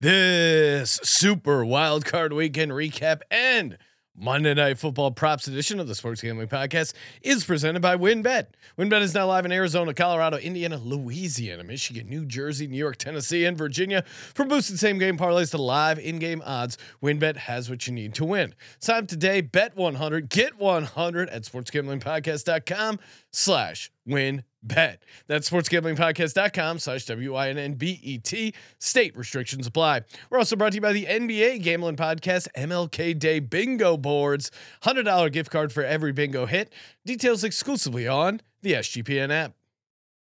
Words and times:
This 0.00 1.00
super 1.02 1.64
wild 1.64 2.04
card 2.04 2.32
weekend 2.32 2.70
recap 2.70 3.22
and 3.32 3.76
Monday 4.14 4.54
Night 4.54 4.78
Football 4.78 5.10
props 5.10 5.48
edition 5.48 5.80
of 5.80 5.88
the 5.88 5.94
Sports 5.96 6.20
Gambling 6.20 6.46
Podcast 6.46 6.92
is 7.20 7.42
presented 7.42 7.82
by 7.82 7.96
WynnBet. 7.96 8.46
WynnBet 8.78 9.00
is 9.00 9.12
now 9.12 9.26
live 9.26 9.44
in 9.44 9.50
Arizona, 9.50 9.92
Colorado, 9.92 10.36
Indiana, 10.36 10.76
Louisiana, 10.76 11.64
Michigan, 11.64 12.08
New 12.08 12.24
Jersey, 12.24 12.68
New 12.68 12.76
York, 12.76 12.96
Tennessee, 12.98 13.44
and 13.44 13.58
Virginia. 13.58 14.04
From 14.34 14.46
boosted 14.46 14.78
same 14.78 14.98
game 14.98 15.18
parlays 15.18 15.50
to 15.50 15.58
live 15.58 15.98
in 15.98 16.20
game 16.20 16.42
odds, 16.46 16.78
WynnBet 17.02 17.36
has 17.36 17.68
what 17.68 17.88
you 17.88 17.92
need 17.92 18.14
to 18.14 18.24
win. 18.24 18.54
Sign 18.78 19.02
up 19.02 19.08
today, 19.08 19.40
bet 19.40 19.76
100, 19.76 20.28
get 20.28 20.56
100 20.60 21.28
at 21.28 21.42
sportsgamblingpodcast.com 21.42 23.00
slash 23.32 23.90
win 24.06 24.44
bet. 24.62 25.02
That's 25.26 25.48
sportsgamblingpodcast.com 25.48 26.78
slash 26.78 27.06
W-I-N-N-B-E-T. 27.06 28.54
State 28.78 29.16
restrictions 29.16 29.66
apply. 29.66 30.02
We're 30.30 30.38
also 30.38 30.56
brought 30.56 30.72
to 30.72 30.76
you 30.76 30.80
by 30.80 30.92
the 30.92 31.06
NBA 31.06 31.62
Gambling 31.62 31.96
Podcast 31.96 32.48
MLK 32.56 33.18
Day 33.18 33.40
Bingo 33.40 33.96
Boards. 33.96 34.50
$100 34.82 35.32
gift 35.32 35.50
card 35.50 35.72
for 35.72 35.82
every 35.82 36.12
bingo 36.12 36.46
hit. 36.46 36.72
Details 37.04 37.44
exclusively 37.44 38.06
on 38.06 38.40
the 38.62 38.72
SGPN 38.74 39.30
app. 39.30 39.54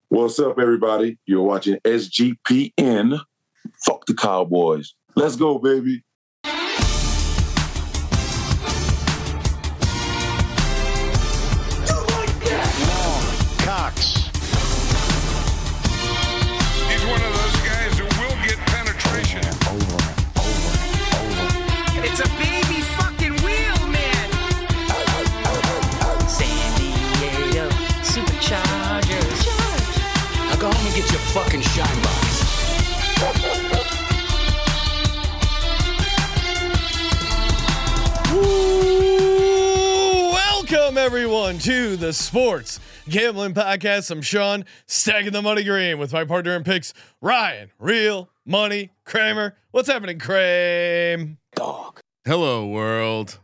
What's 0.09 0.39
up, 0.39 0.59
everybody? 0.59 1.19
You're 1.27 1.43
watching 1.43 1.77
SGPN. 1.85 3.21
Fuck 3.85 4.07
the 4.07 4.15
Cowboys. 4.15 4.95
Let's 5.17 5.35
go, 5.35 5.59
baby. 5.59 6.05
Sports 42.17 42.81
Gambling 43.09 43.55
Podcast. 43.55 44.11
I'm 44.11 44.23
Sean, 44.23 44.65
stacking 44.87 45.33
the 45.33 45.43
money 45.43 45.63
green 45.63 45.99
with 45.99 46.13
my 46.13 46.25
partner 46.25 46.57
in 46.57 46.65
picks, 46.65 46.95
Ryan, 47.21 47.71
Real 47.79 48.31
Money 48.45 48.91
Kramer. 49.05 49.57
What's 49.71 49.89
happening, 49.89 50.19
Kramer? 50.19 51.37
Dog. 51.55 52.01
Hello, 52.25 52.67
world. 52.67 53.39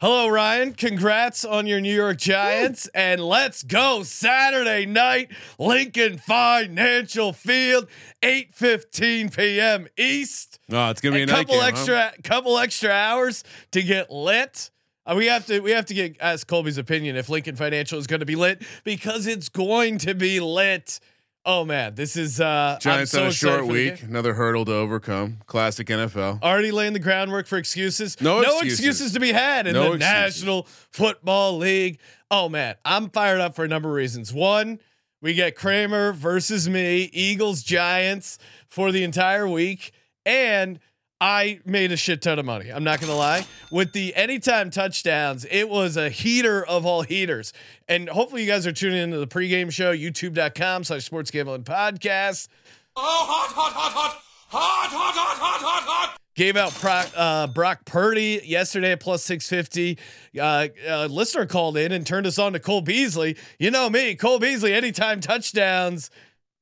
Hello, 0.00 0.28
Ryan. 0.28 0.74
Congrats 0.74 1.44
on 1.44 1.66
your 1.66 1.80
New 1.80 1.94
York 1.94 2.18
Giants. 2.18 2.86
And 2.94 3.20
let's 3.20 3.62
go 3.62 4.02
Saturday 4.02 4.84
night, 4.84 5.30
Lincoln 5.58 6.18
Financial 6.18 7.32
Field, 7.32 7.88
8:15 8.22 9.34
p.m. 9.34 9.86
East. 9.96 10.58
Oh, 10.70 10.90
it's 10.90 11.00
gonna 11.00 11.16
be 11.16 11.20
a, 11.20 11.24
a 11.24 11.26
night 11.26 11.46
couple 11.46 11.54
game, 11.54 11.62
huh? 11.62 11.68
extra 11.68 12.12
couple 12.22 12.58
extra 12.58 12.90
hours 12.90 13.44
to 13.72 13.82
get 13.82 14.10
lit. 14.10 14.70
Uh, 15.06 15.14
we 15.16 15.26
have 15.26 15.46
to 15.46 15.60
we 15.60 15.70
have 15.70 15.86
to 15.86 15.94
get 15.94 16.16
ask 16.20 16.46
Colby's 16.46 16.78
opinion 16.78 17.16
if 17.16 17.28
Lincoln 17.28 17.56
Financial 17.56 17.98
is 17.98 18.06
going 18.06 18.20
to 18.20 18.26
be 18.26 18.36
lit 18.36 18.62
because 18.84 19.26
it's 19.26 19.48
going 19.48 19.98
to 19.98 20.14
be 20.14 20.40
lit. 20.40 20.98
Oh 21.44 21.64
man, 21.64 21.94
this 21.94 22.16
is 22.16 22.40
uh 22.40 22.76
Giants 22.80 23.12
so 23.12 23.22
on 23.22 23.28
a 23.28 23.32
short 23.32 23.66
week, 23.66 24.02
another 24.02 24.34
hurdle 24.34 24.64
to 24.64 24.74
overcome. 24.74 25.38
Classic 25.46 25.86
NFL. 25.86 26.42
Already 26.42 26.72
laying 26.72 26.92
the 26.92 26.98
groundwork 26.98 27.46
for 27.46 27.56
excuses. 27.56 28.20
No 28.20 28.40
excuses. 28.40 28.80
excuses. 28.80 29.12
to 29.12 29.20
be 29.20 29.30
had 29.30 29.68
in 29.68 29.74
No 29.74 29.90
the 29.90 29.96
excuses. 29.96 30.42
National 30.42 30.62
Football 30.90 31.58
League. 31.58 32.00
Oh 32.32 32.48
man, 32.48 32.74
I'm 32.84 33.08
fired 33.10 33.40
up 33.40 33.54
for 33.54 33.64
a 33.64 33.68
number 33.68 33.88
of 33.88 33.94
reasons. 33.94 34.32
One, 34.32 34.80
we 35.22 35.34
get 35.34 35.54
Kramer 35.54 36.12
versus 36.12 36.68
me, 36.68 37.08
Eagles 37.12 37.62
Giants 37.62 38.38
for 38.66 38.90
the 38.90 39.04
entire 39.04 39.46
week, 39.46 39.92
and 40.24 40.80
I 41.20 41.60
made 41.64 41.92
a 41.92 41.96
shit 41.96 42.20
ton 42.20 42.38
of 42.38 42.44
money. 42.44 42.70
I'm 42.70 42.84
not 42.84 43.00
gonna 43.00 43.16
lie. 43.16 43.46
With 43.70 43.92
the 43.92 44.14
anytime 44.14 44.70
touchdowns, 44.70 45.46
it 45.50 45.68
was 45.68 45.96
a 45.96 46.10
heater 46.10 46.64
of 46.64 46.84
all 46.84 47.02
heaters. 47.02 47.52
And 47.88 48.08
hopefully 48.08 48.42
you 48.42 48.48
guys 48.48 48.66
are 48.66 48.72
tuning 48.72 49.02
into 49.02 49.18
the 49.18 49.26
pregame 49.26 49.72
show, 49.72 49.96
youtube.com 49.96 50.84
slash 50.84 51.04
sports 51.04 51.30
gambling 51.30 51.64
podcast. 51.64 52.48
Oh 52.96 53.00
hot, 53.00 53.52
hot, 53.54 53.72
hot, 53.72 53.92
hot, 53.92 54.22
hot, 54.48 54.90
hot, 54.90 55.14
hot, 55.14 55.38
hot, 55.38 55.60
hot, 55.60 55.82
hot. 55.84 56.16
Gave 56.34 56.58
out 56.58 56.78
Brock, 56.82 57.08
uh, 57.16 57.46
Brock 57.46 57.86
Purdy 57.86 58.42
yesterday 58.44 58.92
at 58.92 59.00
plus 59.00 59.24
650. 59.24 59.98
Uh, 60.38 60.68
uh, 60.86 61.06
listener 61.06 61.46
called 61.46 61.78
in 61.78 61.92
and 61.92 62.06
turned 62.06 62.26
us 62.26 62.38
on 62.38 62.52
to 62.52 62.60
Cole 62.60 62.82
Beasley. 62.82 63.38
You 63.58 63.70
know 63.70 63.88
me, 63.88 64.14
Cole 64.16 64.38
Beasley, 64.38 64.74
anytime 64.74 65.20
touchdowns. 65.20 66.10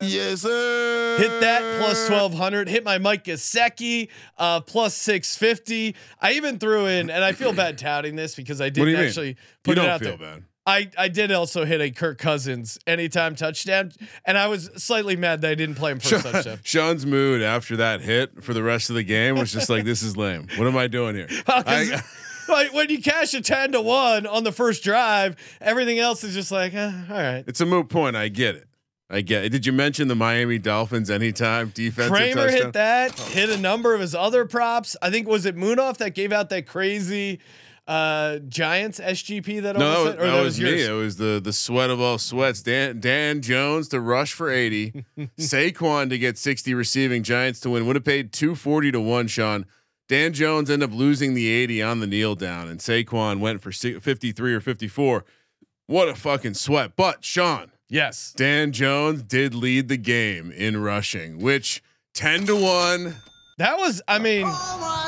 Yes, 0.06 0.42
sir. 0.42 1.16
Hit 1.18 1.40
that 1.40 1.80
plus 1.80 2.08
1200. 2.10 2.68
Hit 2.68 2.84
my 2.84 2.98
Mike 2.98 3.24
Gesicki 3.24 4.08
uh, 4.38 4.60
plus 4.60 4.94
650. 4.94 5.94
I 6.20 6.32
even 6.32 6.58
threw 6.58 6.86
in, 6.86 7.10
and 7.10 7.22
I 7.24 7.32
feel 7.32 7.52
bad 7.52 7.78
touting 7.78 8.16
this 8.16 8.34
because 8.34 8.60
I 8.60 8.68
didn't 8.70 8.88
you 8.90 8.96
mean? 8.96 9.06
actually 9.06 9.36
You 9.66 9.72
it 9.72 9.74
don't 9.76 9.88
out 9.88 10.00
feel 10.00 10.16
there. 10.16 10.34
bad. 10.34 10.44
I, 10.66 10.90
I 10.96 11.08
did 11.08 11.30
also 11.30 11.66
hit 11.66 11.82
a 11.82 11.90
Kirk 11.90 12.16
Cousins 12.18 12.78
anytime 12.86 13.34
touchdown, 13.34 13.92
and 14.24 14.38
I 14.38 14.46
was 14.46 14.70
slightly 14.76 15.14
mad 15.14 15.42
that 15.42 15.50
I 15.50 15.54
didn't 15.54 15.74
play 15.74 15.92
him 15.92 16.00
for 16.00 16.16
a 16.16 16.22
touchdown. 16.22 16.58
Sean's 16.64 17.04
mood 17.04 17.42
after 17.42 17.76
that 17.76 18.00
hit 18.00 18.42
for 18.42 18.54
the 18.54 18.62
rest 18.62 18.88
of 18.88 18.96
the 18.96 19.02
game 19.02 19.36
was 19.36 19.52
just 19.52 19.68
like, 19.68 19.84
"This 19.84 20.02
is 20.02 20.16
lame. 20.16 20.46
What 20.56 20.66
am 20.66 20.74
I 20.78 20.86
doing 20.86 21.16
here?" 21.16 21.28
Well, 21.46 21.62
'cause, 21.64 21.90
I- 21.92 22.02
like 22.48 22.72
when 22.72 22.88
you 22.88 23.02
cash 23.02 23.34
a 23.34 23.42
ten 23.42 23.72
to 23.72 23.82
one 23.82 24.26
on 24.26 24.42
the 24.44 24.52
first 24.52 24.82
drive, 24.82 25.36
everything 25.60 25.98
else 25.98 26.24
is 26.24 26.32
just 26.32 26.50
like, 26.50 26.72
eh, 26.72 26.92
all 27.10 27.14
right. 27.14 27.44
it's 27.46 27.60
a 27.60 27.66
moot 27.66 27.90
point. 27.90 28.16
I 28.16 28.28
get 28.28 28.54
it. 28.54 28.66
I 29.10 29.20
get 29.20 29.44
it. 29.44 29.50
Did 29.50 29.66
you 29.66 29.72
mention 29.72 30.08
the 30.08 30.14
Miami 30.14 30.58
Dolphins 30.58 31.10
anytime 31.10 31.68
defense? 31.68 32.10
Kramer 32.10 32.46
touchdown? 32.46 32.62
hit 32.64 32.72
that, 32.72 33.18
hit 33.18 33.50
a 33.50 33.58
number 33.58 33.94
of 33.94 34.00
his 34.00 34.14
other 34.14 34.46
props. 34.46 34.96
I 35.02 35.10
think 35.10 35.28
was 35.28 35.44
it 35.46 35.56
Munaf 35.56 35.98
that 35.98 36.14
gave 36.14 36.32
out 36.32 36.48
that 36.50 36.66
crazy 36.66 37.40
uh 37.86 38.38
Giants 38.48 38.98
SGP 38.98 39.60
that 39.60 39.76
No, 39.76 40.04
that, 40.04 40.18
or 40.18 40.26
that 40.26 40.42
was 40.42 40.58
me. 40.58 40.82
It 40.82 40.90
was 40.92 41.16
the 41.16 41.38
the 41.42 41.52
sweat 41.52 41.90
of 41.90 42.00
all 42.00 42.16
sweats. 42.16 42.62
Dan 42.62 42.98
Dan 42.98 43.42
Jones 43.42 43.88
to 43.88 44.00
rush 44.00 44.32
for 44.32 44.50
eighty, 44.50 45.04
Saquon 45.38 46.08
to 46.08 46.18
get 46.18 46.38
sixty 46.38 46.72
receiving. 46.72 47.22
Giants 47.22 47.60
to 47.60 47.70
win. 47.70 47.86
Would 47.86 47.96
have 47.96 48.04
paid 48.04 48.32
two 48.32 48.54
forty 48.54 48.90
to 48.90 49.02
one. 49.02 49.26
Sean 49.26 49.66
Dan 50.08 50.32
Jones 50.32 50.70
ended 50.70 50.88
up 50.88 50.96
losing 50.96 51.34
the 51.34 51.50
eighty 51.50 51.82
on 51.82 52.00
the 52.00 52.06
kneel 52.06 52.34
down, 52.34 52.68
and 52.68 52.80
Saquon 52.80 53.38
went 53.38 53.60
for 53.60 53.70
fifty 53.70 54.32
three 54.32 54.54
or 54.54 54.60
fifty 54.60 54.88
four. 54.88 55.26
What 55.86 56.08
a 56.08 56.14
fucking 56.14 56.54
sweat! 56.54 56.96
But 56.96 57.22
Sean 57.22 57.70
Yes. 57.88 58.32
Dan 58.36 58.72
Jones 58.72 59.22
did 59.22 59.54
lead 59.54 59.88
the 59.88 59.96
game 59.96 60.50
in 60.50 60.82
rushing, 60.82 61.38
which 61.40 61.82
ten 62.14 62.46
to 62.46 62.56
one. 62.56 63.16
That 63.58 63.78
was 63.78 64.02
I 64.08 64.18
mean 64.18 64.46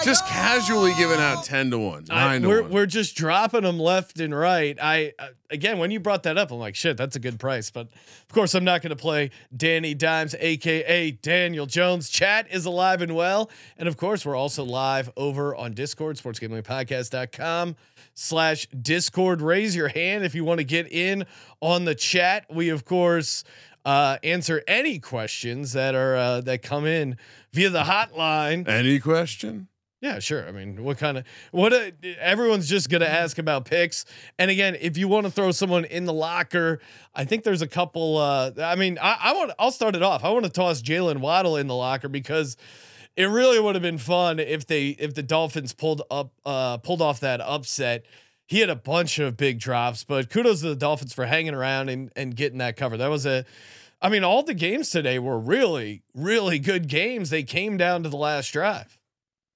Just 0.04 0.24
casually 0.26 0.92
giving 0.96 1.18
out 1.18 1.44
ten 1.44 1.70
to 1.70 1.78
one, 1.78 2.04
nine 2.08 2.42
to 2.42 2.48
we're 2.48 2.62
one. 2.62 2.70
we're 2.70 2.86
just 2.86 3.16
dropping 3.16 3.62
them 3.62 3.78
left 3.78 4.20
and 4.20 4.32
right. 4.36 4.78
I 4.80 5.12
uh, 5.18 5.28
again 5.50 5.78
when 5.78 5.90
you 5.90 5.98
brought 5.98 6.22
that 6.24 6.38
up, 6.38 6.52
I'm 6.52 6.58
like, 6.58 6.76
shit, 6.76 6.96
that's 6.96 7.16
a 7.16 7.18
good 7.18 7.40
price. 7.40 7.70
But 7.70 7.88
of 7.88 8.28
course, 8.32 8.54
I'm 8.54 8.64
not 8.64 8.82
going 8.82 8.90
to 8.90 8.96
play 8.96 9.30
Danny 9.56 9.94
Dimes, 9.94 10.34
aka 10.38 11.10
Daniel 11.10 11.66
Jones. 11.66 12.08
Chat 12.08 12.46
is 12.52 12.66
alive 12.66 13.02
and 13.02 13.16
well, 13.16 13.50
and 13.78 13.88
of 13.88 13.96
course, 13.96 14.24
we're 14.24 14.36
also 14.36 14.62
live 14.64 15.10
over 15.16 15.56
on 15.56 15.72
Discord, 15.72 16.16
sportsgamblingpodcast.com 16.16 17.76
slash 18.14 18.66
Discord. 18.68 19.42
Raise 19.42 19.74
your 19.74 19.88
hand 19.88 20.24
if 20.24 20.34
you 20.34 20.44
want 20.44 20.58
to 20.58 20.64
get 20.64 20.90
in 20.92 21.26
on 21.60 21.84
the 21.84 21.94
chat. 21.94 22.46
We 22.50 22.68
of 22.68 22.84
course 22.84 23.44
uh, 23.84 24.18
answer 24.24 24.62
any 24.66 24.98
questions 24.98 25.72
that 25.72 25.94
are 25.94 26.16
uh, 26.16 26.40
that 26.42 26.62
come 26.62 26.86
in 26.86 27.16
via 27.56 27.70
the 27.70 27.82
hotline. 27.82 28.68
Any 28.68 29.00
question? 29.00 29.68
Yeah, 30.02 30.18
sure. 30.18 30.46
I 30.46 30.52
mean, 30.52 30.84
what 30.84 30.98
kind 30.98 31.16
of 31.16 31.24
what? 31.52 31.72
A, 31.72 31.92
everyone's 32.20 32.68
just 32.68 32.90
gonna 32.90 33.06
ask 33.06 33.38
about 33.38 33.64
picks. 33.64 34.04
And 34.38 34.50
again, 34.50 34.76
if 34.78 34.98
you 34.98 35.08
want 35.08 35.24
to 35.24 35.32
throw 35.32 35.50
someone 35.52 35.86
in 35.86 36.04
the 36.04 36.12
locker, 36.12 36.80
I 37.14 37.24
think 37.24 37.44
there's 37.44 37.62
a 37.62 37.66
couple. 37.66 38.18
Uh, 38.18 38.52
I 38.58 38.76
mean, 38.76 38.98
I, 39.00 39.16
I 39.20 39.32
want. 39.32 39.52
I'll 39.58 39.72
start 39.72 39.96
it 39.96 40.02
off. 40.02 40.22
I 40.22 40.30
want 40.30 40.44
to 40.44 40.50
toss 40.50 40.82
Jalen 40.82 41.20
Waddle 41.20 41.56
in 41.56 41.66
the 41.66 41.74
locker 41.74 42.08
because 42.08 42.58
it 43.16 43.24
really 43.24 43.58
would 43.58 43.74
have 43.74 43.82
been 43.82 43.98
fun 43.98 44.38
if 44.38 44.66
they 44.66 44.88
if 44.90 45.14
the 45.14 45.22
Dolphins 45.22 45.72
pulled 45.72 46.02
up 46.10 46.30
uh, 46.44 46.76
pulled 46.76 47.00
off 47.00 47.20
that 47.20 47.40
upset. 47.40 48.04
He 48.48 48.60
had 48.60 48.68
a 48.68 48.76
bunch 48.76 49.18
of 49.18 49.36
big 49.36 49.58
drops, 49.58 50.04
but 50.04 50.28
kudos 50.28 50.60
to 50.60 50.68
the 50.68 50.76
Dolphins 50.76 51.14
for 51.14 51.24
hanging 51.24 51.54
around 51.54 51.88
and 51.88 52.12
and 52.14 52.36
getting 52.36 52.58
that 52.58 52.76
cover. 52.76 52.98
That 52.98 53.08
was 53.08 53.24
a. 53.24 53.46
I 54.00 54.08
mean, 54.08 54.24
all 54.24 54.42
the 54.42 54.54
games 54.54 54.90
today 54.90 55.18
were 55.18 55.38
really, 55.38 56.02
really 56.14 56.58
good 56.58 56.88
games. 56.88 57.30
They 57.30 57.42
came 57.42 57.76
down 57.76 58.02
to 58.02 58.08
the 58.08 58.16
last 58.16 58.52
drive. 58.52 58.98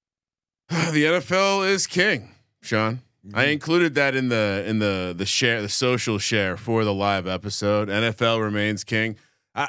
the 0.68 1.04
NFL 1.04 1.68
is 1.68 1.86
king, 1.86 2.34
Sean. 2.62 3.00
I 3.34 3.42
mm-hmm. 3.42 3.50
included 3.50 3.94
that 3.96 4.14
in 4.14 4.28
the 4.28 4.64
in 4.66 4.78
the 4.78 5.14
the 5.16 5.26
share 5.26 5.60
the 5.60 5.68
social 5.68 6.18
share 6.18 6.56
for 6.56 6.84
the 6.84 6.94
live 6.94 7.26
episode. 7.26 7.88
NFL 7.88 8.42
remains 8.42 8.82
king. 8.82 9.16
I 9.54 9.68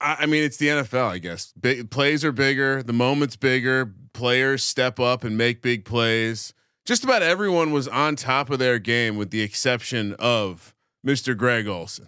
I, 0.00 0.16
I 0.20 0.26
mean, 0.26 0.42
it's 0.42 0.56
the 0.56 0.68
NFL, 0.68 1.10
I 1.10 1.18
guess. 1.18 1.52
Big 1.60 1.90
plays 1.90 2.24
are 2.24 2.32
bigger, 2.32 2.82
the 2.82 2.94
moment's 2.94 3.36
bigger. 3.36 3.92
Players 4.14 4.64
step 4.64 4.98
up 4.98 5.24
and 5.24 5.36
make 5.36 5.60
big 5.60 5.84
plays. 5.84 6.54
Just 6.86 7.04
about 7.04 7.22
everyone 7.22 7.72
was 7.72 7.86
on 7.88 8.16
top 8.16 8.48
of 8.48 8.58
their 8.58 8.78
game, 8.78 9.18
with 9.18 9.30
the 9.30 9.42
exception 9.42 10.14
of 10.14 10.74
Mr. 11.06 11.36
Greg 11.36 11.68
Olsen 11.68 12.06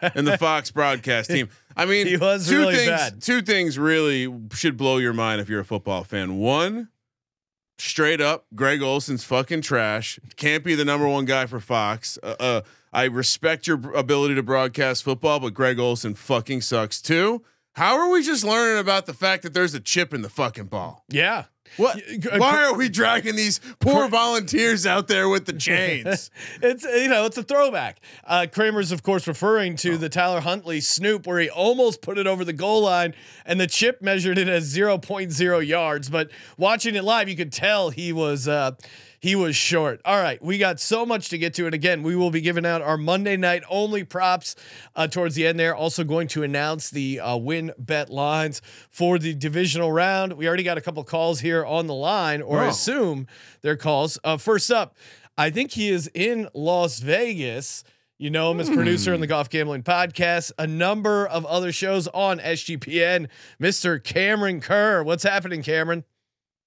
and 0.00 0.26
the 0.26 0.38
Fox 0.38 0.70
broadcast 0.70 1.30
team. 1.30 1.48
I 1.76 1.84
mean, 1.86 2.06
He 2.08 2.16
was 2.16 2.48
two 2.48 2.58
really 2.58 2.74
things. 2.76 2.90
bad. 2.90 3.22
Two 3.22 3.42
things 3.42 3.78
really 3.78 4.32
should 4.52 4.76
blow 4.76 4.98
your 4.98 5.12
mind 5.12 5.40
if 5.40 5.48
you're 5.48 5.60
a 5.60 5.64
football 5.64 6.04
fan. 6.04 6.38
One, 6.38 6.88
straight 7.78 8.20
up, 8.20 8.46
Greg 8.54 8.82
Olsen's 8.82 9.24
fucking 9.24 9.62
trash. 9.62 10.18
Can't 10.36 10.64
be 10.64 10.74
the 10.74 10.84
number 10.84 11.06
one 11.08 11.24
guy 11.24 11.46
for 11.46 11.60
Fox. 11.60 12.18
Uh, 12.22 12.34
uh, 12.40 12.60
I 12.92 13.04
respect 13.04 13.66
your 13.66 13.92
ability 13.94 14.34
to 14.36 14.42
broadcast 14.42 15.02
football, 15.04 15.40
but 15.40 15.54
Greg 15.54 15.78
Olson 15.78 16.14
fucking 16.14 16.62
sucks 16.62 17.00
too. 17.02 17.44
How 17.74 17.96
are 17.96 18.10
we 18.10 18.22
just 18.24 18.42
learning 18.44 18.78
about 18.80 19.06
the 19.06 19.14
fact 19.14 19.44
that 19.44 19.54
there's 19.54 19.74
a 19.74 19.78
chip 19.80 20.12
in 20.12 20.22
the 20.22 20.28
fucking 20.30 20.64
ball? 20.66 21.04
Yeah. 21.08 21.44
What? 21.76 22.00
Why 22.36 22.64
are 22.64 22.74
we 22.74 22.88
dragging 22.88 23.36
these 23.36 23.60
poor 23.80 24.08
volunteers 24.08 24.86
out 24.86 25.08
there 25.08 25.28
with 25.28 25.46
the 25.46 25.52
chains? 25.58 26.30
it's 26.62 26.84
you 26.84 27.08
know 27.08 27.26
it's 27.26 27.36
a 27.36 27.42
throwback. 27.42 28.00
Uh, 28.24 28.46
Kramer's 28.50 28.92
of 28.92 29.02
course 29.02 29.26
referring 29.26 29.76
to 29.76 29.96
the 29.96 30.08
Tyler 30.08 30.40
Huntley 30.40 30.80
snoop 30.80 31.26
where 31.26 31.40
he 31.40 31.50
almost 31.50 32.02
put 32.02 32.18
it 32.18 32.26
over 32.26 32.44
the 32.44 32.52
goal 32.52 32.82
line 32.82 33.14
and 33.44 33.60
the 33.60 33.66
chip 33.66 34.02
measured 34.02 34.38
it 34.38 34.48
as 34.48 34.74
0.0 34.74 35.66
yards. 35.66 36.08
But 36.10 36.30
watching 36.56 36.94
it 36.94 37.04
live, 37.04 37.28
you 37.28 37.36
could 37.36 37.52
tell 37.52 37.90
he 37.90 38.12
was 38.12 38.48
uh, 38.48 38.72
he 39.20 39.34
was 39.34 39.56
short. 39.56 40.00
All 40.04 40.20
right, 40.20 40.42
we 40.42 40.58
got 40.58 40.78
so 40.80 41.04
much 41.04 41.28
to 41.30 41.38
get 41.38 41.54
to, 41.54 41.66
and 41.66 41.74
again, 41.74 42.02
we 42.02 42.14
will 42.16 42.30
be 42.30 42.40
giving 42.40 42.64
out 42.64 42.82
our 42.82 42.96
Monday 42.96 43.36
night 43.36 43.62
only 43.68 44.04
props 44.04 44.54
uh, 44.96 45.06
towards 45.06 45.34
the 45.34 45.46
end. 45.46 45.58
There, 45.58 45.74
also 45.74 46.04
going 46.04 46.28
to 46.28 46.42
announce 46.42 46.90
the 46.90 47.20
uh, 47.20 47.36
WynnBet 47.36 48.10
lines 48.10 48.62
for 48.90 49.18
the 49.18 49.34
divisional 49.34 49.90
round. 49.92 50.34
We 50.34 50.46
already 50.46 50.62
got 50.62 50.78
a 50.78 50.80
couple 50.80 51.02
calls 51.04 51.40
here 51.40 51.64
on 51.64 51.86
the 51.86 51.94
line, 51.94 52.42
or 52.42 52.60
I 52.60 52.66
Oh. 52.66 52.68
assume 52.70 53.26
they're 53.62 53.76
calls. 53.76 54.18
Uh, 54.22 54.36
first 54.36 54.70
up. 54.70 54.96
I 55.36 55.50
think 55.50 55.70
he 55.72 55.88
is 55.88 56.10
in 56.14 56.48
Las 56.54 56.98
Vegas. 57.00 57.84
You 58.18 58.30
know 58.30 58.50
him 58.50 58.58
as 58.58 58.68
producer 58.68 59.14
on 59.14 59.20
the 59.20 59.28
Golf 59.28 59.48
Gambling 59.48 59.84
Podcast, 59.84 60.50
a 60.58 60.66
number 60.66 61.24
of 61.28 61.46
other 61.46 61.70
shows 61.70 62.08
on 62.08 62.40
SGPN. 62.40 63.28
Mr. 63.62 64.02
Cameron 64.02 64.60
Kerr, 64.60 65.04
what's 65.04 65.22
happening, 65.22 65.62
Cameron? 65.62 66.02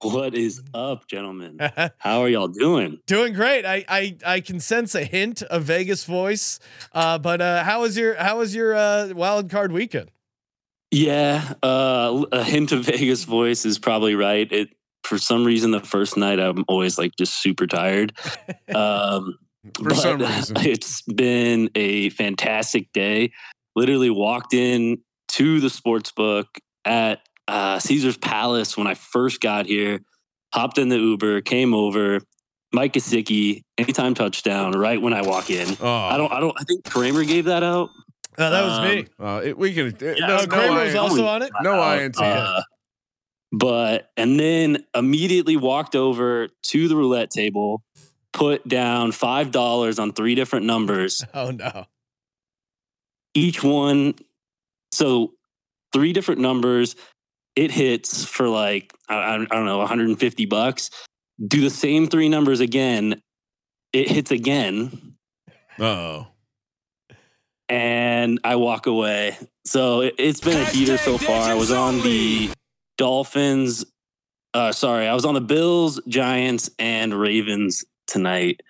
What 0.02 0.34
is 0.34 0.60
up, 0.74 1.06
gentlemen? 1.06 1.58
How 1.98 2.22
are 2.22 2.28
y'all 2.28 2.48
doing? 2.48 2.98
Doing 3.06 3.34
great. 3.34 3.64
I 3.64 3.84
I 3.88 4.16
I 4.26 4.40
can 4.40 4.58
sense 4.58 4.96
a 4.96 5.04
hint 5.04 5.42
of 5.42 5.62
Vegas 5.62 6.04
voice. 6.04 6.58
Uh, 6.92 7.18
but 7.18 7.40
uh, 7.40 7.62
how 7.62 7.82
was 7.82 7.96
your 7.96 8.16
how 8.16 8.38
was 8.38 8.52
your 8.52 8.74
uh, 8.74 9.12
wild 9.14 9.48
card 9.48 9.70
weekend? 9.70 10.10
Yeah, 10.90 11.54
uh, 11.62 12.24
a 12.32 12.42
hint 12.42 12.72
of 12.72 12.84
Vegas 12.84 13.22
voice 13.24 13.64
is 13.64 13.78
probably 13.78 14.16
right. 14.16 14.50
It 14.50 14.70
for 15.04 15.18
some 15.18 15.44
reason 15.44 15.70
the 15.70 15.80
first 15.80 16.16
night 16.16 16.40
I'm 16.40 16.64
always 16.66 16.98
like 16.98 17.14
just 17.16 17.40
super 17.40 17.66
tired. 17.68 18.12
Um, 18.74 19.38
For 19.76 19.90
but 19.90 19.94
some 19.96 20.18
reason. 20.18 20.56
it's 20.58 21.02
been 21.02 21.70
a 21.76 22.08
fantastic 22.10 22.92
day. 22.92 23.30
Literally 23.76 24.10
walked 24.10 24.52
in 24.54 24.98
to 25.28 25.60
the 25.60 25.70
sports 25.70 26.10
book 26.10 26.48
at 26.84 27.20
uh, 27.48 27.78
Caesar's 27.78 28.16
Palace 28.16 28.76
when 28.76 28.86
I 28.86 28.94
first 28.94 29.40
got 29.40 29.66
here. 29.66 30.00
Hopped 30.54 30.78
in 30.78 30.88
the 30.88 30.98
Uber, 30.98 31.40
came 31.40 31.72
over. 31.74 32.20
Mike 32.74 32.94
Gesicki, 32.94 33.62
anytime 33.78 34.14
touchdown, 34.14 34.72
right 34.72 35.00
when 35.00 35.12
I 35.12 35.22
walk 35.22 35.50
in. 35.50 35.76
Oh, 35.80 35.86
I 35.94 36.16
don't. 36.16 36.32
I 36.32 36.40
don't. 36.40 36.54
I 36.58 36.64
think 36.64 36.84
Kramer 36.84 37.24
gave 37.24 37.46
that 37.46 37.62
out. 37.62 37.90
Uh, 38.38 38.48
that 38.50 38.62
was 38.64 38.78
Um, 38.78 38.84
me. 38.84 39.06
Uh, 39.20 39.40
it, 39.44 39.58
we 39.58 39.74
can. 39.74 39.94
Yeah, 40.00 40.14
no, 40.26 40.36
no, 40.38 40.46
Kramer 40.46 40.84
was 40.84 40.94
also 40.94 41.26
on 41.26 41.42
it. 41.42 41.52
no 41.62 41.82
INT. 41.92 42.18
Uh, 42.18 42.62
but 43.50 44.10
and 44.16 44.40
then 44.40 44.84
immediately 44.94 45.56
walked 45.56 45.94
over 45.94 46.48
to 46.68 46.88
the 46.88 46.96
roulette 46.96 47.30
table, 47.30 47.82
put 48.32 48.66
down 48.66 49.12
five 49.12 49.50
dollars 49.50 49.98
on 49.98 50.12
three 50.12 50.34
different 50.34 50.64
numbers. 50.66 51.22
Oh 51.34 51.50
no. 51.50 51.84
Each 53.34 53.62
one, 53.62 54.14
so 54.92 55.32
three 55.92 56.12
different 56.12 56.40
numbers. 56.40 56.96
It 57.54 57.70
hits 57.70 58.24
for 58.24 58.48
like 58.48 58.92
I, 59.08 59.14
I 59.16 59.34
I 59.34 59.44
don't 59.44 59.66
know, 59.66 59.78
150 59.78 60.46
bucks. 60.46 60.90
Do 61.44 61.60
the 61.60 61.70
same 61.70 62.06
three 62.06 62.28
numbers 62.28 62.60
again. 62.60 63.20
It 63.92 64.08
hits 64.08 64.30
again. 64.30 65.16
oh. 65.78 66.28
and 67.68 68.40
I 68.44 68.56
walk 68.56 68.86
away. 68.86 69.36
So 69.64 70.00
it, 70.02 70.14
it's 70.18 70.40
been 70.40 70.60
a 70.60 70.64
heater 70.64 70.98
so 70.98 71.18
far. 71.18 71.42
I 71.42 71.54
was 71.54 71.70
on 71.70 72.00
the 72.02 72.50
Dolphins. 72.98 73.84
Uh, 74.54 74.72
sorry, 74.72 75.06
I 75.06 75.14
was 75.14 75.24
on 75.24 75.34
the 75.34 75.40
Bills, 75.40 76.00
Giants, 76.06 76.70
and 76.78 77.14
Ravens 77.14 77.84
tonight. 78.06 78.60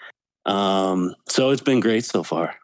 Um, 0.46 1.14
so 1.28 1.50
it's 1.50 1.62
been 1.62 1.80
great 1.80 2.04
so 2.04 2.22
far. 2.22 2.54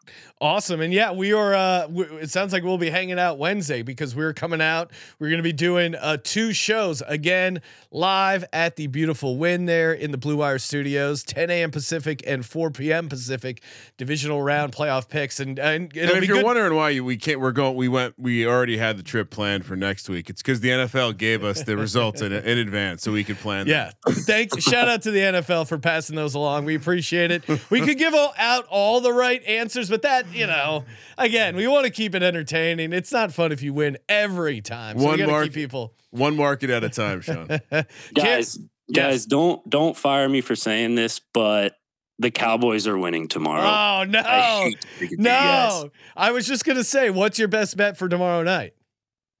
Awesome. 0.41 0.79
And 0.79 0.93
yeah, 0.93 1.11
we 1.11 1.33
are, 1.33 1.53
uh, 1.53 1.81
w- 1.87 2.15
it 2.15 2.29
sounds 2.29 2.53
like 2.53 2.63
we'll 2.63 2.77
be 2.77 2.89
hanging 2.89 3.19
out 3.19 3.37
Wednesday 3.37 3.81
because 3.81 4.15
we're 4.15 4.31
coming 4.31 4.61
out. 4.61 4.89
We're 5.19 5.27
going 5.27 5.39
to 5.39 5.43
be 5.43 5.51
doing 5.51 5.95
uh, 5.95 6.15
two 6.23 6.53
shows 6.53 7.01
again 7.05 7.61
live 7.91 8.45
at 8.53 8.77
the 8.77 8.87
beautiful 8.87 9.35
Wynn 9.35 9.65
there 9.65 9.91
in 9.91 10.11
the 10.11 10.17
Blue 10.17 10.37
Wire 10.37 10.57
Studios, 10.57 11.23
10 11.23 11.49
a.m. 11.49 11.71
Pacific 11.71 12.23
and 12.25 12.45
4 12.45 12.71
p.m. 12.71 13.09
Pacific 13.09 13.61
divisional 13.97 14.41
round 14.41 14.71
playoff 14.71 15.09
picks. 15.09 15.41
And, 15.41 15.59
and 15.59 15.91
it'll 15.93 16.15
And 16.15 16.23
if 16.23 16.29
you're 16.29 16.37
good. 16.37 16.45
wondering 16.45 16.73
why 16.73 16.91
you, 16.91 17.03
we 17.03 17.17
can't, 17.17 17.41
we're 17.41 17.51
going. 17.51 17.75
We 17.75 17.89
went. 17.89 18.13
We 18.17 18.47
already 18.47 18.77
had 18.77 18.95
the 18.97 19.03
trip 19.03 19.29
planned 19.29 19.65
for 19.65 19.75
next 19.75 20.07
week. 20.07 20.29
It's 20.29 20.41
because 20.41 20.61
the 20.61 20.69
NFL 20.69 21.17
gave 21.17 21.43
us 21.43 21.63
the 21.63 21.75
results 21.75 22.21
in, 22.21 22.31
in 22.31 22.57
advance, 22.59 23.03
so 23.03 23.11
we 23.11 23.25
could 23.25 23.39
plan. 23.39 23.67
Yeah. 23.67 23.91
Thank 24.07 24.61
shout 24.61 24.87
out 24.87 25.01
to 25.01 25.11
the 25.11 25.19
NFL 25.19 25.67
for 25.67 25.77
passing 25.77 26.15
those 26.15 26.33
along. 26.33 26.63
We 26.63 26.75
appreciate 26.75 27.31
it. 27.31 27.43
We 27.69 27.81
could 27.81 27.97
give 27.97 28.13
all, 28.13 28.33
out 28.37 28.65
all 28.69 29.01
the 29.01 29.11
right 29.11 29.43
answers, 29.43 29.89
but 29.89 30.03
that, 30.03 30.28
you 30.33 30.47
know, 30.47 30.85
again, 31.17 31.55
we 31.55 31.67
want 31.67 31.85
to 31.85 31.91
keep 31.91 32.15
it 32.15 32.23
entertaining. 32.23 32.93
It's 32.93 33.11
not 33.11 33.33
fun 33.33 33.51
if 33.51 33.61
you 33.61 33.73
win 33.73 33.97
every 34.07 34.61
time. 34.61 34.97
So 34.97 35.05
One 35.05 35.13
we 35.13 35.17
gotta 35.19 35.31
mark- 35.31 35.43
keep 35.45 35.53
people. 35.53 35.93
one 36.11 36.35
market 36.35 36.69
at 36.69 36.83
a 36.83 36.89
time, 36.89 37.21
Sean. 37.21 37.47
Guys, 38.13 38.57
guys, 38.93 39.25
don't 39.25 39.67
don't 39.69 39.95
fire 39.95 40.27
me 40.29 40.41
for 40.41 40.55
saying 40.55 40.95
this, 40.95 41.19
but 41.33 41.75
the 42.17 42.31
Cowboys 42.31 42.85
are 42.87 42.97
winning 42.97 43.27
tomorrow. 43.27 43.61
Oh 43.63 44.03
no. 44.09 44.19
I 44.19 44.41
hate 44.63 44.81
to 44.81 44.87
break 44.97 45.11
it 45.11 45.15
to 45.17 45.21
you 45.21 45.27
guys. 45.29 45.83
No. 45.83 45.89
I 46.17 46.31
was 46.31 46.47
just 46.47 46.65
gonna 46.65 46.83
say, 46.83 47.09
what's 47.09 47.39
your 47.39 47.47
best 47.47 47.77
bet 47.77 47.97
for 47.97 48.09
tomorrow 48.09 48.43
night? 48.43 48.73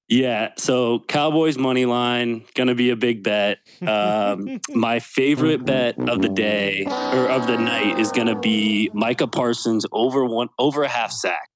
Yeah, 0.09 0.53
so 0.57 1.01
Cowboys 1.07 1.59
money 1.59 1.85
line 1.85 2.43
gonna 2.55 2.73
be 2.73 2.89
a 2.89 2.95
big 2.95 3.21
bet. 3.21 3.59
Um, 3.85 4.59
my 4.69 4.99
favorite 4.99 5.65
bet 5.65 5.99
of 5.99 6.23
the 6.23 6.29
day 6.29 6.85
or 6.87 7.29
of 7.29 7.45
the 7.45 7.57
night 7.57 7.99
is 7.99 8.11
gonna 8.11 8.37
be 8.37 8.89
Micah 8.91 9.27
Parsons 9.27 9.85
over 9.91 10.25
one 10.25 10.49
over 10.57 10.81
a 10.81 10.87
half 10.87 11.11
sack. 11.11 11.47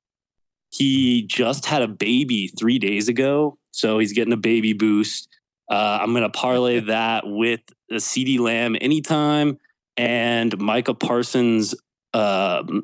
He 0.70 1.24
just 1.24 1.66
had 1.66 1.82
a 1.82 1.88
baby 1.88 2.48
three 2.48 2.78
days 2.78 3.08
ago, 3.10 3.58
so 3.72 3.98
he's 3.98 4.14
getting 4.14 4.34
a 4.34 4.38
baby 4.38 4.74
boost. 4.74 5.28
Uh, 5.72 5.98
I'm 6.02 6.14
gonna 6.14 6.30
parlay 6.30 6.80
that 6.82 7.24
with 7.26 7.62
the 7.90 7.96
CeeDee 7.96 8.40
Lamb 8.40 8.76
anytime 8.80 9.58
and 9.98 10.56
Micah 10.60 10.94
Parsons 10.94 11.74
um, 12.14 12.84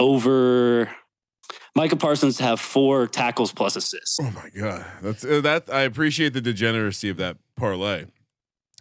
over. 0.00 0.90
Micah 1.74 1.96
Parsons 1.96 2.38
have 2.38 2.60
four 2.60 3.06
tackles 3.06 3.52
plus 3.52 3.76
assists. 3.76 4.18
Oh 4.20 4.30
my 4.30 4.50
god, 4.54 4.84
that's 5.00 5.24
uh, 5.24 5.40
that. 5.40 5.70
I 5.72 5.82
appreciate 5.82 6.34
the 6.34 6.40
degeneracy 6.40 7.08
of 7.08 7.16
that 7.16 7.38
parlay, 7.56 8.06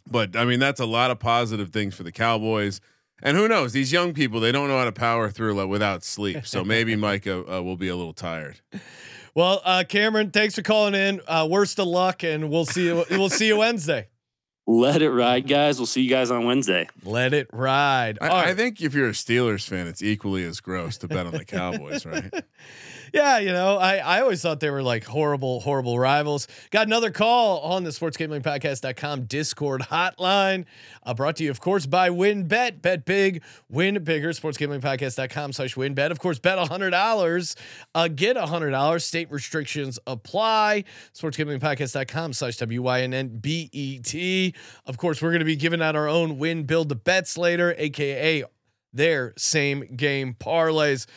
but 0.09 0.35
I 0.35 0.45
mean 0.45 0.59
that's 0.59 0.79
a 0.79 0.85
lot 0.85 1.11
of 1.11 1.19
positive 1.19 1.69
things 1.69 1.95
for 1.95 2.03
the 2.03 2.11
Cowboys. 2.11 2.81
And 3.23 3.37
who 3.37 3.47
knows? 3.47 3.71
These 3.71 3.91
young 3.91 4.13
people, 4.13 4.39
they 4.39 4.51
don't 4.51 4.67
know 4.67 4.79
how 4.79 4.85
to 4.85 4.91
power 4.91 5.29
through 5.29 5.53
like, 5.53 5.67
without 5.67 6.03
sleep. 6.03 6.45
So 6.47 6.63
maybe 6.63 6.95
Micah 6.97 7.39
uh, 7.39 7.61
will 7.61 7.77
be 7.77 7.87
a 7.87 7.95
little 7.95 8.13
tired. 8.13 8.59
Well, 9.35 9.61
uh, 9.63 9.83
Cameron, 9.87 10.31
thanks 10.31 10.55
for 10.55 10.63
calling 10.63 10.95
in. 10.95 11.21
Uh, 11.27 11.47
worst 11.49 11.79
of 11.79 11.87
luck, 11.87 12.23
and 12.23 12.49
we'll 12.49 12.65
see 12.65 12.85
you. 12.85 13.05
We'll 13.11 13.29
see 13.29 13.47
you 13.47 13.57
Wednesday. 13.57 14.07
Let 14.71 15.01
it 15.01 15.09
ride, 15.09 15.49
guys. 15.49 15.79
We'll 15.79 15.85
see 15.85 16.01
you 16.01 16.09
guys 16.09 16.31
on 16.31 16.45
Wednesday. 16.45 16.87
Let 17.03 17.33
it 17.33 17.49
ride. 17.51 18.17
I, 18.21 18.27
All 18.29 18.37
I 18.37 18.53
think 18.53 18.81
if 18.81 18.93
you're 18.93 19.09
a 19.09 19.11
Steelers 19.11 19.67
fan, 19.67 19.85
it's 19.85 20.01
equally 20.01 20.45
as 20.45 20.61
gross 20.61 20.97
to 20.99 21.09
bet 21.09 21.25
on 21.25 21.33
the 21.33 21.43
Cowboys, 21.43 22.05
right? 22.05 22.33
Yeah, 23.13 23.39
you 23.39 23.51
know, 23.51 23.77
I, 23.77 23.97
I 23.97 24.21
always 24.21 24.41
thought 24.41 24.59
they 24.59 24.69
were 24.69 24.83
like 24.83 25.03
horrible, 25.03 25.59
horrible 25.59 25.99
rivals. 25.99 26.47
Got 26.69 26.87
another 26.87 27.11
call 27.11 27.59
on 27.59 27.83
the 27.83 27.89
sportsgamblingpodcast.com 27.89 29.25
Discord 29.25 29.81
hotline. 29.81 30.65
Uh, 31.03 31.13
brought 31.13 31.35
to 31.37 31.43
you, 31.43 31.51
of 31.51 31.59
course, 31.59 31.85
by 31.85 32.09
WynnBet. 32.09 32.81
Bet 32.81 32.91
Bet 32.91 33.05
big, 33.05 33.41
win 33.69 34.03
bigger. 34.03 34.33
Sports 34.33 34.57
gambling 34.57 34.81
Sportsgamblingpodcast.com 34.81 35.53
slash 35.53 35.75
WynnBet. 35.75 36.11
Of 36.11 36.19
course, 36.19 36.39
bet 36.39 36.57
$100, 36.57 37.55
uh, 37.95 38.07
get 38.09 38.35
$100. 38.35 39.01
State 39.01 39.31
restrictions 39.31 39.97
apply. 40.07 40.83
Sportsgamblingpodcast.com 41.13 42.33
slash 42.33 42.57
W-Y-N-N-B-E-T. 42.57 44.55
Of 44.85 44.97
course, 44.97 45.21
we're 45.21 45.29
going 45.29 45.39
to 45.39 45.45
be 45.45 45.55
giving 45.55 45.81
out 45.81 45.95
our 45.95 46.07
own 46.07 46.37
win 46.37 46.63
build 46.63 46.89
the 46.89 46.95
bets 46.95 47.37
later, 47.37 47.73
aka 47.77 48.43
their 48.93 49.33
same 49.37 49.95
game 49.95 50.35
parlays. 50.37 51.07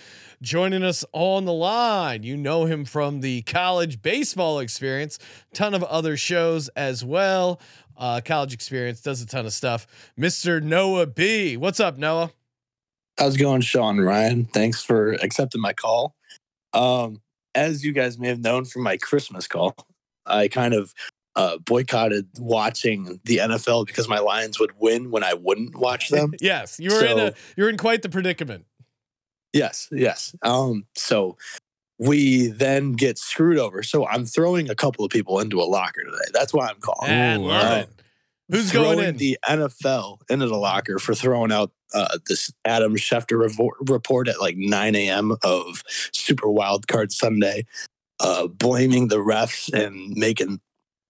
Joining 0.44 0.84
us 0.84 1.04
on 1.12 1.46
the 1.46 1.52
line. 1.52 2.22
You 2.22 2.36
know 2.36 2.66
him 2.66 2.84
from 2.84 3.20
the 3.20 3.42
college 3.42 4.02
baseball 4.02 4.60
experience, 4.60 5.18
ton 5.54 5.74
of 5.74 5.82
other 5.82 6.16
shows 6.16 6.68
as 6.70 7.04
well. 7.04 7.60
Uh, 7.96 8.20
college 8.24 8.52
experience 8.52 9.00
does 9.00 9.22
a 9.22 9.26
ton 9.26 9.46
of 9.46 9.52
stuff. 9.52 9.86
Mr. 10.18 10.62
Noah 10.62 11.06
B. 11.06 11.56
What's 11.56 11.80
up, 11.80 11.96
Noah? 11.96 12.30
How's 13.18 13.36
it 13.36 13.38
going, 13.38 13.62
Sean 13.62 13.98
Ryan? 13.98 14.44
Thanks 14.44 14.82
for 14.82 15.12
accepting 15.14 15.60
my 15.60 15.72
call. 15.72 16.14
Um, 16.72 17.22
as 17.54 17.84
you 17.84 17.92
guys 17.92 18.18
may 18.18 18.28
have 18.28 18.40
known 18.40 18.64
from 18.64 18.82
my 18.82 18.96
Christmas 18.96 19.46
call, 19.46 19.74
I 20.26 20.48
kind 20.48 20.74
of 20.74 20.92
uh, 21.36 21.58
boycotted 21.58 22.28
watching 22.38 23.20
the 23.24 23.38
NFL 23.38 23.86
because 23.86 24.08
my 24.08 24.18
Lions 24.18 24.58
would 24.60 24.72
win 24.78 25.10
when 25.10 25.24
I 25.24 25.34
wouldn't 25.34 25.76
watch 25.76 26.08
them. 26.08 26.34
yes, 26.40 26.78
you 26.78 26.90
were 26.90 27.04
in 27.04 27.18
a 27.18 27.34
you're 27.56 27.68
in 27.68 27.76
quite 27.76 28.02
the 28.02 28.08
predicament. 28.08 28.66
Yes, 29.54 29.88
yes. 29.90 30.36
Um, 30.42 30.84
so 30.94 31.38
we 31.98 32.48
then 32.48 32.92
get 32.92 33.18
screwed 33.18 33.58
over. 33.58 33.82
So 33.82 34.06
I'm 34.06 34.26
throwing 34.26 34.68
a 34.68 34.74
couple 34.74 35.04
of 35.04 35.10
people 35.10 35.40
into 35.40 35.60
a 35.60 35.64
locker 35.64 36.02
today. 36.04 36.30
That's 36.32 36.52
why 36.52 36.66
I'm 36.68 36.80
calling. 36.80 37.10
Ooh, 37.10 37.46
love 37.46 37.64
all 37.64 37.76
right. 37.76 37.88
Who's 38.50 38.70
throwing 38.70 38.96
going 38.96 39.08
in? 39.08 39.16
the 39.16 39.38
NFL 39.48 40.18
into 40.28 40.46
the 40.46 40.56
locker 40.56 40.98
for 40.98 41.14
throwing 41.14 41.50
out 41.50 41.70
uh, 41.94 42.18
this 42.28 42.52
Adam 42.64 42.94
Schefter 42.96 43.38
report 43.88 44.28
at 44.28 44.40
like 44.40 44.56
9 44.58 44.94
a.m. 44.94 45.36
of 45.42 45.82
Super 46.12 46.50
Wild 46.50 46.86
Card 46.86 47.10
Sunday, 47.10 47.64
uh, 48.20 48.48
blaming 48.48 49.08
the 49.08 49.16
refs 49.16 49.72
and 49.72 50.10
making 50.14 50.60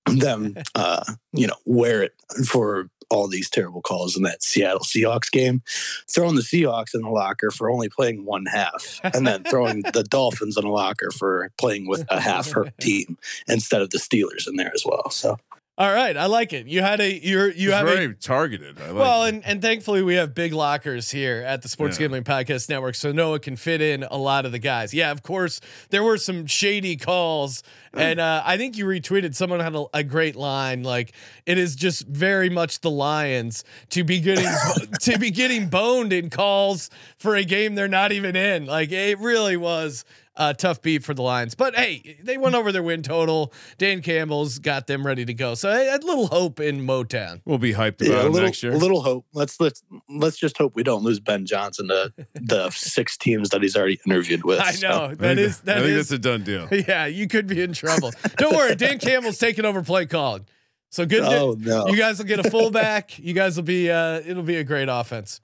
them, 0.06 0.54
uh, 0.74 1.04
you 1.32 1.46
know, 1.46 1.56
wear 1.66 2.02
it 2.02 2.12
for 2.46 2.88
all 3.10 3.28
these 3.28 3.50
terrible 3.50 3.82
calls 3.82 4.16
in 4.16 4.22
that 4.22 4.42
Seattle 4.42 4.80
Seahawks 4.80 5.30
game, 5.30 5.62
throwing 6.08 6.36
the 6.36 6.42
Seahawks 6.42 6.94
in 6.94 7.02
the 7.02 7.10
locker 7.10 7.50
for 7.50 7.70
only 7.70 7.88
playing 7.88 8.24
one 8.24 8.46
half, 8.46 9.00
and 9.02 9.26
then 9.26 9.44
throwing 9.44 9.82
the 9.82 10.04
Dolphins 10.08 10.56
in 10.56 10.64
the 10.64 10.70
locker 10.70 11.10
for 11.10 11.50
playing 11.58 11.88
with 11.88 12.04
a 12.08 12.20
half 12.20 12.50
hurt 12.50 12.76
team 12.80 13.18
instead 13.48 13.82
of 13.82 13.90
the 13.90 13.98
Steelers 13.98 14.48
in 14.48 14.56
there 14.56 14.72
as 14.74 14.84
well. 14.84 15.10
So 15.10 15.38
All 15.76 15.92
right, 15.92 16.16
I 16.16 16.26
like 16.26 16.52
it. 16.52 16.68
You 16.68 16.82
had 16.82 17.00
a 17.00 17.12
you're 17.12 17.50
you 17.50 17.70
It's 17.70 17.76
have 17.78 17.88
a 17.88 17.90
very 17.90 18.14
targeted. 18.14 18.80
I 18.80 18.86
like 18.90 18.94
well, 18.94 19.24
it. 19.24 19.34
and, 19.34 19.44
and 19.44 19.60
thankfully 19.60 20.02
we 20.02 20.14
have 20.14 20.32
big 20.32 20.52
lockers 20.52 21.10
here 21.10 21.42
at 21.44 21.62
the 21.62 21.68
Sports 21.68 21.96
Yeah. 21.98 22.04
Gambling 22.04 22.22
Podcast 22.22 22.68
Network, 22.68 22.94
so 22.94 23.10
Noah 23.10 23.40
can 23.40 23.56
fit 23.56 23.80
in 23.80 24.04
a 24.04 24.16
lot 24.16 24.46
of 24.46 24.52
the 24.52 24.60
guys. 24.60 24.94
Yeah, 24.94 25.10
of 25.10 25.24
course, 25.24 25.60
there 25.90 26.04
were 26.04 26.16
some 26.16 26.46
shady 26.46 26.94
calls, 26.96 27.64
and 27.92 28.20
uh, 28.20 28.44
I 28.46 28.56
think 28.56 28.78
you 28.78 28.84
retweeted 28.86 29.34
someone 29.34 29.58
had 29.58 29.74
a, 29.74 29.84
a 29.94 30.04
great 30.04 30.36
line 30.36 30.84
like, 30.84 31.12
"It 31.44 31.58
is 31.58 31.74
just 31.74 32.06
very 32.06 32.50
much 32.50 32.80
the 32.80 32.90
Lions 32.90 33.64
to 33.90 34.04
be 34.04 34.20
getting 34.20 34.46
to 35.00 35.18
be 35.18 35.32
getting 35.32 35.66
boned 35.70 36.12
in 36.12 36.30
calls 36.30 36.88
for 37.18 37.34
a 37.34 37.42
game 37.44 37.74
they're 37.74 37.88
not 37.88 38.12
even 38.12 38.36
in." 38.36 38.66
Like 38.66 38.92
it 38.92 39.18
really 39.18 39.56
was 39.56 40.04
a 40.36 40.52
tough 40.52 40.82
beat 40.82 41.04
for 41.04 41.14
the 41.14 41.22
Lions, 41.22 41.54
but 41.54 41.76
hey, 41.76 42.18
they 42.22 42.36
went 42.36 42.54
over 42.54 42.72
their 42.72 42.82
win 42.82 43.02
total. 43.02 43.52
Dan 43.78 44.02
Campbell's 44.02 44.58
got 44.58 44.86
them 44.88 45.06
ready 45.06 45.24
to 45.24 45.32
go, 45.34 45.54
so 45.54 45.70
I 45.70 45.80
had 45.80 46.02
little 46.02 46.26
hope 46.26 46.58
in 46.60 46.84
Motown. 46.86 47.40
we'll 47.44 47.58
be 47.58 47.72
hyped 47.72 48.00
about 48.00 48.08
yeah, 48.08 48.22
a 48.22 48.28
little, 48.28 48.46
next 48.46 48.62
year. 48.62 48.72
a 48.72 48.76
little 48.76 49.02
hope. 49.02 49.26
Let's 49.32 49.60
let's 49.60 49.82
let's 50.08 50.36
just 50.36 50.58
hope 50.58 50.74
we 50.74 50.82
don't 50.82 51.04
lose 51.04 51.20
Ben 51.20 51.46
Johnson 51.46 51.88
to 51.88 52.12
the 52.34 52.70
six 52.70 53.16
teams 53.16 53.50
that 53.50 53.62
he's 53.62 53.76
already 53.76 54.00
interviewed 54.06 54.44
with. 54.44 54.60
I 54.60 54.72
know 54.82 55.04
I 55.04 55.08
that 55.08 55.18
think 55.18 55.38
is 55.38 55.60
I 55.60 55.64
that 55.66 55.74
think 55.76 55.86
is 55.90 56.08
that's 56.08 56.10
a 56.12 56.18
done 56.18 56.42
deal. 56.42 56.68
yeah. 56.72 57.06
You 57.06 57.28
could 57.28 57.46
be 57.46 57.62
in 57.62 57.72
trouble. 57.72 58.10
Don't 58.36 58.56
worry, 58.56 58.74
Dan 58.74 58.98
Campbell's 58.98 59.38
taking 59.38 59.64
over 59.64 59.82
play 59.82 60.06
calling. 60.06 60.46
So 60.90 61.06
good. 61.06 61.22
Oh 61.24 61.56
no! 61.58 61.88
You 61.88 61.96
guys 61.96 62.18
will 62.18 62.26
get 62.26 62.38
a 62.44 62.48
fullback. 62.50 63.18
you 63.18 63.34
guys 63.34 63.56
will 63.56 63.64
be. 63.64 63.90
uh 63.90 64.20
It'll 64.24 64.42
be 64.44 64.56
a 64.56 64.64
great 64.64 64.88
offense. 64.88 65.40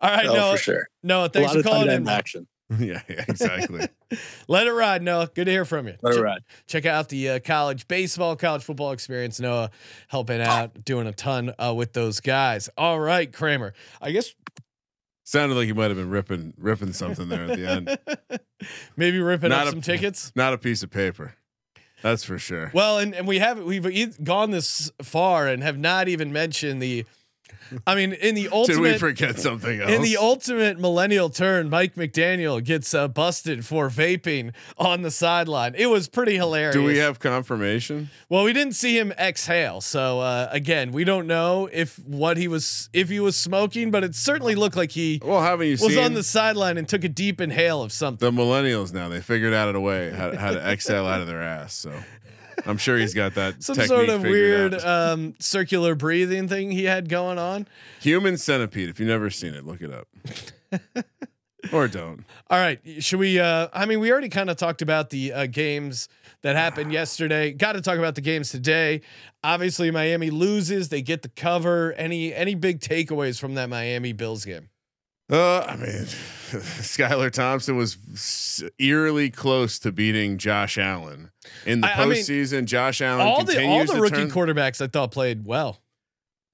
All 0.00 0.10
right, 0.10 0.26
oh, 0.26 0.34
Noah. 0.34 0.52
for 0.56 0.62
sure. 0.62 0.88
Noah, 1.02 1.24
A 1.24 1.28
thanks 1.28 1.46
lot 1.48 1.52
for 1.54 1.58
of 1.60 1.64
calling 1.64 1.90
in. 1.90 2.08
action. 2.08 2.46
yeah, 2.78 3.00
yeah, 3.08 3.24
exactly. 3.28 3.86
Let 4.48 4.66
it 4.66 4.72
ride, 4.72 5.02
Noah. 5.02 5.30
Good 5.32 5.44
to 5.44 5.50
hear 5.50 5.64
from 5.64 5.86
you. 5.86 5.94
Let 6.02 6.14
Ch- 6.14 6.16
it 6.16 6.20
ride. 6.22 6.42
Check 6.66 6.84
out 6.86 7.08
the 7.08 7.30
uh, 7.30 7.38
college 7.40 7.86
baseball, 7.86 8.34
college 8.36 8.64
football 8.64 8.92
experience. 8.92 9.38
Noah 9.38 9.70
helping 10.08 10.40
out, 10.40 10.84
doing 10.84 11.06
a 11.06 11.12
ton 11.12 11.54
uh, 11.58 11.72
with 11.74 11.92
those 11.92 12.20
guys. 12.20 12.68
All 12.76 12.98
right, 12.98 13.32
Kramer. 13.32 13.72
I 14.00 14.10
guess 14.10 14.34
Sounded 15.28 15.56
like 15.56 15.66
you 15.66 15.74
might 15.74 15.88
have 15.88 15.96
been 15.96 16.10
ripping 16.10 16.54
ripping 16.56 16.92
something 16.92 17.28
there 17.28 17.46
at 17.50 17.56
the 17.58 17.66
end. 17.68 17.98
maybe 18.96 19.18
ripping 19.18 19.48
Not 19.50 19.62
up 19.62 19.66
a- 19.66 19.70
some 19.70 19.80
tickets. 19.80 20.30
Not 20.36 20.52
a 20.52 20.58
piece 20.58 20.82
of 20.84 20.90
paper. 20.90 21.34
That's 22.02 22.22
for 22.22 22.38
sure. 22.38 22.70
Well, 22.74 22.98
and, 22.98 23.14
and 23.14 23.26
we 23.26 23.38
have 23.40 23.60
we've 23.60 23.86
e- 23.86 24.12
gone 24.22 24.50
this 24.52 24.92
far 25.02 25.48
and 25.48 25.62
have 25.64 25.78
not 25.78 26.08
even 26.08 26.32
mentioned 26.32 26.80
the. 26.80 27.04
I 27.86 27.94
mean, 27.94 28.12
in 28.12 28.34
the 28.34 28.42
Did 28.44 28.52
ultimate 28.52 28.80
we 28.80 28.98
forget 28.98 29.38
something 29.40 29.80
else? 29.80 29.90
in 29.90 30.02
the 30.02 30.16
ultimate 30.16 30.78
millennial 30.78 31.30
turn, 31.30 31.68
Mike 31.68 31.94
McDaniel 31.96 32.62
gets 32.62 32.94
uh, 32.94 33.08
busted 33.08 33.64
for 33.66 33.88
vaping 33.88 34.52
on 34.78 35.02
the 35.02 35.10
sideline. 35.10 35.74
It 35.76 35.86
was 35.86 36.08
pretty 36.08 36.36
hilarious. 36.36 36.74
Do 36.76 36.84
we 36.84 36.98
have 36.98 37.18
confirmation? 37.18 38.10
Well, 38.28 38.44
we 38.44 38.52
didn't 38.52 38.74
see 38.74 38.98
him 38.98 39.12
exhale, 39.12 39.80
so 39.80 40.20
uh, 40.20 40.48
again, 40.50 40.92
we 40.92 41.04
don't 41.04 41.26
know 41.26 41.68
if 41.72 41.98
what 42.00 42.36
he 42.36 42.46
was 42.48 42.88
if 42.92 43.08
he 43.08 43.18
was 43.20 43.36
smoking, 43.36 43.90
but 43.90 44.04
it 44.04 44.14
certainly 44.14 44.54
looked 44.54 44.76
like 44.76 44.92
he 44.92 45.20
Well, 45.24 45.42
haven't 45.42 45.66
you 45.66 45.76
was 45.80 45.96
on 45.96 46.14
the 46.14 46.22
sideline 46.22 46.78
and 46.78 46.88
took 46.88 47.04
a 47.04 47.08
deep 47.08 47.40
inhale 47.40 47.82
of 47.82 47.92
something. 47.92 48.24
the 48.34 48.42
millennials 48.42 48.92
now? 48.92 49.08
They 49.08 49.20
figured 49.20 49.52
out 49.52 49.74
a 49.74 49.80
way 49.80 50.10
how, 50.10 50.36
how 50.36 50.52
to 50.52 50.60
exhale 50.60 51.06
out 51.06 51.20
of 51.20 51.26
their 51.26 51.42
ass. 51.42 51.74
So 51.74 51.92
I'm 52.70 52.78
sure 52.78 52.98
he's 52.98 53.14
got 53.14 53.34
that 53.34 53.62
Some 53.62 53.76
sort 53.76 54.08
of 54.08 54.22
weird 54.22 54.74
um, 54.74 55.34
circular 55.38 55.94
breathing 55.94 56.48
thing 56.48 56.70
he 56.70 56.84
had 56.84 57.08
going 57.08 57.38
on. 57.38 57.66
human 58.00 58.36
centipede. 58.36 58.88
If 58.88 59.00
you've 59.00 59.08
never 59.08 59.30
seen 59.30 59.54
it, 59.54 59.64
look 59.64 59.80
it 59.82 59.92
up. 59.92 60.08
or 61.72 61.88
don't. 61.88 62.24
All 62.50 62.58
right, 62.58 62.80
should 63.00 63.18
we? 63.18 63.38
Uh, 63.38 63.68
I 63.72 63.86
mean, 63.86 64.00
we 64.00 64.10
already 64.10 64.28
kind 64.28 64.50
of 64.50 64.56
talked 64.56 64.82
about 64.82 65.10
the 65.10 65.32
uh, 65.32 65.46
games 65.46 66.08
that 66.42 66.56
happened 66.56 66.92
yesterday. 66.92 67.52
Got 67.52 67.72
to 67.72 67.80
talk 67.80 67.98
about 67.98 68.14
the 68.14 68.20
games 68.20 68.50
today. 68.50 69.02
Obviously, 69.44 69.90
Miami 69.90 70.30
loses; 70.30 70.88
they 70.88 71.02
get 71.02 71.22
the 71.22 71.28
cover. 71.28 71.92
Any 71.94 72.34
any 72.34 72.54
big 72.54 72.80
takeaways 72.80 73.38
from 73.38 73.54
that 73.54 73.68
Miami 73.68 74.12
Bills 74.12 74.44
game? 74.44 74.68
Uh, 75.30 75.60
I 75.60 75.76
mean, 75.76 75.88
Skylar 76.82 77.30
Thompson 77.32 77.76
was 77.76 78.62
eerily 78.78 79.30
close 79.30 79.78
to 79.80 79.90
beating 79.90 80.38
Josh 80.38 80.78
Allen 80.78 81.30
in 81.64 81.80
the 81.80 81.88
I- 81.88 82.02
I 82.02 82.06
mean, 82.06 82.18
postseason. 82.18 82.64
Josh 82.66 83.00
Allen 83.00 83.26
all 83.26 83.42
the 83.44 83.64
all 83.66 83.84
the 83.84 84.00
rookie 84.00 84.16
turn- 84.16 84.30
quarterbacks 84.30 84.80
I 84.80 84.86
thought 84.86 85.10
played 85.10 85.44
well. 85.46 85.80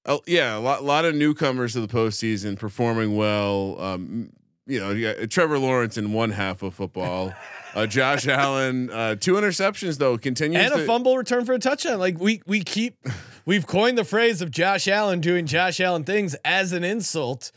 Oh 0.05 0.21
yeah, 0.25 0.57
a 0.57 0.59
lot, 0.59 0.83
lot 0.83 1.05
of 1.05 1.15
newcomers 1.15 1.73
to 1.73 1.81
the 1.81 1.87
postseason 1.87 2.57
performing 2.57 3.15
well. 3.15 3.79
Um, 3.79 4.31
you 4.65 4.79
know, 4.79 4.91
you 4.91 5.13
got 5.13 5.29
Trevor 5.29 5.59
Lawrence 5.59 5.97
in 5.97 6.11
one 6.13 6.31
half 6.31 6.63
of 6.63 6.73
football. 6.73 7.33
Uh, 7.75 7.85
Josh 7.85 8.27
Allen, 8.29 8.89
uh, 8.89 9.15
two 9.15 9.33
interceptions 9.35 9.99
though, 9.99 10.17
continues 10.17 10.63
and 10.65 10.73
a 10.73 10.77
to- 10.77 10.85
fumble 10.85 11.15
return 11.17 11.45
for 11.45 11.53
a 11.53 11.59
touchdown. 11.59 11.99
Like 11.99 12.19
we 12.19 12.41
we 12.47 12.63
keep 12.63 12.97
we've 13.45 13.67
coined 13.67 13.97
the 13.99 14.03
phrase 14.03 14.41
of 14.41 14.49
Josh 14.51 14.87
Allen 14.87 15.21
doing 15.21 15.45
Josh 15.45 15.79
Allen 15.79 16.03
things 16.03 16.35
as 16.43 16.73
an 16.73 16.83
insult, 16.83 17.51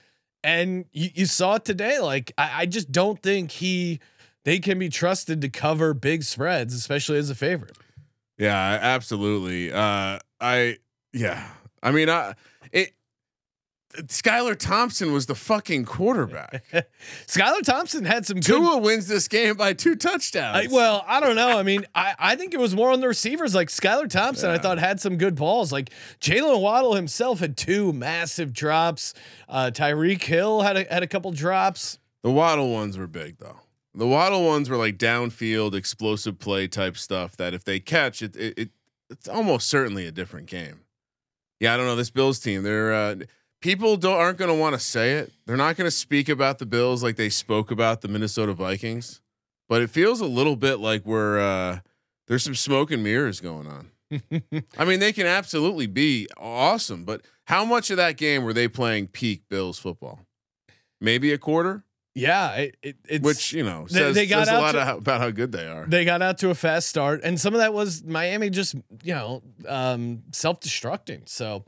and 0.46 0.84
you, 0.92 1.10
you 1.12 1.26
saw 1.26 1.56
it 1.56 1.64
today. 1.64 1.98
Like 1.98 2.32
I, 2.38 2.62
I 2.62 2.66
just 2.66 2.92
don't 2.92 3.20
think 3.20 3.50
he 3.50 3.98
they 4.44 4.60
can 4.60 4.78
be 4.78 4.88
trusted 4.88 5.40
to 5.40 5.48
cover 5.48 5.92
big 5.92 6.22
spreads, 6.22 6.72
especially 6.72 7.18
as 7.18 7.28
a 7.28 7.34
favorite. 7.34 7.76
Yeah, 8.38 8.78
absolutely. 8.80 9.72
Uh, 9.72 10.20
I 10.40 10.78
yeah. 11.12 11.48
I 11.82 11.90
mean, 11.90 12.08
I 12.08 12.34
it. 12.72 12.92
Skylar 14.02 14.56
Thompson 14.58 15.12
was 15.12 15.26
the 15.26 15.34
fucking 15.34 15.84
quarterback. 15.84 16.64
Skylar 17.26 17.62
Thompson 17.62 18.04
had 18.04 18.26
some 18.26 18.36
good. 18.36 18.46
Tua 18.46 18.78
wins 18.78 19.08
this 19.08 19.28
game 19.28 19.56
by 19.56 19.72
two 19.72 19.96
touchdowns. 19.96 20.66
I, 20.66 20.72
well, 20.72 21.04
I 21.06 21.20
don't 21.20 21.36
know. 21.36 21.58
I 21.58 21.62
mean, 21.62 21.86
I, 21.94 22.14
I 22.18 22.36
think 22.36 22.54
it 22.54 22.60
was 22.60 22.74
more 22.74 22.90
on 22.90 23.00
the 23.00 23.08
receivers. 23.08 23.54
Like 23.54 23.68
Skylar 23.68 24.08
Thompson, 24.08 24.50
I 24.50 24.58
thought 24.58 24.78
had 24.78 25.00
some 25.00 25.16
good 25.16 25.34
balls. 25.34 25.72
Like 25.72 25.90
Jalen 26.20 26.60
Waddle 26.60 26.94
himself 26.94 27.40
had 27.40 27.56
two 27.56 27.92
massive 27.92 28.52
drops. 28.52 29.14
Uh, 29.48 29.70
Tyreek 29.72 30.22
Hill 30.22 30.62
had 30.62 30.76
a, 30.76 30.92
had 30.92 31.02
a 31.02 31.06
couple 31.06 31.32
drops. 31.32 31.98
The 32.22 32.30
Waddle 32.30 32.70
ones 32.72 32.98
were 32.98 33.06
big 33.06 33.38
though. 33.38 33.60
The 33.94 34.06
Waddle 34.06 34.44
ones 34.44 34.68
were 34.68 34.76
like 34.76 34.98
downfield 34.98 35.74
explosive 35.74 36.38
play 36.38 36.68
type 36.68 36.96
stuff 36.96 37.36
that 37.36 37.54
if 37.54 37.64
they 37.64 37.80
catch 37.80 38.20
it, 38.20 38.36
it, 38.36 38.58
it 38.58 38.70
it's 39.08 39.28
almost 39.28 39.68
certainly 39.68 40.06
a 40.06 40.12
different 40.12 40.46
game. 40.48 40.80
Yeah, 41.60 41.72
I 41.72 41.76
don't 41.76 41.86
know 41.86 41.96
this 41.96 42.10
Bills 42.10 42.38
team. 42.38 42.62
They're 42.62 42.92
uh, 42.92 43.16
people 43.66 43.96
don't 43.96 44.16
aren't 44.16 44.38
going 44.38 44.48
to 44.48 44.54
want 44.54 44.74
to 44.74 44.78
say 44.78 45.14
it. 45.14 45.32
They're 45.44 45.56
not 45.56 45.76
going 45.76 45.86
to 45.86 45.96
speak 45.96 46.28
about 46.28 46.58
the 46.60 46.66
Bills 46.66 47.02
like 47.02 47.16
they 47.16 47.28
spoke 47.28 47.72
about 47.72 48.00
the 48.00 48.06
Minnesota 48.06 48.52
Vikings. 48.52 49.20
But 49.68 49.82
it 49.82 49.90
feels 49.90 50.20
a 50.20 50.26
little 50.26 50.54
bit 50.54 50.78
like 50.78 51.04
we're 51.04 51.40
uh, 51.40 51.80
there's 52.28 52.44
some 52.44 52.54
smoke 52.54 52.92
and 52.92 53.02
mirrors 53.02 53.40
going 53.40 53.66
on. 53.66 53.90
I 54.78 54.84
mean, 54.84 55.00
they 55.00 55.12
can 55.12 55.26
absolutely 55.26 55.88
be 55.88 56.28
awesome, 56.36 57.04
but 57.04 57.22
how 57.46 57.64
much 57.64 57.90
of 57.90 57.96
that 57.96 58.16
game 58.16 58.44
were 58.44 58.52
they 58.52 58.68
playing 58.68 59.08
peak 59.08 59.42
Bills 59.50 59.80
football? 59.80 60.20
Maybe 61.00 61.32
a 61.32 61.38
quarter 61.38 61.82
Yeah, 62.18 62.52
it, 62.54 62.76
it, 62.82 62.96
it's 63.08 63.22
which 63.24 63.52
you 63.52 63.62
know 63.62 63.86
They- 63.90 63.94
says, 63.98 64.14
they 64.14 64.26
got 64.26 64.46
says 64.46 64.48
a 64.48 64.56
out 64.56 64.60
lot 64.62 64.72
to- 64.72 64.84
how, 64.84 64.96
about 64.96 65.20
how 65.20 65.30
good 65.30 65.52
they 65.52 65.66
are. 65.66 65.84
they 65.86 66.04
got 66.06 66.22
out 66.22 66.38
to 66.38 66.50
a 66.50 66.54
fast 66.54 66.88
start, 66.88 67.20
and 67.22 67.38
some 67.40 67.52
of 67.54 67.58
that 67.60 67.74
was 67.74 68.02
Miami 68.04 68.48
just 68.50 68.74
you 69.04 69.14
know 69.14 69.42
um, 69.68 70.22
self 70.32 70.60
destructing. 70.60 71.28
So 71.28 71.64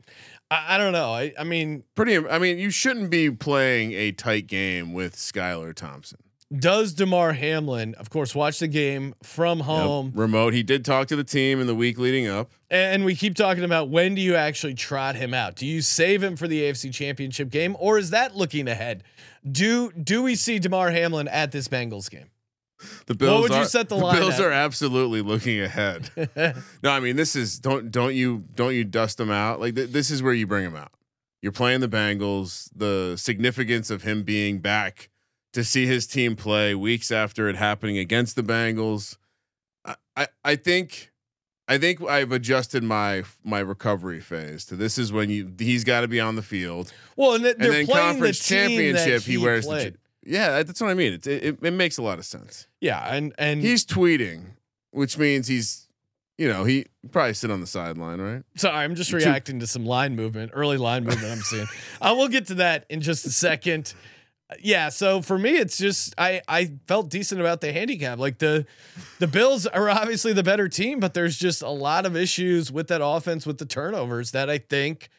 I, 0.49 0.75
I 0.75 0.77
don't 0.79 0.91
know. 0.93 1.11
I, 1.13 1.33
I 1.37 1.43
mean, 1.43 1.83
Pretty. 1.93 2.17
I 2.27 2.39
mean, 2.39 2.57
you 2.57 2.71
shouldn't 2.71 3.09
be 3.11 3.29
playing 3.29 3.91
a 3.93 4.11
tight 4.11 4.47
game 4.47 4.91
with 4.93 5.15
Skylar 5.15 5.75
Thompson. 5.75 6.17
Does 6.57 6.93
Damar 6.93 7.33
Hamlin, 7.33 7.93
of 7.95 8.09
course, 8.09 8.33
watch 8.33 8.57
the 8.57 8.67
game 8.67 9.13
from 9.21 9.59
Yep. 9.59 9.65
home? 9.67 10.11
remote. 10.15 10.53
He 10.53 10.63
did 10.63 10.83
talk 10.83 11.07
to 11.09 11.15
the 11.15 11.23
team 11.23 11.61
in 11.61 11.67
the 11.67 11.75
week 11.75 11.99
leading 11.99 12.25
up. 12.27 12.49
And 12.71 13.05
we 13.05 13.13
keep 13.15 13.35
talking 13.35 13.63
about 13.63 13.89
when 13.89 14.15
do 14.15 14.21
you 14.21 14.35
actually 14.35 14.73
trot 14.73 15.15
him 15.15 15.33
out? 15.33 15.55
Do 15.55 15.67
you 15.67 15.81
save 15.83 16.23
him 16.23 16.35
for 16.35 16.47
the 16.47 16.61
AFC 16.63 16.91
Championship 16.91 17.49
game, 17.51 17.75
or 17.79 17.99
is 17.99 18.09
that 18.09 18.35
looking 18.35 18.67
ahead? 18.67 19.03
Do 19.49 19.91
do 19.91 20.23
we 20.23 20.33
see 20.35 20.57
Damar 20.57 20.89
Hamlin 20.89 21.27
at 21.27 21.51
this 21.51 21.67
Bengals 21.67 22.09
game? 22.09 22.29
The 23.07 23.13
Bills. 23.13 23.41
What 23.41 23.51
would 23.51 23.57
you 23.59 23.65
set 23.65 23.89
the 23.89 23.95
line 23.97 24.15
Bills 24.17 24.35
at? 24.35 24.41
are 24.41 24.51
absolutely 24.51 25.21
looking 25.21 25.59
ahead. 25.61 26.09
no, 26.81 26.91
I 26.91 26.99
mean 26.99 27.15
this 27.15 27.35
is 27.35 27.59
don't 27.59 27.91
don't 27.91 28.15
you 28.15 28.45
don't 28.55 28.73
you 28.73 28.83
dust 28.85 29.17
them 29.19 29.29
out 29.29 29.59
like 29.59 29.75
th- 29.75 29.91
this 29.91 30.09
is 30.09 30.23
where 30.23 30.33
you 30.33 30.47
bring 30.47 30.63
them 30.63 30.75
out. 30.75 30.91
You're 31.41 31.51
playing 31.51 31.81
the 31.81 31.87
Bengals. 31.89 32.69
The 32.75 33.15
significance 33.17 33.89
of 33.89 34.01
him 34.01 34.23
being 34.23 34.59
back 34.59 35.09
to 35.53 35.63
see 35.63 35.85
his 35.85 36.05
team 36.07 36.35
play 36.35 36.75
weeks 36.75 37.11
after 37.11 37.49
it 37.49 37.55
happening 37.55 37.97
against 37.97 38.35
the 38.35 38.43
Bengals. 38.43 39.17
I 39.85 39.95
I, 40.15 40.27
I 40.43 40.55
think. 40.55 41.11
I 41.67 41.77
think 41.77 42.01
I've 42.01 42.31
adjusted 42.31 42.81
my 42.83 43.23
my 43.43 43.59
recovery 43.59 44.21
phase 44.21 44.65
to 44.65 44.75
this 44.75 44.97
is 44.97 45.13
when 45.13 45.29
you 45.29 45.53
he's 45.59 45.83
got 45.83 46.01
to 46.01 46.07
be 46.07 46.19
on 46.19 46.35
the 46.35 46.41
field 46.41 46.91
Well, 47.15 47.35
and, 47.35 47.45
and 47.45 47.59
then 47.59 47.85
conference 47.85 48.39
the 48.39 48.55
championship 48.55 49.21
he, 49.21 49.37
wears 49.37 49.65
the 49.65 49.69
played. 49.69 49.97
yeah 50.23 50.63
that's 50.63 50.81
what 50.81 50.89
I 50.89 50.95
mean 50.95 51.13
it, 51.13 51.27
it 51.27 51.59
it 51.61 51.73
makes 51.73 51.99
a 51.99 52.01
lot 52.01 52.17
of 52.17 52.25
sense 52.25 52.65
yeah, 52.81 53.13
and 53.13 53.33
and 53.37 53.61
he's 53.61 53.85
tweeting, 53.85 54.45
which 54.91 55.17
means 55.17 55.47
he's, 55.47 55.87
you 56.37 56.47
know, 56.47 56.63
he 56.63 56.85
probably 57.11 57.33
sit 57.33 57.51
on 57.51 57.61
the 57.61 57.67
sideline, 57.67 58.19
right? 58.19 58.43
Sorry, 58.55 58.75
I'm 58.75 58.95
just 58.95 59.11
reacting 59.11 59.59
to 59.59 59.67
some 59.67 59.85
line 59.85 60.15
movement, 60.15 60.51
early 60.55 60.77
line 60.77 61.03
movement 61.03 61.31
I'm 61.31 61.41
seeing. 61.41 61.67
I 62.01 62.13
will 62.13 62.29
get 62.29 62.47
to 62.47 62.55
that 62.55 62.85
in 62.89 63.01
just 63.01 63.25
a 63.25 63.31
second. 63.31 63.93
Yeah, 64.61 64.89
so 64.89 65.21
for 65.21 65.37
me, 65.37 65.51
it's 65.51 65.77
just 65.77 66.15
I 66.17 66.41
I 66.47 66.71
felt 66.87 67.09
decent 67.09 67.39
about 67.39 67.61
the 67.61 67.71
handicap. 67.71 68.17
Like 68.17 68.39
the 68.39 68.65
the 69.19 69.27
Bills 69.27 69.67
are 69.67 69.89
obviously 69.89 70.33
the 70.33 70.43
better 70.43 70.67
team, 70.67 70.99
but 70.99 71.13
there's 71.13 71.37
just 71.37 71.61
a 71.61 71.69
lot 71.69 72.05
of 72.05 72.15
issues 72.15 72.71
with 72.71 72.87
that 72.87 73.01
offense 73.03 73.45
with 73.45 73.59
the 73.59 73.65
turnovers 73.65 74.31
that 74.31 74.49
I 74.49 74.57
think 74.57 75.09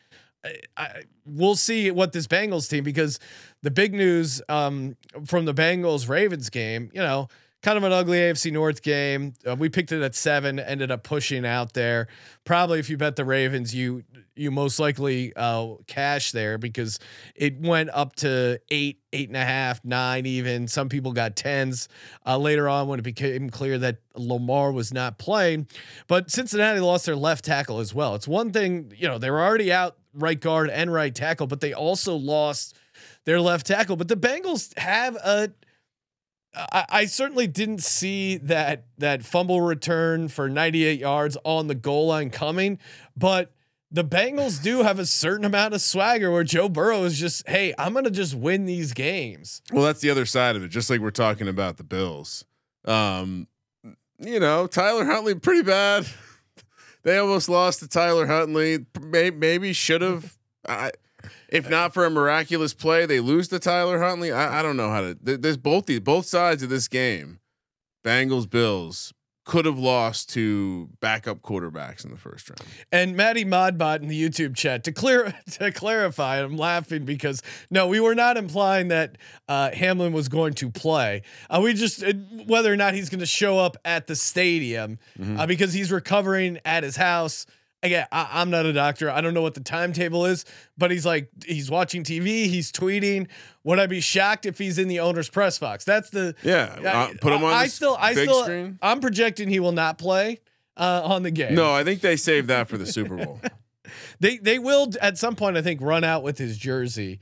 I, 0.44 0.54
I 0.76 1.02
we'll 1.24 1.54
see 1.54 1.90
what 1.90 2.12
this 2.12 2.26
Bengals 2.26 2.68
team 2.68 2.82
because 2.82 3.20
the 3.62 3.70
big 3.70 3.94
news 3.94 4.42
um, 4.48 4.96
from 5.26 5.44
the 5.44 5.54
Bengals 5.54 6.08
Ravens 6.08 6.50
game, 6.50 6.90
you 6.92 7.00
know, 7.00 7.28
kind 7.62 7.76
of 7.76 7.84
an 7.84 7.92
ugly 7.92 8.18
AFC 8.18 8.52
North 8.52 8.82
game. 8.82 9.34
Uh, 9.46 9.54
we 9.56 9.68
picked 9.68 9.92
it 9.92 10.02
at 10.02 10.14
seven, 10.14 10.58
ended 10.58 10.90
up 10.90 11.02
pushing 11.02 11.44
out 11.44 11.74
there. 11.74 12.08
Probably 12.44 12.78
if 12.78 12.88
you 12.88 12.96
bet 12.96 13.16
the 13.16 13.24
Ravens, 13.24 13.74
you 13.74 14.04
you 14.34 14.50
most 14.50 14.78
likely 14.78 15.32
uh, 15.36 15.74
cash 15.86 16.32
there 16.32 16.56
because 16.56 16.98
it 17.34 17.60
went 17.60 17.90
up 17.92 18.16
to 18.16 18.58
eight, 18.70 19.00
eight 19.12 19.28
and 19.28 19.36
a 19.36 19.44
half, 19.44 19.84
nine, 19.84 20.24
even. 20.24 20.66
Some 20.66 20.88
people 20.88 21.12
got 21.12 21.36
tens 21.36 21.88
uh, 22.26 22.38
later 22.38 22.66
on 22.68 22.88
when 22.88 22.98
it 22.98 23.02
became 23.02 23.50
clear 23.50 23.76
that 23.78 23.98
Lamar 24.14 24.72
was 24.72 24.94
not 24.94 25.18
playing. 25.18 25.66
But 26.08 26.30
Cincinnati 26.30 26.80
lost 26.80 27.04
their 27.04 27.16
left 27.16 27.44
tackle 27.44 27.80
as 27.80 27.94
well. 27.94 28.14
It's 28.14 28.26
one 28.26 28.50
thing, 28.50 28.92
you 28.96 29.08
know, 29.08 29.18
they 29.18 29.30
were 29.30 29.42
already 29.42 29.70
out 29.70 29.96
right 30.14 30.40
guard 30.40 30.70
and 30.70 30.90
right 30.90 31.14
tackle, 31.14 31.46
but 31.46 31.60
they 31.60 31.74
also 31.74 32.16
lost 32.16 32.76
their 33.24 33.40
left 33.40 33.66
tackle. 33.66 33.96
But 33.96 34.08
the 34.08 34.16
Bengals 34.16 34.76
have 34.78 35.16
a 35.16 35.50
I, 36.54 36.84
I 36.88 37.04
certainly 37.06 37.46
didn't 37.46 37.82
see 37.82 38.38
that 38.38 38.84
that 38.98 39.24
fumble 39.24 39.60
return 39.60 40.28
for 40.28 40.48
98 40.48 40.98
yards 40.98 41.36
on 41.44 41.68
the 41.68 41.74
goal 41.74 42.08
line 42.08 42.30
coming, 42.30 42.78
but 43.16 43.52
the 43.92 44.04
Bengals 44.04 44.62
do 44.62 44.82
have 44.82 44.98
a 44.98 45.06
certain 45.06 45.44
amount 45.44 45.74
of 45.74 45.80
swagger 45.80 46.30
where 46.30 46.44
Joe 46.44 46.68
Burrow 46.68 47.02
is 47.04 47.18
just, 47.18 47.48
hey, 47.48 47.74
I'm 47.76 47.92
gonna 47.92 48.10
just 48.10 48.34
win 48.34 48.64
these 48.64 48.92
games. 48.92 49.62
Well, 49.72 49.84
that's 49.84 50.00
the 50.00 50.10
other 50.10 50.26
side 50.26 50.56
of 50.56 50.62
it. 50.62 50.68
Just 50.68 50.90
like 50.90 51.00
we're 51.00 51.10
talking 51.10 51.48
about 51.48 51.76
the 51.76 51.84
Bills. 51.84 52.44
Um, 52.84 53.46
you 54.18 54.38
know, 54.40 54.66
Tyler 54.66 55.04
Huntley 55.04 55.34
pretty 55.34 55.62
bad. 55.62 56.06
they 57.02 57.18
almost 57.18 57.48
lost 57.48 57.80
to 57.80 57.88
Tyler 57.88 58.26
Huntley. 58.26 58.86
Maybe, 59.00 59.36
maybe 59.36 59.72
should 59.72 60.02
have. 60.02 60.36
If 61.50 61.68
not 61.68 61.92
for 61.92 62.04
a 62.04 62.10
miraculous 62.10 62.72
play, 62.74 63.06
they 63.06 63.20
lose 63.20 63.48
to 63.48 63.58
Tyler 63.58 64.00
Huntley. 64.00 64.30
I, 64.32 64.60
I 64.60 64.62
don't 64.62 64.76
know 64.76 64.90
how 64.90 65.00
to. 65.02 65.18
there- 65.20 65.36
There's 65.36 65.56
both 65.56 65.86
the 65.86 65.98
both 65.98 66.26
sides 66.26 66.62
of 66.62 66.68
this 66.70 66.88
game. 66.88 67.40
Bengals, 68.04 68.48
Bills 68.48 69.12
could 69.46 69.64
have 69.64 69.78
lost 69.78 70.28
to 70.30 70.88
backup 71.00 71.40
quarterbacks 71.42 72.04
in 72.04 72.10
the 72.12 72.16
first 72.16 72.48
round. 72.48 72.60
And 72.92 73.16
Maddie 73.16 73.44
Modbot 73.44 74.00
in 74.00 74.06
the 74.06 74.28
YouTube 74.28 74.54
chat 74.54 74.84
to 74.84 74.92
clear 74.92 75.34
to 75.52 75.72
clarify, 75.72 76.40
I'm 76.42 76.56
laughing 76.56 77.04
because 77.04 77.42
no, 77.70 77.88
we 77.88 77.98
were 78.00 78.14
not 78.14 78.36
implying 78.36 78.88
that 78.88 79.18
uh, 79.48 79.70
Hamlin 79.72 80.12
was 80.12 80.28
going 80.28 80.54
to 80.54 80.70
play. 80.70 81.22
Uh, 81.48 81.60
we 81.64 81.74
just 81.74 82.04
uh, 82.04 82.12
whether 82.46 82.72
or 82.72 82.76
not 82.76 82.94
he's 82.94 83.08
going 83.08 83.20
to 83.20 83.26
show 83.26 83.58
up 83.58 83.76
at 83.84 84.06
the 84.06 84.14
stadium 84.14 84.98
uh, 85.20 85.46
because 85.46 85.72
he's 85.72 85.90
recovering 85.90 86.58
at 86.64 86.84
his 86.84 86.94
house. 86.96 87.44
Again, 87.82 88.06
I, 88.12 88.28
I'm 88.32 88.50
not 88.50 88.66
a 88.66 88.72
doctor. 88.72 89.10
I 89.10 89.20
don't 89.22 89.32
know 89.32 89.40
what 89.42 89.54
the 89.54 89.62
timetable 89.62 90.26
is, 90.26 90.44
but 90.76 90.90
he's 90.90 91.06
like 91.06 91.30
he's 91.46 91.70
watching 91.70 92.04
TV, 92.04 92.46
he's 92.46 92.70
tweeting. 92.70 93.28
Would 93.64 93.78
I 93.78 93.86
be 93.86 94.00
shocked 94.00 94.44
if 94.44 94.58
he's 94.58 94.78
in 94.78 94.88
the 94.88 95.00
owner's 95.00 95.30
press 95.30 95.58
box? 95.58 95.84
That's 95.84 96.10
the 96.10 96.34
Yeah, 96.42 96.76
uh, 96.84 97.14
put 97.20 97.32
him 97.32 97.42
on. 97.42 97.52
I 97.52 97.64
the 97.64 97.70
still, 97.70 97.96
I 97.98 98.14
big 98.14 98.28
still, 98.28 98.42
screen. 98.42 98.78
I'm 98.82 99.00
projecting 99.00 99.48
he 99.48 99.60
will 99.60 99.72
not 99.72 99.96
play 99.96 100.40
uh, 100.76 101.02
on 101.04 101.22
the 101.22 101.30
game. 101.30 101.54
No, 101.54 101.72
I 101.72 101.84
think 101.84 102.00
they 102.02 102.16
saved 102.16 102.48
that 102.48 102.68
for 102.68 102.76
the 102.76 102.86
Super 102.86 103.16
Bowl. 103.16 103.40
They 104.20 104.36
they 104.36 104.58
will 104.58 104.88
at 105.00 105.18
some 105.18 105.34
point 105.34 105.56
I 105.56 105.62
think 105.62 105.80
run 105.80 106.04
out 106.04 106.22
with 106.22 106.38
his 106.38 106.56
jersey. 106.56 107.18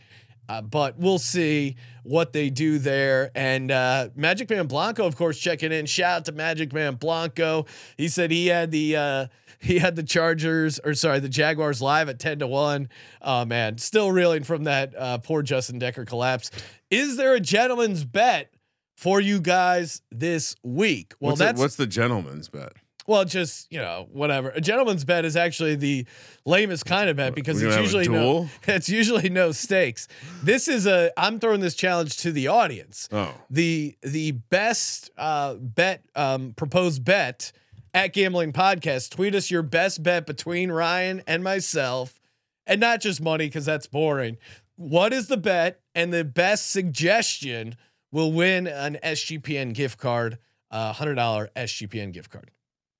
Uh, 0.48 0.62
but 0.62 0.98
we'll 0.98 1.18
see 1.18 1.76
what 2.04 2.32
they 2.32 2.48
do 2.48 2.78
there. 2.78 3.30
And 3.34 3.70
uh, 3.70 4.08
Magic 4.16 4.48
Man 4.48 4.66
Blanco, 4.66 5.04
of 5.04 5.16
course, 5.16 5.38
checking 5.38 5.72
in. 5.72 5.86
Shout 5.86 6.16
out 6.16 6.24
to 6.26 6.32
Magic 6.32 6.72
Man 6.72 6.94
Blanco. 6.94 7.66
He 7.96 8.08
said 8.08 8.30
he 8.30 8.46
had 8.46 8.70
the 8.70 8.96
uh, 8.96 9.26
he 9.58 9.78
had 9.78 9.94
the 9.96 10.02
Chargers 10.02 10.78
or 10.78 10.94
sorry 10.94 11.20
the 11.20 11.28
Jaguars 11.28 11.82
live 11.82 12.08
at 12.08 12.18
ten 12.18 12.38
to 12.38 12.46
one. 12.46 12.88
Oh 13.20 13.44
man, 13.44 13.78
still 13.78 14.10
reeling 14.10 14.42
from 14.42 14.64
that 14.64 14.94
uh, 14.96 15.18
poor 15.18 15.42
Justin 15.42 15.78
Decker 15.78 16.04
collapse. 16.04 16.50
Is 16.90 17.16
there 17.16 17.34
a 17.34 17.40
gentleman's 17.40 18.04
bet 18.04 18.50
for 18.96 19.20
you 19.20 19.40
guys 19.40 20.00
this 20.10 20.56
week? 20.62 21.14
Well, 21.20 21.32
what's, 21.32 21.40
that's 21.40 21.60
what's 21.60 21.76
the 21.76 21.86
gentleman's 21.86 22.48
bet? 22.48 22.72
Well, 23.08 23.24
just 23.24 23.72
you 23.72 23.78
know, 23.78 24.06
whatever. 24.12 24.50
A 24.50 24.60
gentleman's 24.60 25.02
bet 25.02 25.24
is 25.24 25.34
actually 25.34 25.76
the 25.76 26.06
lamest 26.44 26.84
kind 26.84 27.08
of 27.08 27.16
bet 27.16 27.34
because 27.34 27.56
it's 27.56 27.62
gonna 27.64 27.74
have 27.74 27.80
a 27.80 27.82
usually 27.84 28.08
no, 28.08 28.48
it's 28.68 28.90
usually 28.90 29.30
no 29.30 29.50
stakes. 29.50 30.08
This 30.42 30.68
is 30.68 30.86
a. 30.86 31.10
I'm 31.16 31.40
throwing 31.40 31.60
this 31.60 31.74
challenge 31.74 32.18
to 32.18 32.32
the 32.32 32.48
audience. 32.48 33.08
Oh, 33.10 33.34
The 33.48 33.96
the 34.02 34.32
best 34.32 35.10
uh, 35.16 35.54
bet 35.54 36.04
um, 36.14 36.52
proposed 36.52 37.02
bet 37.02 37.50
at 37.94 38.12
Gambling 38.12 38.52
Podcast. 38.52 39.10
Tweet 39.10 39.34
us 39.34 39.50
your 39.50 39.62
best 39.62 40.02
bet 40.02 40.26
between 40.26 40.70
Ryan 40.70 41.22
and 41.26 41.42
myself, 41.42 42.20
and 42.66 42.78
not 42.78 43.00
just 43.00 43.22
money 43.22 43.46
because 43.46 43.64
that's 43.64 43.86
boring. 43.86 44.36
What 44.76 45.14
is 45.14 45.28
the 45.28 45.38
bet? 45.38 45.80
And 45.94 46.12
the 46.12 46.24
best 46.24 46.70
suggestion 46.70 47.74
will 48.12 48.32
win 48.32 48.66
an 48.66 48.98
SGPN 49.02 49.72
gift 49.72 49.98
card, 49.98 50.36
a 50.70 50.92
hundred 50.92 51.14
dollar 51.14 51.48
SGPN 51.56 52.12
gift 52.12 52.30
card. 52.30 52.50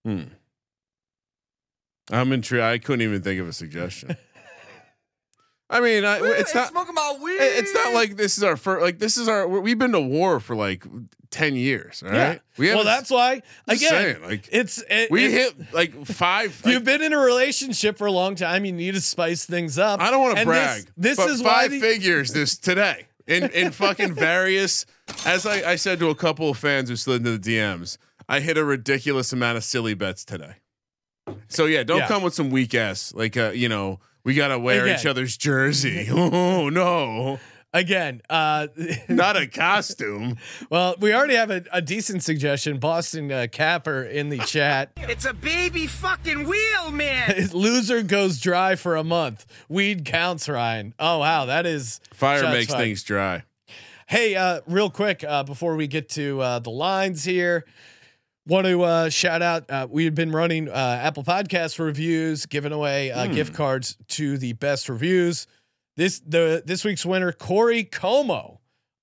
Hmm. 0.09 0.23
I'm 2.11 2.33
intrigued. 2.33 2.63
I 2.63 2.79
couldn't 2.79 3.03
even 3.03 3.23
think 3.23 3.41
of 3.41 3.49
a 3.49 3.53
suggestion. 3.53 4.17
I 5.71 5.81
mean, 5.81 6.05
I, 6.05 6.19
it's 6.23 6.55
not. 6.55 6.69
smoking 6.69 6.95
my 6.95 7.19
weed. 7.23 7.37
It's 7.39 7.75
not 7.75 7.93
like 7.93 8.17
this 8.17 8.39
is 8.39 8.45
our 8.45 8.57
first. 8.57 8.83
Like 8.83 8.99
this 8.99 9.19
is 9.19 9.29
our. 9.29 9.47
We've 9.47 9.79
been 9.79 9.93
to 9.93 10.01
war 10.01 10.41
for 10.41 10.57
like 10.57 10.87
ten 11.31 11.57
years. 11.57 12.03
All 12.03 12.11
right. 12.11 12.41
We 12.57 12.75
well, 12.75 12.85
that's 12.85 13.11
why 13.11 13.43
again, 13.67 13.91
saying, 13.91 14.23
like 14.23 14.49
it's 14.51 14.83
it, 14.89 15.11
we 15.11 15.27
it- 15.27 15.31
hit 15.31 15.75
like 15.75 16.07
five. 16.07 16.63
You've 16.67 16.85
been 16.85 17.03
in 17.03 17.13
a 17.13 17.19
relationship 17.19 17.99
for 17.99 18.07
a 18.07 18.13
long 18.13 18.35
time. 18.35 18.65
You 18.65 18.73
need 18.73 18.95
to 18.95 19.01
spice 19.03 19.45
things 19.45 19.79
up. 19.79 20.01
I 20.01 20.11
don't 20.11 20.23
want 20.23 20.39
to 20.39 20.45
brag. 20.47 20.87
This, 20.97 21.19
this 21.19 21.27
is 21.27 21.43
why 21.43 21.63
five 21.63 21.71
the, 21.73 21.81
figures 21.81 22.33
this 22.33 22.57
today 22.57 23.07
in 23.27 23.51
in 23.51 23.71
fucking 23.73 24.15
various. 24.15 24.87
As 25.27 25.45
I, 25.45 25.73
I 25.73 25.77
said 25.77 25.99
to 25.99 26.09
a 26.09 26.15
couple 26.15 26.49
of 26.49 26.57
fans 26.57 26.89
who 26.89 26.97
slid 26.97 27.27
into 27.27 27.37
the 27.37 27.57
DMs, 27.57 27.99
I 28.29 28.41
hit 28.41 28.59
a 28.59 28.65
ridiculous 28.65 29.33
amount 29.33 29.57
of 29.57 29.65
silly 29.65 29.95
bets 29.95 30.25
today. 30.25 30.57
So 31.49 31.67
yeah, 31.67 31.83
don't 31.83 31.99
Yeah. 32.01 32.09
come 32.09 32.23
with 32.23 32.35
some 32.35 32.51
weak 32.51 32.75
ass 32.75 33.13
like 33.15 33.37
uh, 33.37 33.51
you 33.55 33.69
know 33.69 34.01
we 34.25 34.35
gotta 34.35 34.59
wear 34.59 34.85
Again. 34.85 34.99
each 34.99 35.07
other's 35.07 35.37
jersey. 35.37 36.07
Oh 36.11 36.69
no, 36.69 37.39
again. 37.73 38.21
Uh, 38.29 38.67
not 39.09 39.37
a 39.37 39.47
costume. 39.47 40.37
well, 40.71 40.95
we 41.01 41.13
already 41.15 41.35
have 41.37 41.51
a, 41.51 41.65
a 41.73 41.81
decent 41.83 42.23
suggestion. 42.23 42.79
Boston 42.79 43.31
uh, 43.31 43.47
Capper 43.51 44.03
in 44.03 44.29
the 44.31 44.39
chat. 44.39 44.91
It's 44.97 45.25
a 45.27 45.35
baby 45.35 45.87
fucking 45.87 46.45
wheel, 46.47 46.91
man. 46.91 47.49
Loser 47.53 48.03
goes 48.03 48.41
dry 48.41 48.75
for 48.77 48.97
a 48.97 49.05
month. 49.05 49.47
Weed 49.69 50.05
counts, 50.05 50.49
Ryan. 50.49 50.95
Oh 50.99 51.19
wow, 51.19 51.45
that 51.47 51.65
is 51.67 52.01
Fire 52.13 52.43
makes 52.51 52.73
fired. 52.73 52.83
things 52.83 53.03
dry. 53.03 53.45
Hey, 54.07 54.35
uh, 54.35 54.63
real 54.67 54.89
quick 54.89 55.23
uh, 55.25 55.43
before 55.45 55.77
we 55.77 55.87
get 55.87 56.09
to 56.11 56.41
uh, 56.41 56.59
the 56.61 56.71
lines 56.71 57.25
here, 57.25 57.67
want 58.49 58.67
to 58.67 58.83
uh, 58.83 59.09
shout 59.11 59.43
out. 59.43 59.71
Uh, 59.71 59.87
we 59.89 60.07
have 60.07 60.15
been 60.15 60.33
running 60.33 60.69
uh, 60.69 61.01
Apple 61.03 61.23
Podcast 61.23 61.79
reviews, 61.79 62.47
giving 62.47 62.73
away 62.73 63.13
uh, 63.13 63.27
gift 63.27 63.55
cards 63.55 63.97
to 64.09 64.39
the 64.39 64.55
best 64.55 64.89
reviews. 64.89 65.47
This 65.97 66.21
the 66.21 66.63
this 66.65 66.85
week's 66.85 67.05
winner, 67.05 67.33
Corey 67.33 67.85
Como. 67.85 68.58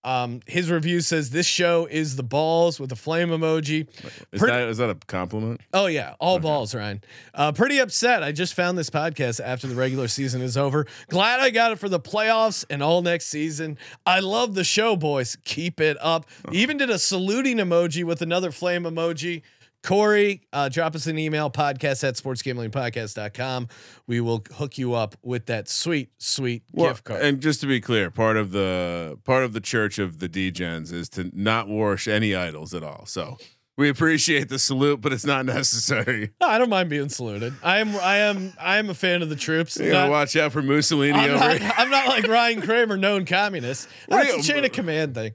Um, 0.06 0.40
his 0.46 0.72
review 0.72 1.02
says 1.02 1.32
this 1.32 1.48
show 1.48 1.88
is 1.90 2.16
the 2.16 2.24
balls 2.24 2.80
with 2.80 2.92
a 2.92 2.96
flame 2.96 3.30
emoji. 3.30 3.88
Is 4.32 4.40
Pretty- 4.40 4.54
that 4.56 4.70
is 4.70 4.78
that 4.78 4.90
a 4.90 4.96
compliment? 5.08 5.60
Oh 5.74 5.88
yeah, 5.88 6.14
all 6.20 6.40
balls, 6.40 6.74
Ryan. 6.76 7.02
Uh, 7.34 7.52
pretty 7.52 7.80
upset. 7.80 8.24
I 8.24 8.32
just 8.32 8.54
found 8.54 8.78
this 8.78 8.90
podcast 8.90 9.42
after 9.44 9.68
the 9.68 9.76
regular 9.76 10.08
season 10.08 10.42
is 10.42 10.56
over. 10.56 10.86
Glad 11.10 11.40
I 11.40 11.50
got 11.50 11.72
it 11.72 11.80
for 11.80 11.90
the 11.90 12.00
playoffs 12.00 12.64
and 12.70 12.82
all 12.84 13.02
next 13.02 13.26
season. 13.28 13.78
I 14.06 14.20
love 14.20 14.54
the 14.54 14.64
show, 14.64 14.96
boys. 14.96 15.38
Keep 15.44 15.82
it 15.82 15.98
up. 16.00 16.28
Even 16.52 16.78
did 16.78 16.90
a 16.90 17.00
saluting 17.00 17.58
emoji 17.58 18.04
with 18.04 18.22
another 18.22 18.52
flame 18.52 18.84
emoji. 18.84 19.42
Corey, 19.86 20.42
uh, 20.52 20.68
drop 20.68 20.96
us 20.96 21.06
an 21.06 21.20
email 21.20 21.52
podcast 21.52 22.04
at 22.04 22.16
sportsgamblingpodcast.com. 22.16 23.68
We 24.08 24.20
will 24.20 24.44
hook 24.56 24.80
you 24.80 24.96
up 24.96 25.16
with 25.22 25.46
that 25.46 25.70
sweet, 25.70 26.10
sweet 26.18 26.64
Well, 26.74 26.90
gift 26.90 27.04
card. 27.04 27.22
And 27.22 27.40
just 27.40 27.62
to 27.62 27.68
be 27.68 27.80
clear, 27.80 28.10
part 28.10 28.36
of 28.36 28.52
the 28.52 29.20
part 29.26 29.44
of 29.44 29.54
the 29.54 29.62
church 29.62 30.00
of 30.00 30.18
the 30.18 30.28
Degens 30.28 30.92
is 30.92 31.08
to 31.10 31.30
not 31.34 31.70
worship 31.70 32.14
any 32.14 32.34
idols 32.34 32.74
at 32.74 32.82
all. 32.82 33.06
So 33.06 33.38
we 33.78 33.88
appreciate 33.88 34.50
the 34.50 34.58
salute, 34.58 35.02
but 35.02 35.14
it's 35.14 35.26
not 35.26 35.46
necessary. 35.46 36.32
No, 36.42 36.48
I 36.48 36.58
don't 36.58 36.70
mind 36.70 36.90
being 36.90 37.10
saluted. 37.10 37.54
I 37.62 37.78
am, 37.78 37.96
I 37.96 38.18
am, 38.18 38.54
I 38.60 38.78
am 38.78 38.90
a 38.90 38.96
fan 38.96 39.22
of 39.22 39.30
the 39.30 39.36
troops. 39.36 39.78
You 39.78 39.92
gotta 39.92 40.10
watch 40.10 40.36
out 40.36 40.52
for 40.52 40.64
Mussolini 40.64 41.14
I'm 41.14 41.30
over 41.30 41.40
not, 41.40 41.58
here. 41.60 41.72
I'm 41.78 41.90
not 41.92 42.08
like 42.08 42.28
Ryan 42.28 42.62
Kramer, 42.62 42.98
known 42.98 43.26
communist. 43.26 43.88
That's 44.08 44.34
a 44.34 44.52
chain 44.52 44.66
of 44.66 44.72
command 44.72 45.14
thing. 45.14 45.34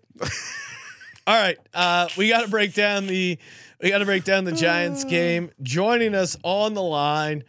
All 1.26 1.40
right, 1.40 1.58
uh, 1.72 2.08
we 2.16 2.28
got 2.28 2.42
to 2.42 2.48
break 2.48 2.74
down 2.74 3.06
the 3.06 3.38
we 3.82 3.88
got 3.88 3.98
to 3.98 4.04
break 4.04 4.24
down 4.24 4.44
the 4.44 4.52
Giants 4.52 5.04
game. 5.08 5.50
Joining 5.62 6.14
us 6.14 6.36
on 6.42 6.74
the 6.74 6.82
line, 6.82 7.44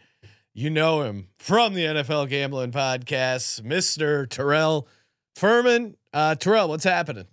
you 0.54 0.70
know 0.70 1.02
him 1.02 1.28
from 1.38 1.74
the 1.74 1.84
NFL 1.84 2.28
Gambling 2.28 2.72
Podcast, 2.72 3.62
Mister 3.62 4.26
Terrell 4.26 4.88
Furman. 5.36 5.96
Uh, 6.12 6.34
Terrell, 6.34 6.68
what's 6.68 6.84
happening? 6.84 7.26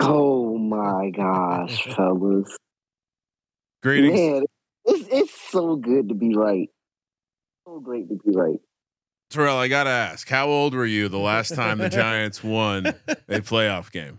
Oh 0.00 0.58
my 0.58 1.10
gosh, 1.10 1.84
fellas. 1.96 2.56
Greetings. 3.82 4.18
Man, 4.18 4.44
it's 4.84 5.08
it's 5.10 5.50
so 5.50 5.76
good 5.76 6.08
to 6.08 6.14
be 6.14 6.34
right. 6.34 6.68
So 7.66 7.80
great 7.80 8.08
to 8.08 8.14
be 8.14 8.36
right. 8.36 8.60
Terrell, 9.30 9.56
I 9.56 9.68
gotta 9.68 9.90
ask, 9.90 10.28
how 10.28 10.46
old 10.46 10.74
were 10.74 10.86
you 10.86 11.08
the 11.08 11.18
last 11.18 11.54
time 11.54 11.78
the 11.78 11.88
Giants 11.88 12.44
won 12.44 12.86
a 12.86 12.92
playoff 13.40 13.90
game? 13.90 14.18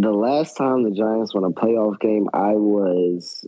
The 0.00 0.12
last 0.12 0.56
time 0.56 0.82
the 0.84 0.92
Giants 0.92 1.34
won 1.34 1.44
a 1.44 1.50
playoff 1.50 2.00
game, 2.00 2.26
I 2.32 2.52
was 2.52 3.44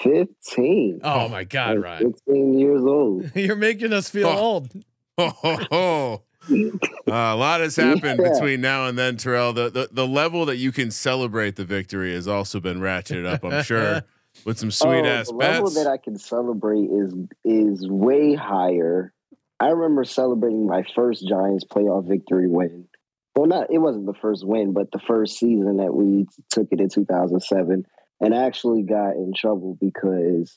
15. 0.00 1.00
Oh 1.04 1.28
my 1.28 1.44
God, 1.44 1.76
I 1.76 1.80
Ryan, 1.80 2.12
15 2.14 2.58
years 2.58 2.82
old. 2.82 3.30
you're 3.34 3.54
making 3.54 3.92
us 3.92 4.08
feel 4.08 4.28
Oh. 4.28 4.38
old. 4.38 4.70
Oh, 5.16 5.28
ho, 5.28 5.58
ho. 5.70 6.22
Uh, 6.50 7.12
a 7.12 7.36
lot 7.36 7.60
has 7.60 7.76
happened 7.76 8.18
Yeah. 8.20 8.32
between 8.32 8.60
now 8.60 8.86
and 8.86 8.98
then, 8.98 9.16
Terrell. 9.16 9.52
The, 9.52 9.70
the 9.70 9.88
the 9.92 10.08
level 10.08 10.44
that 10.46 10.56
you 10.56 10.72
can 10.72 10.90
celebrate 10.90 11.54
the 11.54 11.64
victory 11.64 12.12
has 12.14 12.26
also 12.26 12.58
been 12.58 12.80
ratcheted 12.80 13.24
up, 13.24 13.44
I'm 13.44 13.62
sure, 13.62 14.02
with 14.44 14.58
some 14.58 14.72
sweet 14.72 15.04
oh, 15.04 15.06
ass 15.06 15.28
the 15.28 15.34
level 15.34 15.70
that 15.70 15.86
I 15.86 15.98
can 15.98 16.18
celebrate 16.18 16.86
is 16.90 17.14
is 17.44 17.88
way 17.88 18.34
higher. 18.34 19.12
I 19.60 19.68
remember 19.68 20.02
celebrating 20.02 20.66
my 20.66 20.82
first 20.96 21.28
Giants 21.28 21.64
playoff 21.64 22.08
victory 22.08 22.48
win. 22.48 22.88
Well, 23.36 23.46
not 23.46 23.72
it 23.72 23.78
wasn't 23.78 24.06
the 24.06 24.14
first 24.14 24.46
win, 24.46 24.72
but 24.72 24.92
the 24.92 25.00
first 25.00 25.38
season 25.38 25.78
that 25.78 25.92
we 25.92 26.26
took 26.50 26.68
it 26.70 26.80
in 26.80 26.88
2007, 26.88 27.84
and 28.20 28.34
I 28.34 28.44
actually 28.46 28.82
got 28.82 29.16
in 29.16 29.32
trouble 29.36 29.76
because 29.80 30.56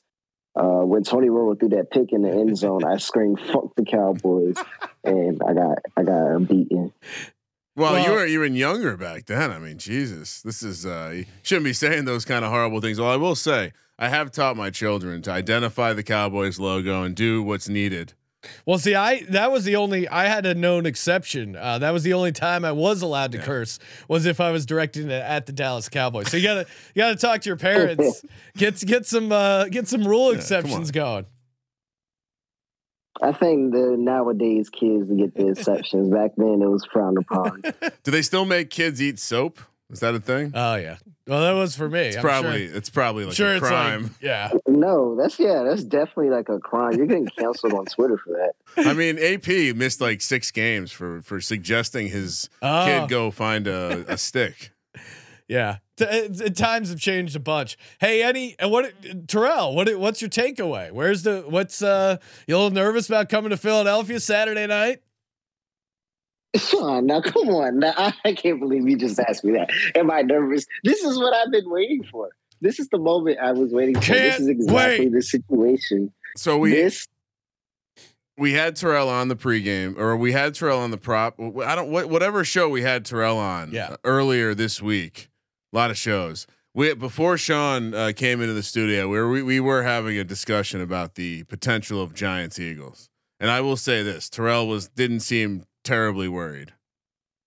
uh, 0.55 0.81
when 0.85 1.03
Tony 1.03 1.27
Romo 1.27 1.59
threw 1.59 1.69
that 1.69 1.89
pick 1.91 2.11
in 2.11 2.21
the 2.21 2.31
end 2.31 2.57
zone, 2.57 2.83
I 2.83 2.97
screamed 2.97 3.39
"fuck 3.39 3.75
the 3.75 3.83
Cowboys," 3.83 4.57
and 5.03 5.41
I 5.47 5.53
got 5.53 5.79
I 5.95 6.03
got 6.03 6.47
beaten. 6.47 6.93
Well, 7.75 7.97
you 7.99 8.05
Well- 8.11 8.15
were 8.15 8.25
even 8.25 8.55
younger 8.55 8.95
back 8.97 9.25
then. 9.25 9.51
I 9.51 9.59
mean, 9.59 9.77
Jesus, 9.77 10.41
this 10.41 10.61
is 10.63 10.85
uh, 10.85 11.13
you 11.15 11.25
shouldn't 11.43 11.65
be 11.65 11.73
saying 11.73 12.05
those 12.05 12.25
kind 12.25 12.45
of 12.45 12.51
horrible 12.51 12.81
things. 12.81 12.99
Well, 12.99 13.09
I 13.11 13.17
will 13.17 13.35
say 13.35 13.73
I 13.99 14.09
have 14.09 14.31
taught 14.31 14.55
my 14.55 14.69
children 14.69 15.21
to 15.23 15.31
identify 15.31 15.93
the 15.93 16.03
Cowboys 16.03 16.59
logo 16.59 17.01
and 17.03 17.15
do 17.15 17.41
what's 17.41 17.67
needed. 17.69 18.13
Well, 18.65 18.77
see, 18.77 18.93
I 18.95 19.23
that 19.29 19.51
was 19.51 19.63
the 19.65 19.75
only 19.77 20.07
I 20.07 20.25
had 20.25 20.45
a 20.45 20.53
known 20.53 20.85
exception. 20.85 21.55
Uh, 21.55 21.79
that 21.79 21.91
was 21.91 22.03
the 22.03 22.13
only 22.13 22.31
time 22.31 22.63
I 22.65 22.71
was 22.71 23.01
allowed 23.01 23.31
to 23.33 23.39
Yeah. 23.39 23.43
curse 23.45 23.79
was 24.07 24.25
if 24.25 24.39
I 24.39 24.51
was 24.51 24.65
directing 24.65 25.05
it 25.09 25.11
at 25.23 25.45
the 25.47 25.51
Dallas 25.51 25.89
Cowboys. 25.89 26.29
So 26.29 26.37
you 26.37 26.43
gotta 26.43 26.65
you 26.93 27.01
gotta 27.01 27.15
talk 27.15 27.41
to 27.41 27.49
your 27.49 27.57
parents, 27.57 28.23
get 28.57 28.79
get 28.85 29.05
some 29.05 29.31
uh, 29.31 29.65
get 29.65 29.87
some 29.87 30.07
rule 30.07 30.31
Yeah, 30.31 30.37
exceptions 30.37 30.89
on. 30.89 30.93
going. 30.93 31.25
I 33.19 33.31
think 33.31 33.73
the 33.73 33.95
nowadays 33.97 34.69
kids 34.69 35.09
get 35.11 35.33
the 35.33 35.47
exceptions. 35.51 36.09
Back 36.09 36.31
then, 36.37 36.61
it 36.61 36.67
was 36.69 36.85
frowned 36.85 37.17
upon. 37.17 37.63
Do 38.03 38.11
they 38.11 38.21
still 38.21 38.45
make 38.45 38.69
kids 38.69 39.01
eat 39.01 39.17
soap? 39.19 39.59
Is 39.89 40.01
that 40.01 40.13
a 40.15 40.19
thing? 40.19 40.51
Oh 40.53 40.75
yeah, 40.75 40.97
well 41.27 41.41
that 41.41 41.53
was 41.53 41.75
for 41.77 41.89
me. 41.89 41.99
It's 41.99 42.17
I'm 42.17 42.21
probably 42.21 42.67
sure, 42.67 42.75
it's 42.77 42.89
probably 42.89 43.23
like 43.25 43.35
sure 43.35 43.53
a 43.53 43.57
it's 43.57 43.65
crime. 43.67 44.03
like 44.03 44.11
yeah. 44.21 44.51
No, 44.67 45.15
that's 45.15 45.39
yeah, 45.39 45.63
that's 45.63 45.83
definitely 45.85 46.29
like 46.29 46.49
a 46.49 46.59
crime. 46.59 46.93
You're 46.97 47.05
getting 47.05 47.27
canceled 47.27 47.73
on 47.73 47.85
Twitter 47.85 48.17
for 48.17 48.33
that. 48.33 48.85
I 48.85 48.93
mean, 48.93 49.17
AP 49.17 49.47
missed 49.77 50.01
like 50.01 50.19
six 50.21 50.51
games 50.51 50.91
for 50.91 51.21
for 51.21 51.39
suggesting 51.39 52.09
his 52.09 52.49
Oh, 52.61 52.85
kid 52.85 53.09
go 53.09 53.31
find 53.31 53.65
a, 53.67 54.03
a 54.09 54.17
stick. 54.17 54.71
yeah. 55.47 55.77
T- 55.95 56.05
uh, 56.05 56.45
uh, 56.45 56.49
times 56.49 56.89
have 56.89 56.99
changed 56.99 57.35
a 57.35 57.39
bunch. 57.39 57.77
Hey 57.99 58.21
Eddie, 58.21 58.55
and 58.59 58.69
what 58.69 58.93
Terrell? 59.27 59.73
What 59.73 59.97
what's 59.97 60.21
your 60.21 60.29
takeaway? 60.29 60.91
Where's 60.91 61.23
the 61.23 61.45
what's 61.47 61.81
uh 61.81 62.17
you 62.45 62.55
a 62.55 62.57
little 62.57 62.71
nervous 62.71 63.07
about 63.07 63.29
coming 63.29 63.51
to 63.51 63.57
Philadelphia 63.57 64.19
Saturday 64.19 64.67
night? 64.67 65.01
Sean, 66.55 67.05
now 67.05 67.21
come 67.21 67.49
on. 67.49 67.79
Now, 67.79 67.93
I, 67.97 68.13
I 68.25 68.33
can't 68.33 68.59
believe 68.59 68.87
you 68.87 68.97
just 68.97 69.19
asked 69.19 69.43
me 69.43 69.53
that. 69.53 69.69
Am 69.95 70.09
I 70.09 70.21
nervous? 70.21 70.65
This 70.83 71.03
is 71.03 71.17
what 71.17 71.33
I've 71.33 71.51
been 71.51 71.69
waiting 71.69 72.03
for. 72.03 72.29
This 72.61 72.79
is 72.79 72.87
the 72.89 72.97
moment 72.97 73.37
I 73.39 73.51
was 73.51 73.71
waiting 73.71 73.95
for. 73.95 74.01
Can't 74.01 74.19
this 74.19 74.39
is 74.39 74.47
exactly 74.47 75.05
wait. 75.05 75.13
the 75.13 75.21
situation. 75.21 76.11
So 76.35 76.57
we 76.57 76.71
this 76.71 77.07
we 78.37 78.53
had 78.53 78.75
Terrell 78.75 79.09
on 79.09 79.27
the 79.27 79.35
pregame, 79.35 79.97
or 79.97 80.15
we 80.15 80.31
had 80.31 80.53
Terrell 80.53 80.79
on 80.79 80.91
the 80.91 80.97
prop. 80.97 81.39
I 81.39 81.75
don't 81.75 81.89
what 81.89 82.09
whatever 82.09 82.43
show 82.43 82.69
we 82.69 82.81
had 82.81 83.05
Terrell 83.05 83.37
on. 83.37 83.71
Yeah. 83.71 83.89
uh, 83.89 83.97
earlier 84.03 84.53
this 84.53 84.81
week, 84.81 85.29
a 85.73 85.75
lot 85.75 85.91
of 85.91 85.97
shows. 85.97 86.47
We 86.73 86.93
before 86.93 87.37
Sean 87.37 87.93
uh, 87.93 88.11
came 88.15 88.41
into 88.41 88.53
the 88.53 88.63
studio, 88.63 89.07
we 89.07 89.17
were 89.17 89.29
we, 89.29 89.41
we 89.41 89.59
were 89.59 89.83
having 89.83 90.17
a 90.17 90.23
discussion 90.23 90.81
about 90.81 91.15
the 91.15 91.43
potential 91.43 92.01
of 92.01 92.13
Giants 92.13 92.59
Eagles, 92.59 93.09
and 93.39 93.49
I 93.49 93.61
will 93.61 93.77
say 93.77 94.03
this: 94.03 94.29
Terrell 94.29 94.67
was 94.67 94.87
didn't 94.87 95.21
seem 95.21 95.63
terribly 95.87 96.27
worried. 96.27 96.73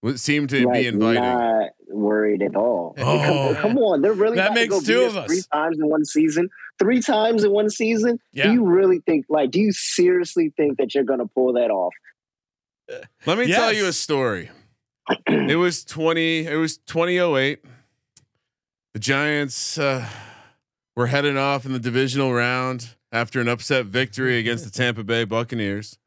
It 0.02 0.18
seemed 0.18 0.48
to 0.50 0.64
like, 0.64 0.80
be 0.80 0.86
inviting. 0.86 1.22
not 1.22 1.70
worried 1.88 2.42
at 2.42 2.56
all. 2.56 2.94
Oh. 2.98 3.52
come, 3.54 3.62
come 3.74 3.78
on, 3.78 4.00
they're 4.00 4.12
really 4.14 4.36
That 4.36 4.52
about 4.52 4.54
to 4.54 4.68
makes 4.68 4.86
two 4.86 5.02
of 5.02 5.16
us 5.16 5.24
us. 5.24 5.26
three 5.26 5.42
times 5.52 5.78
in 5.78 5.88
one 5.88 6.04
season. 6.04 6.48
Three 6.78 7.00
times 7.02 7.44
in 7.44 7.50
one 7.50 7.68
season. 7.68 8.18
Yeah. 8.32 8.46
Do 8.46 8.52
you 8.54 8.64
really 8.64 9.00
think? 9.00 9.26
Like, 9.28 9.50
do 9.50 9.60
you 9.60 9.72
seriously 9.72 10.52
think 10.56 10.78
that 10.78 10.94
you're 10.94 11.04
going 11.04 11.18
to 11.18 11.26
pull 11.26 11.52
that 11.54 11.70
off? 11.70 11.92
Let 13.26 13.38
me 13.38 13.46
tell 13.52 13.72
you 13.72 13.86
a 13.86 13.92
story. 13.92 14.50
it 15.26 15.56
was 15.56 15.84
20 15.84 16.46
it 16.46 16.56
was 16.56 16.78
2008 16.78 17.64
the 18.92 18.98
giants 19.00 19.76
uh, 19.78 20.06
were 20.94 21.08
heading 21.08 21.36
off 21.36 21.64
in 21.66 21.72
the 21.72 21.80
divisional 21.80 22.32
round 22.32 22.90
after 23.10 23.40
an 23.40 23.48
upset 23.48 23.86
victory 23.86 24.38
against 24.38 24.64
the 24.64 24.70
tampa 24.70 25.02
bay 25.02 25.24
buccaneers 25.24 25.98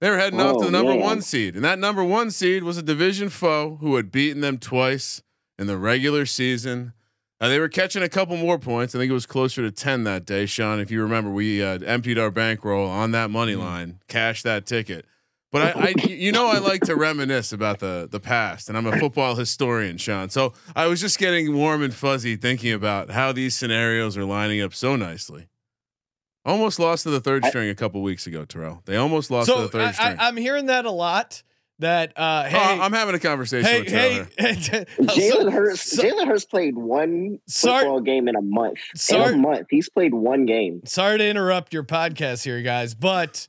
they 0.00 0.10
were 0.10 0.18
heading 0.18 0.40
off 0.40 0.58
to 0.58 0.62
Oh, 0.62 0.64
the 0.66 0.70
number 0.70 0.92
man. 0.92 1.00
one 1.00 1.22
seed 1.22 1.54
and 1.54 1.64
that 1.64 1.78
number 1.78 2.04
one 2.04 2.30
seed 2.30 2.62
was 2.62 2.76
a 2.78 2.82
division 2.82 3.28
foe 3.28 3.76
who 3.80 3.96
had 3.96 4.10
beaten 4.12 4.40
them 4.40 4.58
twice 4.58 5.22
in 5.58 5.66
the 5.66 5.76
regular 5.78 6.24
season 6.26 6.92
uh, 7.40 7.48
they 7.48 7.58
were 7.60 7.68
catching 7.68 8.02
a 8.02 8.08
couple 8.08 8.36
more 8.36 8.58
points 8.58 8.94
i 8.94 8.98
think 8.98 9.10
it 9.10 9.14
was 9.14 9.26
closer 9.26 9.62
to 9.62 9.70
10 9.70 10.04
that 10.04 10.24
day 10.24 10.46
sean 10.46 10.78
if 10.80 10.90
you 10.90 11.02
remember 11.02 11.30
we 11.30 11.62
uh, 11.62 11.78
emptied 11.86 12.18
our 12.18 12.30
bankroll 12.30 12.88
on 12.88 13.10
that 13.12 13.30
money 13.30 13.54
line 13.54 13.98
cashed 14.08 14.44
that 14.44 14.66
ticket 14.66 15.04
but 15.50 15.74
I, 15.78 15.80
I, 15.80 15.94
you 16.06 16.30
know, 16.30 16.48
I 16.48 16.58
like 16.58 16.82
to 16.82 16.94
reminisce 16.94 17.54
about 17.54 17.78
the 17.78 18.06
the 18.10 18.20
past, 18.20 18.68
and 18.68 18.76
I'm 18.76 18.84
a 18.86 18.98
football 18.98 19.34
historian, 19.34 19.96
Sean. 19.96 20.28
So 20.28 20.52
I 20.76 20.84
was 20.88 21.00
just 21.00 21.18
getting 21.18 21.54
warm 21.56 21.82
and 21.82 21.94
fuzzy 21.94 22.36
thinking 22.36 22.74
about 22.74 23.08
how 23.12 23.32
these 23.32 23.56
scenarios 23.56 24.18
are 24.18 24.26
lining 24.26 24.60
up 24.60 24.74
so 24.74 24.94
nicely. 24.94 25.48
Almost 26.48 26.78
lost 26.78 27.02
to 27.02 27.10
the 27.10 27.20
third 27.20 27.44
string 27.44 27.68
a 27.68 27.74
couple 27.74 28.00
weeks 28.02 28.26
ago, 28.26 28.44
Terrell. 28.44 28.82
They 28.86 28.96
almost 28.96 29.30
lost 29.30 29.48
to 29.50 29.60
the 29.62 29.68
third 29.68 29.80
I, 29.82 29.92
string. 29.92 30.16
I, 30.18 30.28
I'm 30.28 30.36
hearing 30.36 30.66
that 30.66 30.84
a 30.86 30.90
lot. 30.90 31.42
That 31.80 32.12
uh, 32.18 32.44
hey, 32.44 32.56
Oh, 32.58 32.80
I'm 32.82 32.92
having 32.92 33.14
a 33.14 33.20
conversation 33.20 33.70
hey, 33.70 33.80
with 33.80 33.88
Terrell. 33.88 34.26
hey, 34.36 34.54
here. 34.54 34.84
Jalen 35.06 35.52
Hurts. 35.52 35.92
so- 35.96 36.02
Jalen 36.02 36.26
Hurts 36.26 36.44
played 36.44 36.76
one 36.76 37.38
Sorry- 37.46 37.82
football 37.84 38.00
game 38.00 38.26
in 38.28 38.34
a 38.34 38.42
month. 38.42 38.78
In 38.94 38.98
Sorry- 38.98 39.34
a 39.34 39.36
month, 39.36 39.66
he's 39.70 39.88
played 39.88 40.12
one 40.14 40.44
game. 40.46 40.80
Sorry 40.86 41.18
to 41.18 41.24
interrupt 41.28 41.72
your 41.72 41.84
podcast 41.84 42.42
here, 42.44 42.62
guys, 42.62 42.94
but 42.94 43.46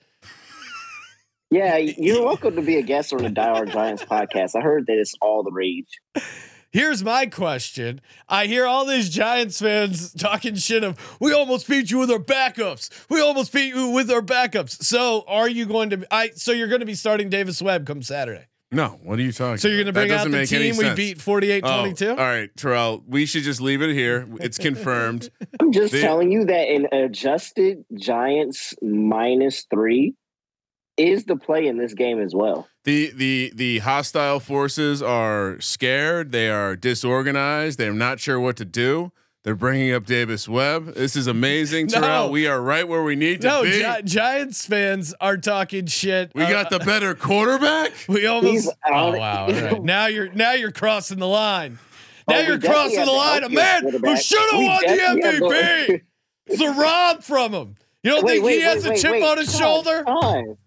Yeah, 1.49 1.77
you're 1.77 2.23
welcome 2.23 2.55
to 2.57 2.61
be 2.61 2.75
a 2.75 2.83
guest 2.83 3.13
on 3.13 3.23
the 3.23 3.29
Die 3.29 3.47
Hard 3.47 3.71
Giants 3.71 4.03
podcast. 4.05 4.51
I 4.55 4.61
heard 4.61 4.85
that 4.87 4.97
it's 4.99 5.15
all 5.21 5.41
the 5.43 5.51
rage. 5.51 5.87
Here's 6.71 7.03
my 7.03 7.25
question. 7.25 8.01
I 8.27 8.45
hear 8.47 8.65
all 8.65 8.85
these 8.85 9.09
Giants 9.09 9.59
fans 9.59 10.13
talking 10.13 10.55
shit 10.55 10.83
of 10.83 10.97
we 11.19 11.33
almost 11.33 11.67
beat 11.67 11.91
you 11.91 11.99
with 11.99 12.11
our 12.11 12.19
backups. 12.19 12.89
We 13.09 13.21
almost 13.21 13.51
beat 13.53 13.73
you 13.73 13.89
with 13.91 14.09
our 14.11 14.21
backups. 14.21 14.83
So 14.83 15.23
are 15.27 15.49
you 15.49 15.65
going 15.65 15.89
to 15.91 16.07
I 16.11 16.29
so 16.35 16.51
you're 16.51 16.67
going 16.67 16.81
to 16.81 16.85
be 16.85 16.95
starting 16.95 17.29
Davis 17.29 17.61
Webb 17.61 17.85
come 17.85 18.01
Saturday? 18.01 18.45
No, 18.71 18.99
what 19.01 19.17
are 19.17 19.23
you 19.23 19.31
talking? 19.31 19.57
So 19.57 19.67
you're 19.67 19.77
going 19.77 19.87
to 19.87 19.93
bring 19.93 20.11
out 20.11 20.25
the 20.25 20.29
make 20.29 20.47
team 20.47 20.77
we 20.77 20.93
beat 20.93 21.19
48 21.19 21.63
Oh, 21.65 21.79
22? 21.79 22.09
all 22.11 22.15
right, 22.17 22.55
Terrell. 22.55 23.03
We 23.07 23.25
should 23.25 23.41
just 23.41 23.61
leave 23.61 23.81
it 23.81 23.89
here. 23.95 24.27
It's 24.39 24.59
confirmed. 24.59 25.31
I'm 25.59 25.71
just 25.71 25.91
They- 25.91 26.01
telling 26.01 26.31
you 26.31 26.45
that 26.45 26.67
an 26.69 26.85
adjusted 26.93 27.83
Giants 27.95 28.75
minus 28.79 29.65
three 29.71 30.13
is 30.97 31.23
the 31.25 31.35
play 31.35 31.65
in 31.65 31.77
this 31.79 31.95
game 31.95 32.19
as 32.21 32.35
well. 32.35 32.67
The 32.89 33.11
the 33.15 33.51
the 33.55 33.79
hostile 33.79 34.39
forces 34.39 35.01
are 35.03 35.59
scared. 35.61 36.31
They 36.31 36.49
are 36.49 36.75
disorganized. 36.75 37.77
They're 37.77 37.93
not 37.93 38.19
sure 38.19 38.39
what 38.39 38.57
to 38.57 38.65
do. 38.65 39.11
They're 39.43 39.55
bringing 39.55 39.93
up 39.93 40.05
Davis 40.05 40.49
Webb. 40.49 40.95
This 40.95 41.15
is 41.15 41.27
amazing, 41.27 41.85
No. 41.91 42.01
Terrell. 42.01 42.29
We 42.31 42.47
are 42.47 42.61
right 42.61 42.87
where 42.87 43.03
we 43.03 43.15
need 43.15 43.41
to 43.41 43.47
No, 43.47 43.63
be. 43.63 43.71
Gi- 43.79 44.01
Giants 44.03 44.65
fans 44.65 45.13
are 45.21 45.37
talking 45.37 45.85
shit. 45.85 46.31
we 46.35 46.43
Uh, 46.43 46.49
got 46.49 46.69
the 46.71 46.79
better 46.79 47.13
quarterback. 47.15 47.91
We 48.07 48.25
almost. 48.25 48.69
Oh 48.85 49.15
wow! 49.17 49.45
All 49.45 49.51
right. 49.53 49.83
Now 49.83 50.07
you're 50.07 50.31
now 50.33 50.53
you're 50.53 50.71
crossing 50.71 51.19
the 51.19 51.27
line. 51.27 51.77
Now 52.27 52.37
Oh, 52.37 52.41
you're 52.41 52.59
crossing 52.59 53.05
the 53.05 53.11
line. 53.11 53.43
A 53.43 53.49
man 53.49 53.83
who 53.87 54.17
should 54.17 54.49
have 54.51 54.61
won 54.63 54.81
the 54.87 55.01
MVP. 55.21 56.01
It's 56.51 56.61
a 56.61 56.71
rob 56.71 57.21
from 57.21 57.53
him. 57.53 57.75
You 58.01 58.09
don't 58.09 58.23
Wait, 58.25 58.31
think 58.33 58.45
wait, 58.45 58.53
he 58.55 58.61
has 58.61 58.83
wait, 58.83 58.97
a 58.97 59.01
chip 59.01 59.11
wait. 59.11 59.23
on 59.23 59.37
his 59.37 59.51
Sean, 59.51 59.59
shoulder? 59.83 60.03
Sean, 60.07 60.57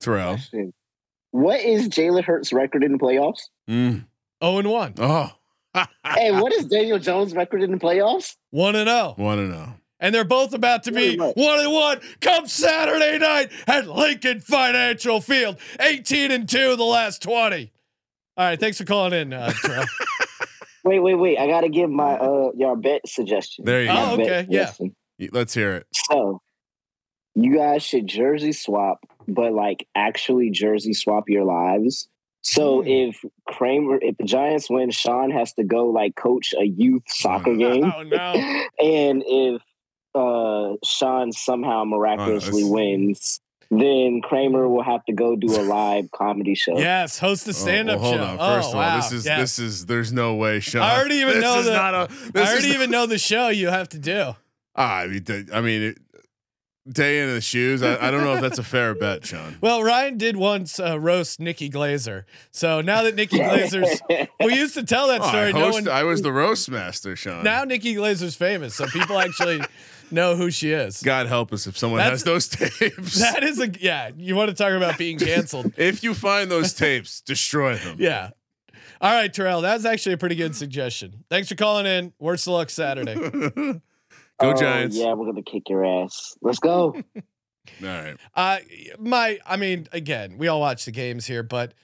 Terrell. 0.00 0.34
question. 0.34 0.72
What 1.30 1.60
is 1.60 1.88
Jalen 1.88 2.24
Hurts' 2.24 2.52
record 2.52 2.82
in 2.84 2.92
the 2.92 2.98
playoffs? 2.98 3.42
Mm. 3.68 4.06
Oh 4.40 4.58
and 4.58 4.68
one, 4.70 4.94
Oh, 4.98 5.30
hey, 6.06 6.30
what 6.32 6.52
is 6.52 6.66
Daniel 6.66 6.98
Jones' 6.98 7.34
record 7.34 7.62
in 7.62 7.70
the 7.72 7.76
playoffs? 7.78 8.36
one 8.50 8.74
and 8.76 8.88
zero, 8.88 9.14
want 9.18 9.38
to 9.40 9.46
know? 9.48 9.74
and 10.00 10.14
they're 10.14 10.24
both 10.24 10.54
about 10.54 10.84
to 10.84 10.92
be 10.92 11.18
Wait, 11.18 11.20
wait. 11.20 11.36
one 11.36 11.58
and 11.60 11.72
one 11.72 12.00
come 12.20 12.46
Saturday 12.46 13.18
night 13.18 13.50
at 13.66 13.88
Lincoln 13.88 14.40
Financial 14.40 15.20
Field. 15.20 15.58
Eighteen 15.80 16.30
and 16.30 16.48
two 16.48 16.76
the 16.76 16.84
last 16.84 17.20
twenty. 17.22 17.72
All 18.36 18.44
right, 18.46 18.58
thanks 18.60 18.78
for 18.78 18.84
calling 18.84 19.12
in, 19.12 19.32
uh, 19.32 19.50
Terrell. 19.62 19.84
Wait, 20.84 21.00
wait, 21.00 21.16
wait. 21.16 21.36
I 21.38 21.48
got 21.48 21.62
to 21.62 21.68
give 21.68 21.90
my 21.90 22.12
uh 22.14 22.50
your 22.56 22.74
bet 22.76 23.06
suggestion. 23.06 23.64
There 23.66 23.82
you 23.82 23.90
Oh, 23.90 24.16
go. 24.16 24.22
okay, 24.22 24.46
yeah. 24.48 24.66
suggestion. 24.66 24.96
Let's 25.32 25.52
hear 25.52 25.74
it. 25.74 25.86
So, 25.92 26.40
you 27.34 27.54
guys 27.56 27.82
should 27.82 28.06
jersey 28.06 28.52
swap, 28.52 29.00
but 29.28 29.52
like 29.52 29.86
actually 29.94 30.50
jersey 30.50 30.92
swap 30.94 31.24
your 31.28 31.44
lives. 31.44 32.08
So 32.42 32.82
Hmm. 32.82 32.88
if 32.88 33.24
Kramer, 33.46 33.98
if 34.00 34.16
the 34.16 34.24
Giants 34.24 34.70
win, 34.70 34.90
Sean 34.90 35.30
has 35.30 35.52
to 35.54 35.64
go 35.64 35.86
like 35.86 36.14
coach 36.16 36.54
a 36.58 36.64
youth 36.64 37.02
soccer 37.08 37.54
game, 37.56 37.84
Oh 37.84 38.02
no! 38.02 38.32
and 38.82 39.22
if 39.26 39.62
uh 40.14 40.76
Sean 40.84 41.32
somehow 41.32 41.84
miraculously 41.84 42.62
that's- 42.62 42.70
wins, 42.72 43.40
then 43.70 44.22
Kramer 44.22 44.66
will 44.68 44.82
have 44.84 45.04
to 45.06 45.12
go 45.12 45.36
do 45.36 45.48
a 45.60 45.62
live 45.62 46.10
comedy 46.14 46.54
show. 46.54 46.78
Yes, 46.78 47.18
host 47.18 47.46
a 47.46 47.50
Oh, 47.50 47.52
stand-up 47.52 48.00
well, 48.00 48.08
hold 48.12 48.20
show. 48.20 48.24
on. 48.24 48.36
oh 48.40 48.54
First 48.56 48.68
of 48.70 48.74
wow! 48.76 48.88
all, 48.90 48.96
this 48.96 49.12
is 49.12 49.26
yes. 49.26 49.40
this 49.40 49.58
is. 49.58 49.86
There's 49.86 50.12
no 50.12 50.34
way, 50.36 50.60
Sean. 50.60 50.82
I 50.82 50.96
already 50.96 51.16
even 51.16 51.34
this 51.34 51.42
know 51.42 51.62
the- 51.62 51.72
not 51.72 51.94
a. 51.94 51.98
I 51.98 52.06
This 52.32 52.48
already 52.50 52.68
is 52.68 52.74
even 52.74 52.90
know 52.90 53.04
the 53.06 53.18
show 53.18 53.48
you 53.48 53.68
have 53.68 53.88
to 53.90 53.98
do. 53.98 54.34
Ah, 54.76 55.00
I 55.00 55.06
mean, 55.08 55.24
I 55.52 55.60
mean, 55.60 55.82
it, 55.82 55.98
day 56.90 57.20
in 57.20 57.28
the 57.34 57.40
shoes. 57.40 57.82
I, 57.82 58.08
I 58.08 58.10
don't 58.10 58.24
know 58.24 58.34
if 58.34 58.40
that's 58.40 58.58
a 58.58 58.62
fair 58.62 58.94
bet, 58.94 59.24
Sean. 59.26 59.56
Well, 59.60 59.82
Ryan 59.82 60.16
did 60.18 60.36
once 60.36 60.78
uh, 60.80 60.98
roast 60.98 61.40
Nikki 61.40 61.68
Glazer. 61.70 62.24
So 62.50 62.80
now 62.80 63.02
that 63.02 63.14
Nikki 63.14 63.38
Glazer's, 63.38 64.00
we 64.44 64.54
used 64.54 64.74
to 64.74 64.82
tell 64.84 65.08
that 65.08 65.20
Oh, 65.20 65.24
I, 65.24 65.28
story. 65.28 65.52
no 65.52 65.60
host- 65.60 65.74
one 65.86 65.88
I 65.88 66.02
was 66.04 66.22
the 66.22 66.32
roast 66.32 66.70
master, 66.70 67.16
Sean. 67.16 67.44
now 67.44 67.64
Nikki 67.64 67.94
Glazer's 67.94 68.36
famous, 68.36 68.74
so 68.74 68.86
people 68.86 69.18
actually 69.18 69.60
know 70.10 70.36
who 70.36 70.50
she 70.50 70.72
is. 70.72 71.02
God 71.02 71.26
help 71.26 71.52
us 71.52 71.66
if 71.66 71.76
someone 71.76 71.98
That's- 71.98 72.22
has 72.22 72.24
those 72.24 72.48
tapes. 72.48 73.18
That 73.20 73.42
is 73.44 73.60
a 73.60 73.68
yeah. 73.80 74.10
You 74.16 74.34
want 74.36 74.48
to 74.48 74.54
talk 74.54 74.72
about 74.72 74.96
being 74.98 75.18
canceled? 75.18 75.72
if 75.76 76.02
you 76.02 76.14
find 76.14 76.50
those 76.50 76.72
tapes, 76.72 77.20
destroy 77.20 77.76
them. 77.76 77.96
Yeah. 78.00 78.30
All 79.00 79.12
right, 79.12 79.32
Terrell. 79.32 79.60
That's 79.60 79.84
actually 79.84 80.14
a 80.14 80.18
pretty 80.18 80.34
good 80.34 80.56
suggestion. 80.56 81.24
Thanks 81.30 81.48
for 81.48 81.54
calling 81.54 81.86
in. 81.86 82.12
Worst 82.18 82.46
of 82.48 82.54
luck 82.54 82.68
Saturday. 82.70 83.14
Go 84.40 84.50
Oh, 84.50 84.54
Giants. 84.54 84.96
Yeah, 84.96 85.14
we're 85.14 85.26
gonna 85.26 85.42
kick 85.42 85.68
your 85.68 85.84
ass. 85.84 86.34
Let's 86.42 86.58
go. 86.58 86.94
All 87.82 87.86
right. 87.86 88.16
Uh 88.34 88.58
my 88.98 89.38
I 89.46 89.56
mean, 89.56 89.88
again, 89.92 90.38
we 90.38 90.48
all 90.48 90.60
watch 90.60 90.84
the 90.86 90.90
games 90.92 91.26
here, 91.26 91.42
but 91.42 91.74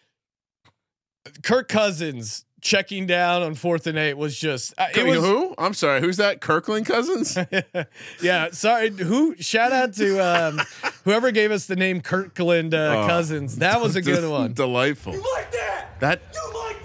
Kirk 1.42 1.68
Cousins 1.68 2.44
checking 2.60 3.06
down 3.06 3.42
on 3.42 3.54
fourth 3.54 3.86
and 3.86 3.98
eight 3.98 4.14
was 4.14 4.38
just 4.38 4.72
uh, 4.78 4.86
it 4.94 5.04
was 5.04 5.18
who? 5.18 5.54
I'm 5.58 5.74
sorry. 5.74 6.00
Who's 6.00 6.16
that? 6.16 6.40
Kirkland 6.40 6.86
Cousins? 6.86 7.36
yeah, 8.22 8.48
sorry. 8.52 8.90
Who? 8.90 9.36
Shout 9.36 9.72
out 9.72 9.92
to 9.94 10.18
um, 10.20 10.60
whoever 11.04 11.30
gave 11.30 11.50
us 11.50 11.66
the 11.66 11.76
name 11.76 12.00
Kirkland 12.00 12.72
uh, 12.74 13.02
Oh. 13.04 13.06
Cousins. 13.06 13.56
That 13.56 13.80
was 13.82 13.96
a 13.96 14.02
good 14.02 14.28
one. 14.30 14.54
Delightful. 14.54 15.12
You 15.12 15.22
like 15.34 15.50
that? 15.52 15.88
That 16.00 16.22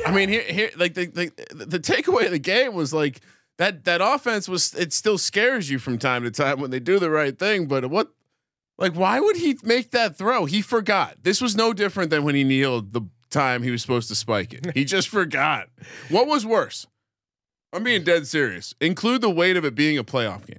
I 0.05 0.12
mean, 0.12 0.27
here, 0.29 0.43
here, 0.43 0.71
like 0.77 0.93
the, 0.93 1.05
the 1.08 1.65
the 1.65 1.79
takeaway 1.79 2.25
of 2.25 2.32
the 2.32 2.39
game 2.39 2.73
was 2.73 2.93
like 2.93 3.21
that 3.60 3.84
that 3.86 4.02
offense 4.02 4.50
was 4.50 4.74
it 4.74 4.91
still 4.91 5.19
scares 5.19 5.69
you 5.69 5.78
from 5.78 6.00
time 6.00 6.24
to 6.24 6.32
time 6.32 6.60
when 6.60 6.72
they 6.72 6.80
do 6.80 6.98
the 6.98 7.12
right 7.12 7.38
thing. 7.38 7.67
But 7.67 7.91
what, 7.91 8.10
like, 8.80 8.93
why 8.95 9.19
would 9.19 9.36
he 9.36 9.58
make 9.63 9.91
that 9.91 10.17
throw? 10.17 10.45
He 10.45 10.63
forgot. 10.63 11.17
This 11.22 11.39
was 11.41 11.56
no 11.56 11.72
different 11.74 12.10
than 12.10 12.24
when 12.24 12.34
he 12.34 12.43
kneeled 12.43 12.93
the 12.93 13.02
time 13.30 13.62
he 13.62 13.69
was 13.69 13.84
supposed 13.84 14.08
to 14.08 14.15
spike 14.15 14.54
it. 14.54 14.72
He 14.74 14.84
just 14.86 15.08
forgot. 15.19 15.67
What 16.10 16.26
was 16.26 16.43
worse? 16.45 16.88
I'm 17.72 17.84
being 17.84 18.04
dead 18.04 18.26
serious. 18.26 18.74
Include 18.82 19.22
the 19.22 19.30
weight 19.30 19.56
of 19.56 19.63
it 19.65 19.76
being 19.76 20.00
a 20.00 20.04
playoff 20.04 20.48
game. 20.48 20.58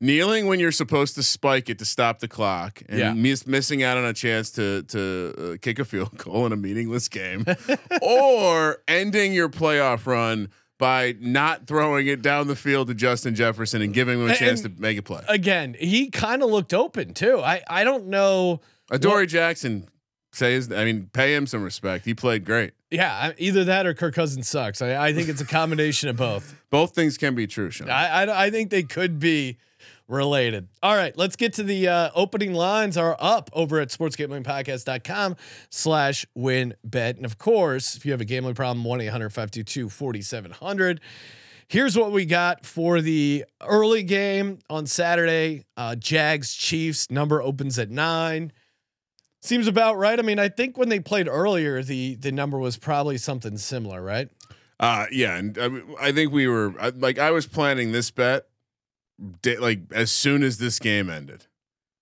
Kneeling 0.00 0.46
when 0.46 0.60
you're 0.60 0.72
supposed 0.72 1.14
to 1.14 1.22
spike 1.22 1.70
it 1.70 1.78
to 1.78 1.84
stop 1.86 2.18
the 2.18 2.28
clock 2.28 2.82
and 2.88 2.98
Yeah. 2.98 3.12
miss, 3.14 3.46
missing 3.46 3.82
out 3.82 3.96
on 3.96 4.04
a 4.04 4.12
chance 4.12 4.50
to 4.52 4.82
to 4.84 5.34
uh, 5.54 5.56
kick 5.60 5.78
a 5.78 5.84
field 5.86 6.16
goal 6.24 6.44
in 6.44 6.52
a 6.52 6.56
meaningless 6.56 7.08
game, 7.08 7.46
or 8.02 8.78
ending 8.86 9.32
your 9.32 9.48
playoff 9.48 10.06
run 10.06 10.50
by 10.78 11.14
not 11.20 11.66
throwing 11.66 12.06
it 12.06 12.20
down 12.22 12.48
the 12.48 12.56
field 12.56 12.88
to 12.88 12.94
Justin 12.94 13.34
Jefferson 13.34 13.80
and 13.82 13.94
giving 13.94 14.18
him 14.20 14.26
a 14.26 14.30
And- 14.30 14.38
chance 14.38 14.60
to 14.62 14.70
make 14.78 14.98
a 14.98 15.02
play. 15.02 15.22
Again, 15.28 15.74
he 15.78 16.10
kind 16.10 16.42
of 16.42 16.50
looked 16.50 16.74
open 16.74 17.14
too. 17.14 17.40
I 17.40 17.62
I 17.68 17.84
don't 17.84 18.08
know. 18.08 18.60
Uh, 18.90 18.96
Adoree 18.96 19.26
Jackson, 19.26 19.88
say 20.32 20.52
his, 20.52 20.70
I 20.70 20.84
mean, 20.84 21.08
pay 21.12 21.34
him 21.34 21.46
some 21.46 21.62
respect. 21.62 22.04
He 22.04 22.14
played 22.14 22.44
great. 22.44 22.72
Yeah, 22.90 23.32
either 23.38 23.64
that 23.64 23.84
or 23.86 23.94
Kirk 23.94 24.14
Cousins 24.14 24.48
sucks. 24.48 24.80
I, 24.80 25.08
I 25.08 25.12
think 25.12 25.28
it's 25.28 25.40
a 25.40 25.44
combination 25.46 26.08
of 26.08 26.16
both. 26.16 26.54
Both 26.70 26.94
things 26.94 27.16
can 27.16 27.34
be 27.34 27.46
true, 27.46 27.70
Sean. 27.70 27.88
I, 27.90 28.24
I 28.24 28.44
I 28.46 28.50
think 28.50 28.70
they 28.70 28.82
could 28.82 29.18
be 29.18 29.56
related. 30.08 30.68
All 30.82 30.94
right, 30.94 31.16
let's 31.16 31.36
get 31.36 31.54
to 31.54 31.62
the 31.62 31.88
uh, 31.88 32.10
opening 32.14 32.54
lines 32.54 32.96
are 32.96 33.16
up 33.18 33.50
over 33.52 33.80
at 33.80 33.88
sportsgamblingpodcast.com 33.88 35.36
slash 35.70 36.26
win 36.34 36.74
bet. 36.84 37.16
And 37.16 37.24
of 37.24 37.38
course, 37.38 37.96
if 37.96 38.04
you 38.04 38.12
have 38.12 38.20
a 38.20 38.24
gambling 38.24 38.54
problem, 38.54 38.86
1-800-522-4700. 38.86 40.98
Here's 41.68 41.98
what 41.98 42.12
we 42.12 42.26
got 42.26 42.64
for 42.64 43.00
the 43.00 43.44
early 43.60 44.04
game 44.04 44.60
on 44.70 44.86
Saturday. 44.86 45.64
Uh, 45.76 45.96
Jags 45.96 46.54
Chiefs 46.54 47.10
number 47.10 47.42
opens 47.42 47.78
at 47.78 47.90
nine. 47.90 48.52
Seems 49.42 49.66
about 49.66 49.96
right. 49.96 50.18
I 50.18 50.22
mean, 50.22 50.38
I 50.38 50.48
think 50.48 50.78
when 50.78 50.88
they 50.88 51.00
played 51.00 51.28
earlier, 51.28 51.82
the 51.82 52.16
the 52.16 52.32
number 52.32 52.58
was 52.58 52.76
probably 52.76 53.18
something 53.18 53.58
similar, 53.58 54.02
right? 54.02 54.28
Uh, 54.78 55.06
yeah, 55.10 55.36
and 55.36 55.58
I, 55.58 56.08
I 56.08 56.12
think 56.12 56.32
we 56.32 56.46
were 56.46 56.74
I, 56.80 56.90
like 56.90 57.18
I 57.18 57.30
was 57.30 57.46
planning 57.46 57.92
this 57.92 58.10
bet, 58.10 58.46
like 59.58 59.80
as 59.92 60.10
soon 60.12 60.42
as 60.42 60.58
this 60.58 60.78
game 60.78 61.10
ended. 61.10 61.46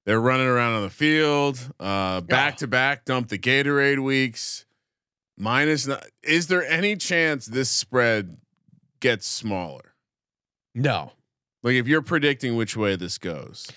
They're 0.07 0.21
running 0.21 0.47
around 0.47 0.75
on 0.75 0.83
the 0.83 0.91
field, 0.91 1.59
uh, 1.81 2.21
back 2.21 2.59
to 2.59 2.67
back, 2.67 3.07
dump 3.07 3.29
the 3.29 3.39
Gatorade 3.39 4.03
weeks. 4.03 4.67
Minus, 5.39 5.89
n- 5.89 5.99
is 6.23 6.49
there 6.49 6.63
any 6.63 6.95
chance 6.97 7.47
this 7.47 7.71
spread 7.71 8.37
gets 9.01 9.27
smaller? 9.27 9.95
No, 10.75 11.13
Like 11.63 11.75
if 11.77 11.87
you're 11.89 12.03
predicting 12.03 12.55
which 12.57 12.77
way 12.77 12.97
this 12.97 13.17
goes, 13.17 13.69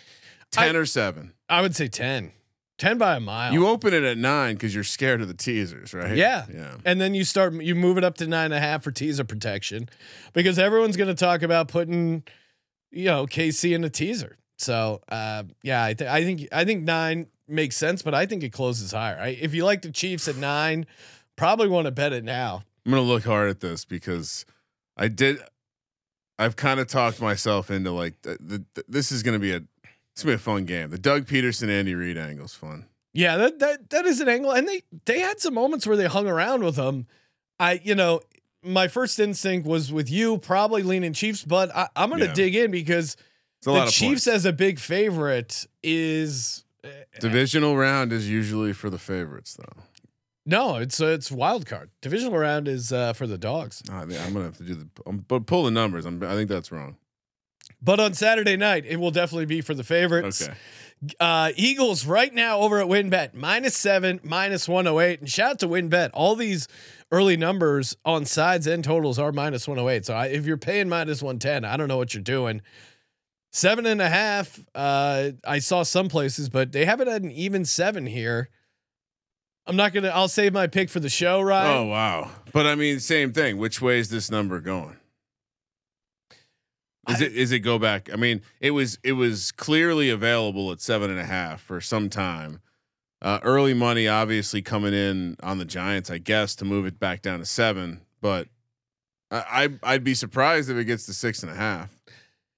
ten 0.51 0.75
I- 0.75 0.79
or 0.79 0.85
seven. 0.85 1.31
I 1.47 1.61
would 1.61 1.75
say 1.75 1.87
10. 1.87 2.33
10 2.77 2.97
by 2.97 3.15
a 3.15 3.19
mile. 3.19 3.53
You 3.53 3.65
open 3.67 3.93
it 3.93 4.03
at 4.03 4.17
nine 4.17 4.55
because 4.55 4.75
you're 4.75 4.83
scared 4.83 5.21
of 5.21 5.27
the 5.29 5.33
teasers, 5.33 5.93
right? 5.93 6.15
Yeah. 6.15 6.45
yeah. 6.53 6.75
and 6.85 6.99
then 7.01 7.15
you 7.15 7.23
start 7.23 7.53
you 7.53 7.73
move 7.73 7.97
it 7.97 8.03
up 8.03 8.17
to 8.17 8.27
nine 8.27 8.45
and 8.45 8.53
a 8.55 8.59
half 8.59 8.83
for 8.83 8.91
teaser 8.91 9.23
protection 9.23 9.87
because 10.33 10.59
everyone's 10.59 10.97
going 10.97 11.07
to 11.07 11.15
talk 11.15 11.41
about 11.41 11.69
putting 11.69 12.23
you 12.91 13.05
know 13.05 13.25
KC 13.27 13.73
in 13.75 13.83
a 13.83 13.89
teaser. 13.89 14.37
So 14.57 15.01
uh, 15.09 15.43
yeah, 15.63 15.83
I, 15.83 15.93
th- 15.93 16.09
I 16.09 16.23
think 16.23 16.47
I 16.51 16.65
think 16.65 16.83
nine 16.83 17.27
makes 17.47 17.77
sense, 17.77 18.01
but 18.01 18.13
I 18.13 18.25
think 18.25 18.43
it 18.43 18.51
closes 18.51 18.91
higher. 18.91 19.17
I, 19.19 19.27
if 19.29 19.53
you 19.53 19.63
like 19.65 19.81
the 19.83 19.91
Chiefs 19.91 20.27
at 20.27 20.35
nine, 20.37 20.85
probably 21.35 21.67
want 21.67 21.85
to 21.85 21.91
bet 21.91 22.11
it 22.13 22.23
now. 22.23 22.63
I'm 22.85 22.91
gonna 22.91 23.03
look 23.03 23.23
hard 23.25 23.49
at 23.49 23.59
this 23.59 23.85
because 23.85 24.45
I 24.95 25.07
did. 25.09 25.39
I've 26.39 26.55
kind 26.55 26.79
of 26.79 26.87
talked 26.87 27.19
myself 27.21 27.71
into 27.71 27.91
like 27.91 28.21
the, 28.21 28.37
the, 28.39 28.65
the- 28.75 28.85
this 28.87 29.11
is 29.11 29.23
gonna 29.23 29.39
be 29.39 29.53
a 29.53 29.61
it's 30.13 30.23
gonna 30.23 30.31
be 30.33 30.35
a 30.35 30.39
fun 30.39 30.65
game. 30.65 30.89
The 30.89 30.97
Doug 30.97 31.25
Pederson 31.25 31.69
Andy 31.69 31.93
Reid 31.95 32.17
angle's 32.17 32.53
fun. 32.55 32.85
Yeah, 33.13 33.37
that 33.37 33.59
that 33.59 33.89
that 33.91 34.05
is 34.05 34.19
an 34.21 34.29
angle, 34.29 34.51
and 34.51 34.67
they 34.67 34.81
they 35.05 35.19
had 35.19 35.39
some 35.39 35.53
moments 35.53 35.85
where 35.87 35.97
they 35.97 36.05
hung 36.07 36.27
around 36.27 36.63
with 36.63 36.75
him. 36.77 37.07
I 37.59 37.79
you 37.83 37.95
know 37.95 38.21
my 38.67 38.87
first 38.87 39.19
instinct 39.19 39.67
was 39.67 39.91
with 39.91 40.09
you 40.09 40.37
probably 40.37 40.83
leaning 40.83 41.13
Chiefs, 41.13 41.43
but 41.43 41.75
I, 41.75 41.87
I'm 41.95 42.09
going 42.09 42.21
to 42.21 42.27
Yeah. 42.27 42.33
dig 42.33 42.55
in 42.55 42.71
because 42.71 43.17
the 43.63 43.85
Chiefs 43.85 44.25
points. 44.25 44.27
as 44.27 44.45
a 44.45 44.53
big 44.53 44.79
favorite 44.79 45.65
is 45.83 46.63
uh, 46.83 46.89
Divisional 47.19 47.75
round 47.75 48.13
is 48.13 48.29
usually 48.29 48.73
for 48.73 48.89
the 48.89 48.99
favorites 48.99 49.55
though. 49.55 49.81
No, 50.45 50.75
it's 50.77 51.01
uh, 51.01 51.07
it's 51.07 51.29
wild 51.31 51.65
card. 51.65 51.89
Divisional 52.01 52.37
round 52.37 52.67
is 52.69 52.93
uh, 52.93 53.11
for 53.13 53.27
the 53.27 53.37
dogs. 53.37 53.83
I 53.91 54.05
mean, 54.05 54.17
I'm 54.21 54.31
gonna 54.31 54.45
have 54.45 54.57
to 54.57 54.63
do 54.63 54.75
the, 54.75 54.87
um, 55.05 55.25
but 55.27 55.45
pull 55.45 55.63
the 55.65 55.71
numbers. 55.71 56.05
I'm, 56.05 56.23
I 56.23 56.35
think 56.35 56.49
that's 56.49 56.71
wrong. 56.71 56.95
But 57.81 57.99
on 57.99 58.13
Saturday 58.13 58.57
night, 58.57 58.85
it 58.87 58.97
will 58.97 59.11
definitely 59.11 59.45
be 59.45 59.61
for 59.61 59.73
the 59.73 59.83
favorites. 59.83 60.41
Okay. 60.41 60.53
Uh, 61.19 61.51
Eagles 61.55 62.07
right 62.07 62.33
now 62.33 62.59
over 62.59 62.79
at 62.79 62.87
WynnBet 62.87 63.35
minus 63.35 63.77
seven, 63.77 64.19
minus 64.23 64.67
108. 64.67 65.19
And 65.19 65.29
shout 65.29 65.51
out 65.51 65.59
to 65.59 65.67
WynnBet. 65.67 66.09
All 66.13 66.35
these 66.35 66.67
early 67.11 67.37
numbers 67.37 67.95
on 68.03 68.25
sides 68.25 68.65
and 68.65 68.83
totals 68.83 69.19
are 69.19 69.31
minus 69.31 69.67
108. 69.67 70.05
So 70.05 70.15
I, 70.15 70.27
if 70.27 70.45
you're 70.45 70.57
paying 70.57 70.89
minus 70.89 71.21
110, 71.21 71.65
I 71.65 71.77
don't 71.77 71.87
know 71.87 71.97
what 71.97 72.15
you're 72.15 72.23
doing. 72.23 72.61
Seven 73.51 73.85
and 73.85 74.01
a 74.01 74.09
half. 74.09 74.59
Uh, 74.73 75.31
I 75.45 75.59
saw 75.59 75.83
some 75.83 76.09
places, 76.09 76.49
but 76.49 76.71
they 76.71 76.85
haven't 76.85 77.07
had 77.07 77.23
an 77.23 77.31
even 77.31 77.63
seven 77.63 78.07
here. 78.07 78.49
I'm 79.67 79.75
not 79.75 79.93
gonna. 79.93 80.09
I'll 80.09 80.27
save 80.29 80.53
my 80.53 80.67
pick 80.67 80.89
for 80.89 80.99
the 80.99 81.09
show, 81.09 81.41
right? 81.41 81.75
Oh 81.75 81.85
wow! 81.85 82.31
But 82.53 82.65
I 82.65 82.75
mean, 82.75 82.99
same 83.01 83.33
thing. 83.33 83.57
Which 83.57 83.81
way 83.81 83.99
is 83.99 84.09
this 84.09 84.31
number 84.31 84.61
going? 84.61 84.95
Is 87.09 87.21
I- 87.21 87.25
it 87.25 87.33
is 87.33 87.51
it 87.51 87.59
go 87.59 87.79
back? 87.79 88.09
I 88.11 88.15
mean, 88.15 88.41
it 88.59 88.71
was 88.71 88.99
it 89.03 89.13
was 89.13 89.51
clearly 89.51 90.09
available 90.09 90.71
at 90.71 90.81
seven 90.81 91.09
and 91.09 91.19
a 91.19 91.25
half 91.25 91.61
for 91.61 91.79
some 91.81 92.09
time. 92.09 92.61
Uh, 93.21 93.39
early 93.43 93.73
money 93.73 94.07
obviously 94.07 94.61
coming 94.61 94.93
in 94.93 95.35
on 95.41 95.57
the 95.57 95.65
Giants, 95.65 96.09
I 96.11 96.19
guess, 96.19 96.53
to 96.55 96.65
move 96.65 96.85
it 96.85 96.99
back 96.99 97.21
down 97.23 97.39
to 97.39 97.45
seven. 97.45 98.01
But 98.21 98.47
I, 99.31 99.69
I 99.83 99.93
I'd 99.93 100.03
be 100.03 100.13
surprised 100.13 100.69
if 100.69 100.77
it 100.77 100.85
gets 100.85 101.05
to 101.07 101.13
six 101.13 101.41
and 101.43 101.51
a 101.51 101.55
half. 101.55 101.89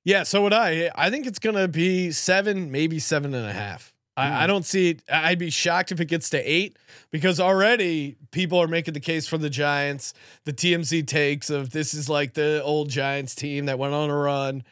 Yeah, 0.04 0.24
so 0.24 0.42
would 0.44 0.54
I. 0.54 0.90
I 0.96 1.10
think 1.10 1.28
it's 1.28 1.40
gonna 1.40 1.68
be 1.68 2.12
seven, 2.12 2.72
maybe 2.72 3.00
seven 3.00 3.34
and 3.34 3.46
a 3.46 3.54
half. 3.54 3.94
I, 4.20 4.42
I 4.42 4.44
mm. 4.44 4.48
don't 4.48 4.66
see 4.66 4.92
it. 4.92 5.04
I'd 5.12 5.40
be 5.40 5.50
shocked 5.50 5.92
if 5.92 6.00
it 6.00 6.06
gets 6.06 6.30
to 6.32 6.38
eight 6.38 6.78
because 7.12 7.40
already 7.40 8.18
people 8.32 8.60
are 8.60 8.68
making 8.68 8.94
the 8.94 9.00
case 9.00 9.28
for 9.28 9.38
the 9.38 9.50
Giants. 9.50 10.14
The 10.46 10.54
TMZ 10.54 11.08
takes 11.08 11.50
of 11.50 11.72
this 11.72 11.94
is 11.94 12.10
like 12.10 12.34
the 12.34 12.62
old 12.64 12.90
Giants 12.90 13.36
team 13.36 13.66
that 13.66 13.80
went 13.80 13.94
on 13.94 14.10
a 14.10 14.16
run. 14.16 14.64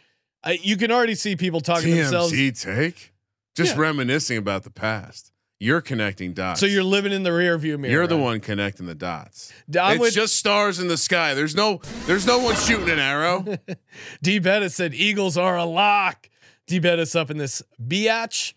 I, 0.43 0.59
you 0.61 0.77
can 0.77 0.91
already 0.91 1.15
see 1.15 1.35
people 1.35 1.61
talking 1.61 1.89
to 1.91 1.95
themselves. 1.95 2.33
TMZ 2.33 2.61
take, 2.61 3.13
just 3.55 3.75
Yeah. 3.75 3.81
reminiscing 3.81 4.37
about 4.37 4.63
the 4.63 4.69
past. 4.69 5.31
You're 5.59 5.81
connecting 5.81 6.33
dots. 6.33 6.59
So 6.59 6.67
you're 6.67 6.83
living 6.83 7.11
in 7.11 7.23
the 7.23 7.33
rear 7.33 7.57
view 7.57 7.79
mirror. 7.79 7.91
You're 7.91 8.07
the 8.07 8.15
right? 8.15 8.23
one 8.23 8.39
connecting 8.41 8.85
the 8.85 8.93
dots. 8.93 9.51
It's 9.67 10.13
just 10.13 10.35
stars 10.35 10.79
in 10.79 10.87
the 10.87 10.97
sky. 10.97 11.33
There's 11.33 11.55
no 11.55 11.81
there's 12.05 12.27
no 12.27 12.37
one 12.37 12.55
shooting 12.55 12.89
an 12.89 12.99
arrow. 12.99 13.43
D 14.21 14.37
Bettis 14.37 14.75
said 14.75 14.93
Eagles 14.93 15.35
are 15.35 15.57
a 15.57 15.65
lock. 15.65 16.29
D 16.67 16.77
Bettis 16.77 17.15
up 17.15 17.31
in 17.31 17.37
this 17.37 17.63
biatch. 17.81 18.53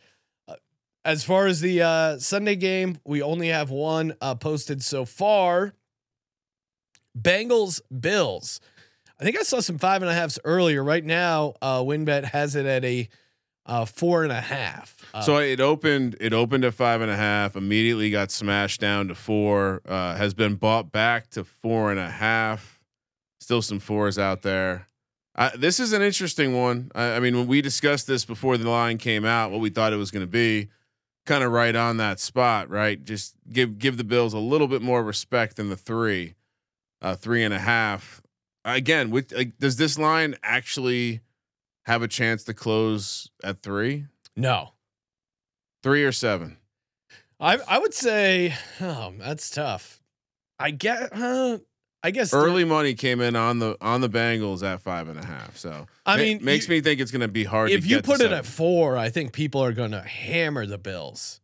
As 1.04 1.24
far 1.24 1.46
as 1.46 1.60
the 1.60 1.82
uh, 1.82 2.18
Sunday 2.18 2.56
game, 2.56 2.98
we 3.04 3.22
only 3.22 3.48
have 3.48 3.70
one 3.70 4.14
uh, 4.20 4.34
posted 4.34 4.82
so 4.82 5.04
far. 5.04 5.74
Bengals 7.18 7.80
Bills. 8.00 8.60
I 9.18 9.24
think 9.24 9.38
I 9.38 9.42
saw 9.42 9.60
some 9.60 9.78
five 9.78 10.02
and 10.02 10.10
a 10.10 10.14
halfs 10.14 10.38
earlier. 10.44 10.84
Right 10.84 11.04
now, 11.04 11.54
uh, 11.60 11.80
WynnBet 11.80 12.24
has 12.24 12.54
it 12.54 12.66
at 12.66 12.84
a 12.84 13.08
uh, 13.66 13.84
four 13.84 14.24
and 14.24 14.32
a 14.32 14.40
half. 14.40 14.96
Uh, 15.14 15.22
so 15.22 15.38
it 15.38 15.60
opened 15.60 16.16
it 16.20 16.32
opened 16.32 16.64
at 16.64 16.74
five 16.74 17.00
and 17.00 17.10
a 17.10 17.16
half, 17.16 17.56
immediately 17.56 18.10
got 18.10 18.30
smashed 18.30 18.80
down 18.80 19.08
to 19.08 19.14
four, 19.14 19.82
uh, 19.86 20.16
has 20.16 20.34
been 20.34 20.54
bought 20.54 20.92
back 20.92 21.30
to 21.30 21.44
four 21.44 21.90
and 21.90 22.00
a 22.00 22.10
half. 22.10 22.80
Still 23.40 23.62
some 23.62 23.78
fours 23.78 24.18
out 24.18 24.42
there. 24.42 24.86
Uh, 25.34 25.50
this 25.56 25.80
is 25.80 25.92
an 25.92 26.02
interesting 26.02 26.56
one. 26.56 26.90
I, 26.94 27.12
I 27.12 27.20
mean, 27.20 27.36
when 27.36 27.46
we 27.46 27.62
discussed 27.62 28.06
this 28.06 28.24
before 28.24 28.58
the 28.58 28.68
line 28.68 28.98
came 28.98 29.24
out, 29.24 29.50
what 29.50 29.60
we 29.60 29.70
thought 29.70 29.92
it 29.92 29.96
was 29.96 30.10
going 30.10 30.24
to 30.24 30.30
be, 30.30 30.68
kind 31.26 31.44
of 31.44 31.52
right 31.52 31.74
on 31.76 31.96
that 31.98 32.20
spot, 32.20 32.68
right? 32.68 33.02
Just 33.02 33.34
give 33.50 33.78
give 33.78 33.96
the 33.96 34.04
Bills 34.04 34.34
a 34.34 34.38
little 34.38 34.68
bit 34.68 34.82
more 34.82 35.02
respect 35.02 35.56
than 35.56 35.68
the 35.68 35.76
three, 35.76 36.34
uh, 37.02 37.14
three 37.14 37.42
and 37.42 37.54
a 37.54 37.58
half. 37.58 38.22
Again, 38.64 39.10
with 39.10 39.32
like, 39.32 39.58
does 39.58 39.76
this 39.76 39.98
line 39.98 40.36
actually 40.42 41.20
have 41.86 42.02
a 42.02 42.08
chance 42.08 42.44
to 42.44 42.54
close 42.54 43.30
at 43.42 43.62
three, 43.62 44.06
no, 44.36 44.72
three 45.82 46.04
or 46.04 46.12
seven? 46.12 46.58
I 47.38 47.58
I 47.66 47.78
would 47.78 47.94
say 47.94 48.54
oh 48.80 49.14
that's 49.18 49.50
tough. 49.50 50.00
I 50.58 50.72
get 50.72 51.10
uh, 51.12 51.58
I 52.02 52.10
guess 52.10 52.32
Early 52.32 52.64
money 52.64 52.94
came 52.94 53.20
in 53.20 53.36
on 53.36 53.58
the 53.58 53.76
on 53.80 54.00
the 54.00 54.08
Bengals 54.08 54.62
at 54.62 54.80
five 54.80 55.08
and 55.08 55.18
a 55.18 55.24
half. 55.24 55.56
So 55.58 55.86
I 56.06 56.16
ma- 56.16 56.22
mean, 56.22 56.44
makes 56.44 56.66
you- 56.66 56.74
me 56.76 56.80
think 56.80 57.00
it's 57.00 57.10
going 57.10 57.20
to 57.20 57.28
be 57.28 57.44
hard. 57.44 57.70
if 57.70 57.82
to 57.82 57.88
you 57.88 58.00
put 58.00 58.16
it 58.16 58.24
seven. 58.24 58.38
at 58.38 58.46
four, 58.46 58.96
I 58.96 59.10
think 59.10 59.32
people 59.32 59.62
are 59.62 59.72
going 59.72 59.90
to 59.90 60.00
hammer 60.00 60.64
the 60.66 60.78
Bills. 60.78 61.40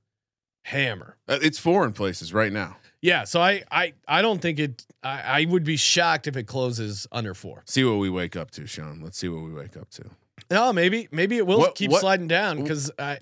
Hammer. 0.64 1.16
Uh, 1.29 1.38
it's 1.42 1.59
four 1.59 1.85
in 1.85 1.92
places 1.92 2.33
right 2.33 2.53
now. 2.53 2.77
Yeah, 3.03 3.25
so 3.25 3.40
I 3.40 3.62
I 3.71 3.92
I 4.09 4.23
don't 4.23 4.40
think 4.40 4.59
it. 4.59 4.85
I, 5.03 5.42
I 5.42 5.47
would 5.49 5.62
be 5.62 5.77
shocked 5.77 6.27
if 6.27 6.37
it 6.37 6.45
closes 6.49 7.07
under 7.12 7.35
four. 7.35 7.62
See 7.66 7.85
what 7.85 7.99
we 7.99 8.11
wake 8.11 8.35
up 8.35 8.51
to, 8.53 8.66
Sean. 8.66 9.01
Let's 9.03 9.19
see 9.19 9.29
what 9.29 9.45
we 9.45 9.53
wake 9.53 9.77
up 9.77 9.90
to. 9.90 10.05
No, 10.51 10.73
maybe 10.73 11.07
maybe 11.12 11.37
it 11.37 11.47
will 11.47 11.59
What- 11.59 11.75
keep 11.77 11.90
what- 11.90 12.01
sliding 12.01 12.27
down 12.29 12.62
because 12.62 12.90
I. 12.99 13.19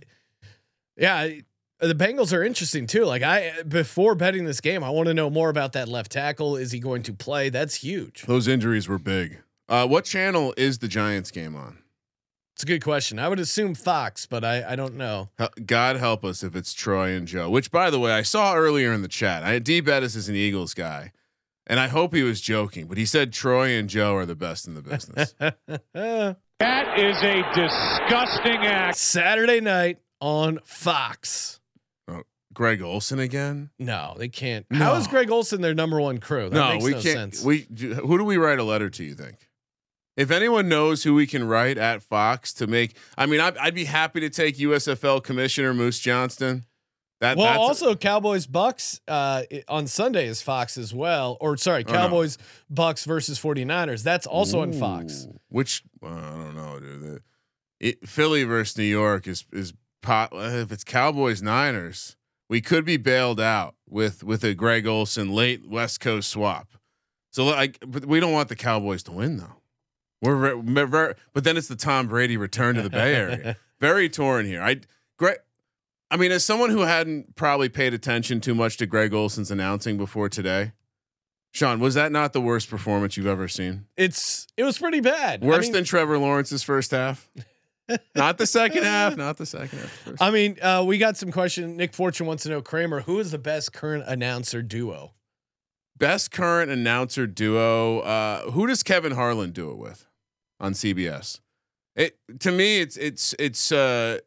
Yeah, 0.96 1.28
the 1.86 1.94
Bengals 1.94 2.32
are 2.32 2.42
interesting 2.42 2.86
too. 2.86 3.04
Like 3.04 3.22
I 3.22 3.62
before 3.62 4.14
betting 4.14 4.44
this 4.44 4.60
game, 4.60 4.82
I 4.82 4.90
want 4.90 5.08
to 5.08 5.14
know 5.14 5.30
more 5.30 5.48
about 5.50 5.72
that 5.72 5.88
left 5.88 6.12
tackle. 6.12 6.56
Is 6.56 6.72
he 6.72 6.78
going 6.78 7.02
to 7.04 7.12
play? 7.12 7.48
That's 7.48 7.76
huge. 7.76 8.22
Those 8.26 8.48
injuries 8.48 8.88
were 8.88 8.98
big. 8.98 9.40
Uh, 9.68 9.86
what 9.86 10.04
channel 10.04 10.52
is 10.56 10.78
the 10.78 10.88
Giants 10.88 11.30
game 11.30 11.56
on? 11.56 11.78
It's 12.54 12.62
a 12.62 12.66
good 12.66 12.84
question. 12.84 13.18
I 13.18 13.28
would 13.28 13.40
assume 13.40 13.74
Fox, 13.74 14.26
but 14.26 14.44
I 14.44 14.72
I 14.72 14.76
don't 14.76 14.94
know. 14.94 15.30
God 15.66 15.96
help 15.96 16.24
us 16.24 16.42
if 16.42 16.54
it's 16.54 16.72
Troy 16.72 17.10
and 17.10 17.26
Joe. 17.26 17.50
Which, 17.50 17.70
by 17.70 17.90
the 17.90 17.98
way, 17.98 18.12
I 18.12 18.22
saw 18.22 18.54
earlier 18.54 18.92
in 18.92 19.02
the 19.02 19.08
chat. 19.08 19.42
I 19.42 19.58
D 19.58 19.80
Bettis 19.80 20.14
is 20.14 20.28
an 20.28 20.36
Eagles 20.36 20.74
guy, 20.74 21.12
and 21.66 21.80
I 21.80 21.88
hope 21.88 22.14
he 22.14 22.22
was 22.22 22.40
joking, 22.40 22.86
but 22.86 22.96
he 22.96 23.06
said 23.06 23.32
Troy 23.32 23.70
and 23.70 23.88
Joe 23.88 24.14
are 24.14 24.26
the 24.26 24.36
best 24.36 24.68
in 24.68 24.74
the 24.74 24.82
business. 24.82 25.34
That 26.60 26.98
is 26.98 27.16
a 27.22 27.42
disgusting 27.52 28.64
act. 28.64 28.96
Saturday 28.96 29.60
night 29.60 29.98
on 30.20 30.60
Fox. 30.64 31.60
Greg 32.54 32.80
Olsen 32.80 33.18
again? 33.18 33.70
No, 33.78 34.14
they 34.16 34.28
can't. 34.28 34.64
How 34.72 34.94
is 34.94 35.04
No. 35.06 35.10
Greg 35.10 35.30
Olsen 35.30 35.60
their 35.60 35.74
number 35.74 36.00
one 36.00 36.18
crew? 36.18 36.48
That 36.48 36.56
no, 36.56 36.68
makes 36.72 36.84
we 36.84 36.90
no 36.92 37.00
can't. 37.00 37.34
sense. 37.34 37.44
We 37.44 37.66
who 37.78 38.18
do 38.18 38.24
we 38.24 38.36
write 38.36 38.58
a 38.58 38.64
letter 38.64 38.88
to? 38.90 39.04
You 39.04 39.14
think? 39.14 39.48
If 40.16 40.30
anyone 40.30 40.68
knows 40.68 41.02
who 41.02 41.14
we 41.14 41.26
can 41.26 41.42
write 41.44 41.76
at 41.76 42.00
Fox 42.02 42.52
to 42.54 42.68
make, 42.68 42.96
I 43.18 43.26
mean, 43.26 43.40
I'd, 43.40 43.56
I'd 43.58 43.74
be 43.74 43.84
happy 43.84 44.20
to 44.20 44.30
take 44.30 44.56
USFL 44.58 45.22
Commissioner 45.24 45.74
Moose 45.74 45.98
Johnston. 45.98 46.64
That 47.20 47.36
well, 47.36 47.58
also 47.58 47.96
Cowboys 47.96 48.46
Bucks 48.46 49.00
uh, 49.08 49.42
on 49.68 49.86
Sunday 49.86 50.26
is 50.26 50.42
Fox 50.42 50.76
as 50.76 50.92
well. 50.94 51.36
Or 51.40 51.56
sorry, 51.56 51.84
Oh, 51.88 51.92
no. 51.92 51.98
Cowboys 51.98 52.38
Bucks 52.70 53.04
versus 53.04 53.40
49ers. 53.40 54.02
That's 54.02 54.26
also 54.26 54.60
on 54.60 54.72
Fox. 54.72 55.26
Which 55.48 55.82
well, 56.00 56.12
I 56.12 56.30
don't 56.30 56.54
know, 56.54 56.78
dude. 56.80 57.22
It, 57.80 58.08
Philly 58.08 58.44
versus 58.44 58.76
New 58.78 58.84
York 58.84 59.26
is 59.26 59.44
is 59.52 59.72
pot. 60.02 60.30
If 60.32 60.70
it's 60.70 60.84
Cowboys 60.84 61.40
Niners, 61.42 62.16
we 62.48 62.60
could 62.60 62.84
be 62.84 62.96
bailed 62.96 63.40
out 63.40 63.74
with 63.88 64.22
with 64.24 64.44
a 64.44 64.54
Greg 64.54 64.86
Olsen 64.86 65.32
late 65.32 65.66
West 65.68 66.00
Coast 66.00 66.30
swap. 66.30 66.68
So 67.30 67.44
like, 67.44 67.78
but 67.86 68.06
we 68.06 68.20
don't 68.20 68.32
want 68.32 68.48
the 68.48 68.56
Cowboys 68.56 69.02
to 69.04 69.12
win 69.12 69.38
though. 69.38 69.56
We're 70.22 70.36
very, 70.38 70.54
we're 70.56 71.14
but 71.32 71.44
then 71.44 71.56
it's 71.56 71.68
the 71.68 71.76
Tom 71.76 72.06
Brady 72.08 72.36
return 72.36 72.76
to 72.76 72.82
the 72.82 72.90
Bay 72.90 73.14
Area. 73.14 73.56
Very 73.80 74.08
torn 74.08 74.46
here. 74.46 74.62
I 74.62 74.80
Greg. 75.18 75.38
I 76.10 76.16
mean, 76.16 76.32
as 76.32 76.44
someone 76.44 76.70
who 76.70 76.80
hadn't 76.82 77.34
probably 77.34 77.68
paid 77.68 77.92
attention 77.92 78.40
too 78.40 78.54
much 78.54 78.76
to 78.78 78.86
Greg 78.86 79.12
Olsen's 79.12 79.50
announcing 79.50 79.98
before 79.98 80.28
today, 80.28 80.72
Sean, 81.50 81.80
was 81.80 81.94
that 81.94 82.12
not 82.12 82.32
the 82.32 82.40
worst 82.40 82.70
performance 82.70 83.16
you've 83.16 83.26
ever 83.26 83.48
seen? 83.48 83.86
It's 83.96 84.46
it 84.56 84.64
was 84.64 84.78
pretty 84.78 85.00
bad. 85.00 85.42
I 85.42 85.46
Worse 85.46 85.64
mean- 85.66 85.72
than 85.72 85.84
Trevor 85.84 86.18
Lawrence's 86.18 86.62
first 86.62 86.92
half. 86.92 87.28
not 88.14 88.38
the 88.38 88.46
second 88.46 88.82
half. 88.84 89.16
Not 89.16 89.36
the 89.36 89.46
second 89.46 89.78
half. 89.78 90.12
I 90.20 90.30
mean, 90.30 90.58
uh, 90.62 90.84
we 90.86 90.98
got 90.98 91.16
some 91.16 91.30
question. 91.30 91.76
Nick 91.76 91.94
Fortune 91.94 92.26
wants 92.26 92.44
to 92.44 92.48
know 92.48 92.62
Kramer, 92.62 93.02
who 93.02 93.18
is 93.18 93.30
the 93.30 93.38
best 93.38 93.72
current 93.72 94.04
announcer 94.06 94.62
duo? 94.62 95.12
Best 95.96 96.30
current 96.30 96.70
announcer 96.70 97.26
duo. 97.26 98.00
Uh, 98.00 98.50
who 98.50 98.66
does 98.66 98.82
Kevin 98.82 99.12
Harlan 99.12 99.52
do 99.52 99.70
it 99.70 99.78
with 99.78 100.06
on 100.58 100.72
CBS? 100.72 101.40
It 101.94 102.18
to 102.40 102.50
me, 102.50 102.80
it's 102.80 102.96
it's 102.96 103.34
it's. 103.38 103.70
Uh, 103.70 104.18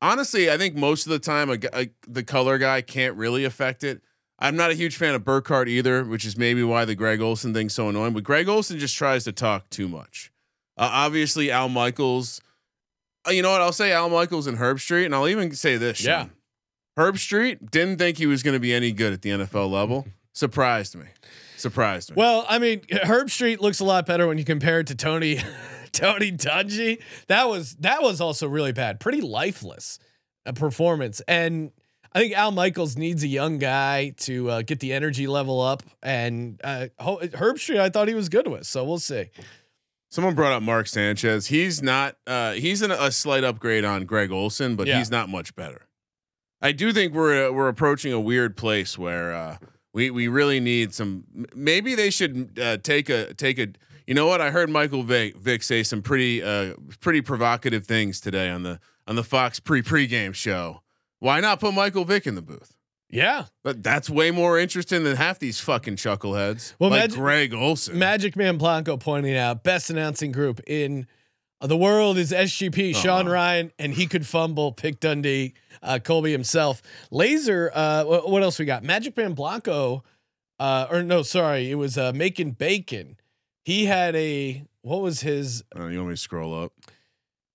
honestly, 0.00 0.50
I 0.50 0.58
think 0.58 0.74
most 0.74 1.06
of 1.06 1.10
the 1.10 1.20
time, 1.20 1.50
a, 1.50 1.58
a, 1.72 1.90
the 2.08 2.24
color 2.24 2.58
guy 2.58 2.82
can't 2.82 3.16
really 3.16 3.44
affect 3.44 3.84
it. 3.84 4.02
I'm 4.40 4.56
not 4.56 4.72
a 4.72 4.74
huge 4.74 4.96
fan 4.96 5.14
of 5.14 5.24
Burkhardt 5.24 5.68
either, 5.68 6.02
which 6.02 6.24
is 6.24 6.36
maybe 6.36 6.64
why 6.64 6.84
the 6.84 6.96
Greg 6.96 7.20
Olsen 7.20 7.54
thing's 7.54 7.74
so 7.74 7.88
annoying. 7.88 8.12
But 8.12 8.24
Greg 8.24 8.48
Olsen 8.48 8.80
just 8.80 8.96
tries 8.96 9.22
to 9.24 9.32
talk 9.32 9.70
too 9.70 9.86
much. 9.86 10.32
Uh, 10.76 10.90
obviously, 10.92 11.50
Al 11.52 11.68
Michaels. 11.68 12.40
Uh, 13.26 13.30
you 13.30 13.42
know 13.42 13.50
what? 13.50 13.60
I'll 13.60 13.72
say 13.72 13.92
Al 13.92 14.08
Michaels 14.08 14.46
and 14.46 14.58
Herbstreit, 14.58 15.06
and 15.06 15.14
I'll 15.14 15.28
even 15.28 15.52
say 15.54 15.76
this. 15.76 15.98
Sean. 15.98 16.06
Yeah. 16.10 16.26
Herbstreit 16.98 17.70
didn't 17.70 17.98
think 17.98 18.18
he 18.18 18.26
was 18.26 18.42
going 18.42 18.54
to 18.54 18.60
be 18.60 18.72
any 18.74 18.92
good 18.92 19.12
at 19.12 19.22
the 19.22 19.30
NFL 19.30 19.70
level. 19.70 20.06
Surprised 20.34 20.96
me. 20.96 21.06
Surprised 21.56 22.10
me. 22.10 22.14
Well, 22.16 22.44
I 22.48 22.58
mean, 22.58 22.80
Herbstreit 22.80 23.60
looks 23.60 23.80
a 23.80 23.84
lot 23.84 24.04
better 24.06 24.26
when 24.26 24.38
you 24.38 24.44
compare 24.44 24.80
it 24.80 24.88
to 24.88 24.94
Tony 24.94 25.40
Tony 25.92 26.32
Dungy. 26.32 27.00
That 27.28 27.48
was 27.48 27.76
that 27.76 28.02
was 28.02 28.20
also 28.20 28.48
really 28.48 28.72
bad. 28.72 28.98
Pretty 29.00 29.20
lifeless 29.20 29.98
a 30.44 30.52
performance. 30.52 31.20
And 31.28 31.70
I 32.12 32.18
think 32.20 32.34
Al 32.34 32.50
Michaels 32.50 32.96
needs 32.96 33.22
a 33.22 33.28
young 33.28 33.58
guy 33.58 34.10
to 34.20 34.50
uh, 34.50 34.62
get 34.62 34.80
the 34.80 34.92
energy 34.92 35.26
level 35.26 35.60
up, 35.60 35.82
and 36.02 36.60
uh, 36.62 36.88
Ho- 36.98 37.20
Herbstreit 37.22 37.80
I 37.80 37.88
thought 37.88 38.08
he 38.08 38.14
was 38.14 38.28
good 38.28 38.48
with, 38.48 38.66
so 38.66 38.84
we'll 38.84 38.98
see. 38.98 39.30
Someone 40.12 40.34
brought 40.34 40.52
up 40.52 40.62
Mark 40.62 40.88
Sanchez. 40.88 41.46
He's 41.46 41.82
not. 41.82 42.16
Uh, 42.26 42.52
he's 42.52 42.82
an, 42.82 42.90
a 42.90 43.10
slight 43.10 43.44
upgrade 43.44 43.82
on 43.82 44.04
Greg 44.04 44.30
Olsen, 44.30 44.76
but 44.76 44.86
Yeah. 44.86 44.98
he's 44.98 45.10
not 45.10 45.30
much 45.30 45.54
better. 45.56 45.86
I 46.60 46.72
do 46.72 46.92
think 46.92 47.14
we're 47.14 47.48
uh, 47.48 47.50
we're 47.50 47.68
approaching 47.68 48.12
a 48.12 48.20
weird 48.20 48.54
place 48.54 48.98
where 48.98 49.32
uh, 49.32 49.56
we 49.94 50.10
we 50.10 50.28
really 50.28 50.60
need 50.60 50.92
some. 50.92 51.24
Maybe 51.54 51.94
they 51.94 52.10
should 52.10 52.58
uh, 52.60 52.76
take 52.76 53.08
a 53.08 53.32
take 53.32 53.58
a. 53.58 53.68
You 54.06 54.12
know 54.12 54.26
what? 54.26 54.42
I 54.42 54.50
heard 54.50 54.68
Michael 54.68 55.02
Vick, 55.02 55.34
Vick 55.38 55.62
say 55.62 55.82
some 55.82 56.02
pretty 56.02 56.42
uh, 56.42 56.74
pretty 57.00 57.22
provocative 57.22 57.86
things 57.86 58.20
today 58.20 58.50
on 58.50 58.64
the 58.64 58.80
on 59.06 59.16
the 59.16 59.24
Fox 59.24 59.60
pre 59.60 59.80
pregame 59.80 60.34
show. 60.34 60.82
Why 61.20 61.40
not 61.40 61.58
put 61.58 61.72
Michael 61.72 62.04
Vick 62.04 62.26
in 62.26 62.34
the 62.34 62.42
booth? 62.42 62.76
Yeah, 63.12 63.44
But 63.62 63.82
that's 63.82 64.08
way 64.08 64.30
more 64.30 64.58
interesting 64.58 65.04
than 65.04 65.16
half 65.16 65.38
these 65.38 65.60
fucking 65.60 65.96
chuckleheads. 65.96 66.72
Well, 66.78 66.88
like 66.90 67.00
imagine- 67.04 67.18
Greg 67.20 67.52
Olsen. 67.54 67.98
Magic 67.98 68.36
Man 68.36 68.56
Blanco 68.56 68.96
pointing 68.96 69.36
out 69.36 69.62
best 69.62 69.90
announcing 69.90 70.32
group 70.32 70.60
in 70.66 71.06
the 71.60 71.76
world 71.76 72.16
is 72.16 72.32
SGP 72.32 72.94
Sean 72.96 73.26
Uh-huh. 73.26 73.34
Ryan, 73.34 73.72
and 73.78 73.92
he 73.92 74.06
could 74.06 74.26
fumble. 74.26 74.72
Pick 74.72 74.98
Dundee, 74.98 75.52
uh, 75.82 75.98
Colby 76.02 76.32
himself. 76.32 76.80
Laser. 77.10 77.70
Uh, 77.74 78.04
wh- 78.04 78.28
what 78.28 78.42
else 78.42 78.58
we 78.58 78.64
got? 78.64 78.82
Magic 78.82 79.14
Man 79.16 79.34
Blanco, 79.34 80.02
uh, 80.58 80.86
or 80.90 81.02
no, 81.02 81.22
sorry, 81.22 81.70
it 81.70 81.74
was 81.74 81.98
uh, 81.98 82.12
making 82.14 82.52
bacon. 82.52 83.16
He 83.64 83.84
had 83.84 84.16
a 84.16 84.64
what 84.80 85.02
was 85.02 85.20
his? 85.20 85.62
Uh, 85.78 85.84
you 85.86 85.98
want 85.98 86.08
me 86.08 86.14
to 86.14 86.20
scroll 86.20 86.52
up? 86.64 86.72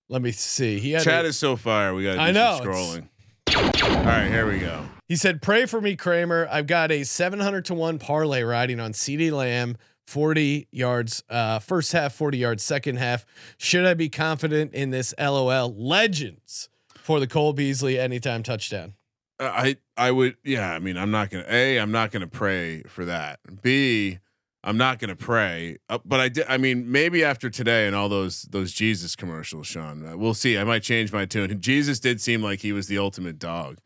Let 0.08 0.22
me 0.22 0.30
see. 0.32 0.78
He 0.78 0.92
had. 0.92 1.02
Chat 1.02 1.24
a- 1.24 1.28
is 1.28 1.36
so 1.36 1.56
fire. 1.56 1.92
We 1.94 2.04
got 2.04 2.14
to 2.14 2.20
I 2.20 2.30
know, 2.30 2.60
scrolling. 2.62 3.08
All 3.54 4.04
right, 4.04 4.28
here 4.28 4.46
we 4.50 4.60
go. 4.60 4.84
He 5.08 5.16
said, 5.16 5.40
"Pray 5.40 5.64
for 5.64 5.80
me, 5.80 5.96
Kramer. 5.96 6.46
I've 6.50 6.66
got 6.66 6.92
a 6.92 7.02
700 7.02 7.64
to 7.66 7.74
one 7.74 7.98
parlay 7.98 8.42
riding 8.42 8.78
on 8.78 8.92
CeeDee 8.92 9.32
Lamb, 9.32 9.78
40 10.06 10.68
yards, 10.70 11.22
uh, 11.28 11.58
first 11.58 11.92
half, 11.92 12.14
40 12.14 12.38
yards, 12.38 12.62
second 12.62 12.96
half. 12.96 13.26
Should 13.56 13.86
I 13.86 13.94
be 13.94 14.08
confident 14.08 14.74
in 14.74 14.90
this? 14.90 15.14
LOL. 15.18 15.74
Legends 15.74 16.68
for 16.96 17.20
the 17.20 17.26
Cole 17.26 17.52
Beasley 17.54 17.98
anytime 17.98 18.42
touchdown. 18.42 18.94
Uh, 19.40 19.52
I 19.54 19.76
I 19.96 20.10
would 20.10 20.36
yeah. 20.44 20.72
I 20.72 20.78
mean, 20.78 20.96
I'm 20.96 21.10
not 21.10 21.30
gonna 21.30 21.46
a. 21.48 21.78
I'm 21.78 21.92
not 21.92 22.10
gonna 22.10 22.26
pray 22.26 22.82
for 22.82 23.04
that. 23.04 23.40
B. 23.62 24.18
I'm 24.64 24.76
not 24.76 24.98
gonna 24.98 25.16
pray. 25.16 25.78
Uh, 25.88 25.98
but 26.04 26.20
I 26.20 26.28
did. 26.28 26.44
I 26.48 26.58
mean, 26.58 26.90
maybe 26.90 27.22
after 27.24 27.48
today 27.48 27.86
and 27.86 27.94
all 27.94 28.08
those 28.08 28.42
those 28.42 28.72
Jesus 28.72 29.14
commercials, 29.14 29.66
Sean. 29.66 30.06
Uh, 30.06 30.16
we'll 30.16 30.34
see. 30.34 30.58
I 30.58 30.64
might 30.64 30.82
change 30.82 31.12
my 31.12 31.24
tune. 31.24 31.60
Jesus 31.60 32.00
did 32.00 32.20
seem 32.20 32.42
like 32.42 32.60
he 32.60 32.72
was 32.72 32.88
the 32.88 32.98
ultimate 32.98 33.38
dog, 33.38 33.78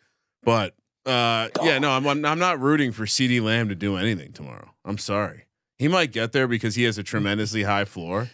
but 0.43 0.75
uh, 1.07 1.49
yeah, 1.63 1.79
no, 1.79 1.91
I'm 1.91 2.07
I'm 2.07 2.39
not 2.39 2.61
rooting 2.61 2.93
for 2.93 3.05
CeeDee 3.05 3.43
Lamb 3.43 3.69
to 3.69 3.75
do 3.75 3.97
anything 3.97 4.33
tomorrow. 4.33 4.71
I'm 4.85 4.99
sorry. 4.99 5.45
He 5.79 5.89
might 5.89 6.13
get 6.13 6.33
there 6.33 6.47
because 6.47 6.77
he 6.77 6.85
has 6.85 6.97
a 6.99 7.03
tremendously 7.03 7.65
high 7.65 7.85
floor. 7.85 8.31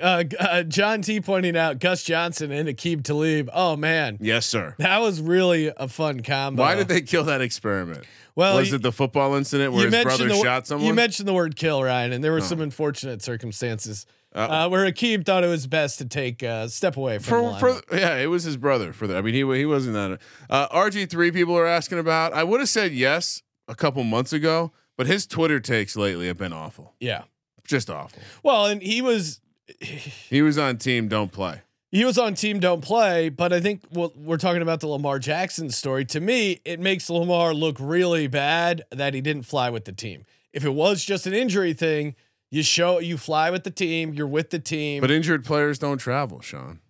Uh, 0.00 0.24
uh, 0.38 0.62
John 0.62 1.02
T 1.02 1.20
pointing 1.20 1.56
out 1.56 1.78
Gus 1.80 2.02
Johnson 2.02 2.50
and 2.52 2.68
Aqib 2.68 3.02
Talib. 3.04 3.50
Oh 3.52 3.76
man, 3.76 4.18
Yes, 4.20 4.46
sir. 4.46 4.74
that 4.78 5.00
was 5.00 5.20
really 5.20 5.70
a 5.76 5.88
fun 5.88 6.22
combo. 6.22 6.62
Why 6.62 6.74
did 6.76 6.88
they 6.88 7.02
kill 7.02 7.24
that 7.24 7.40
experiment? 7.40 8.04
Well, 8.36 8.56
was 8.56 8.70
you- 8.70 8.76
it 8.76 8.82
the 8.82 8.92
football 8.92 9.34
incident 9.34 9.72
where 9.72 9.84
you 9.84 9.90
his 9.90 10.02
brother 10.04 10.24
mentioned 10.24 10.40
the, 10.40 10.44
shot 10.44 10.66
someone? 10.66 10.86
You 10.86 10.94
mentioned 10.94 11.28
the 11.28 11.34
word 11.34 11.56
kill, 11.56 11.82
Ryan, 11.82 12.12
and 12.12 12.22
there 12.24 12.32
were 12.32 12.38
Oh. 12.38 12.40
some 12.42 12.60
unfortunate 12.60 13.20
circumstances 13.22 14.06
Uh, 14.34 14.38
uh, 14.38 14.68
where 14.68 14.84
Aqib 14.90 15.26
thought 15.26 15.42
it 15.42 15.48
was 15.48 15.66
best 15.66 15.98
to 15.98 16.04
take 16.04 16.42
a 16.42 16.68
step 16.68 16.96
away 16.96 17.18
from 17.18 17.58
for, 17.58 17.74
for 17.82 17.96
yeah, 17.96 18.14
it 18.16 18.26
was 18.26 18.44
his 18.44 18.56
brother. 18.56 18.92
For 18.92 19.06
that, 19.08 19.16
I 19.16 19.22
mean, 19.22 19.34
he 19.34 19.40
he 19.58 19.66
wasn't 19.66 19.94
that. 19.94 20.20
Uh, 20.48 20.68
RG 20.68 21.10
three 21.10 21.32
people 21.32 21.56
are 21.58 21.66
asking 21.66 21.98
about. 21.98 22.32
I 22.32 22.44
would 22.44 22.60
have 22.60 22.68
said 22.68 22.92
yes 22.92 23.42
a 23.66 23.74
couple 23.74 24.04
months 24.04 24.32
ago, 24.32 24.70
but 24.96 25.06
his 25.08 25.26
Twitter 25.26 25.58
takes 25.58 25.96
lately 25.96 26.28
have 26.28 26.38
been 26.38 26.52
awful, 26.52 26.94
Yeah. 27.00 27.22
just 27.66 27.90
awful. 27.90 28.22
Well, 28.44 28.66
and 28.66 28.80
he 28.82 29.02
was 29.02 29.40
He 29.80 30.42
was 30.42 30.58
on 30.58 30.78
team 30.78 31.08
don't 31.08 31.32
play. 31.32 31.62
he 31.90 32.04
was 32.04 32.16
on 32.18 32.34
team 32.34 32.60
don't 32.60 32.82
play, 32.82 33.30
but 33.30 33.52
I 33.52 33.60
think 33.60 33.82
what 33.90 34.16
we're 34.16 34.36
talking 34.36 34.62
about 34.62 34.78
the 34.78 34.86
Lamar 34.86 35.18
Jackson 35.18 35.70
story. 35.70 36.04
To 36.04 36.20
me, 36.20 36.60
it 36.64 36.78
makes 36.78 37.10
Lamar 37.10 37.52
look 37.52 37.78
really 37.80 38.28
bad 38.28 38.84
that 38.92 39.12
he 39.14 39.20
didn't 39.20 39.42
fly 39.42 39.70
with 39.70 39.86
the 39.86 39.92
team. 39.92 40.24
If 40.52 40.64
it 40.64 40.70
was 40.74 41.04
just 41.04 41.26
an 41.26 41.34
injury 41.34 41.72
thing, 41.72 42.14
you 42.50 42.62
show 42.62 42.98
you 42.98 43.16
fly 43.16 43.50
with 43.50 43.64
the 43.64 43.70
team, 43.70 44.12
you're 44.14 44.26
with 44.26 44.50
the 44.50 44.58
team. 44.58 45.00
But 45.00 45.10
injured 45.10 45.44
players 45.44 45.78
don't 45.78 45.98
travel, 45.98 46.40
Sean. 46.40 46.80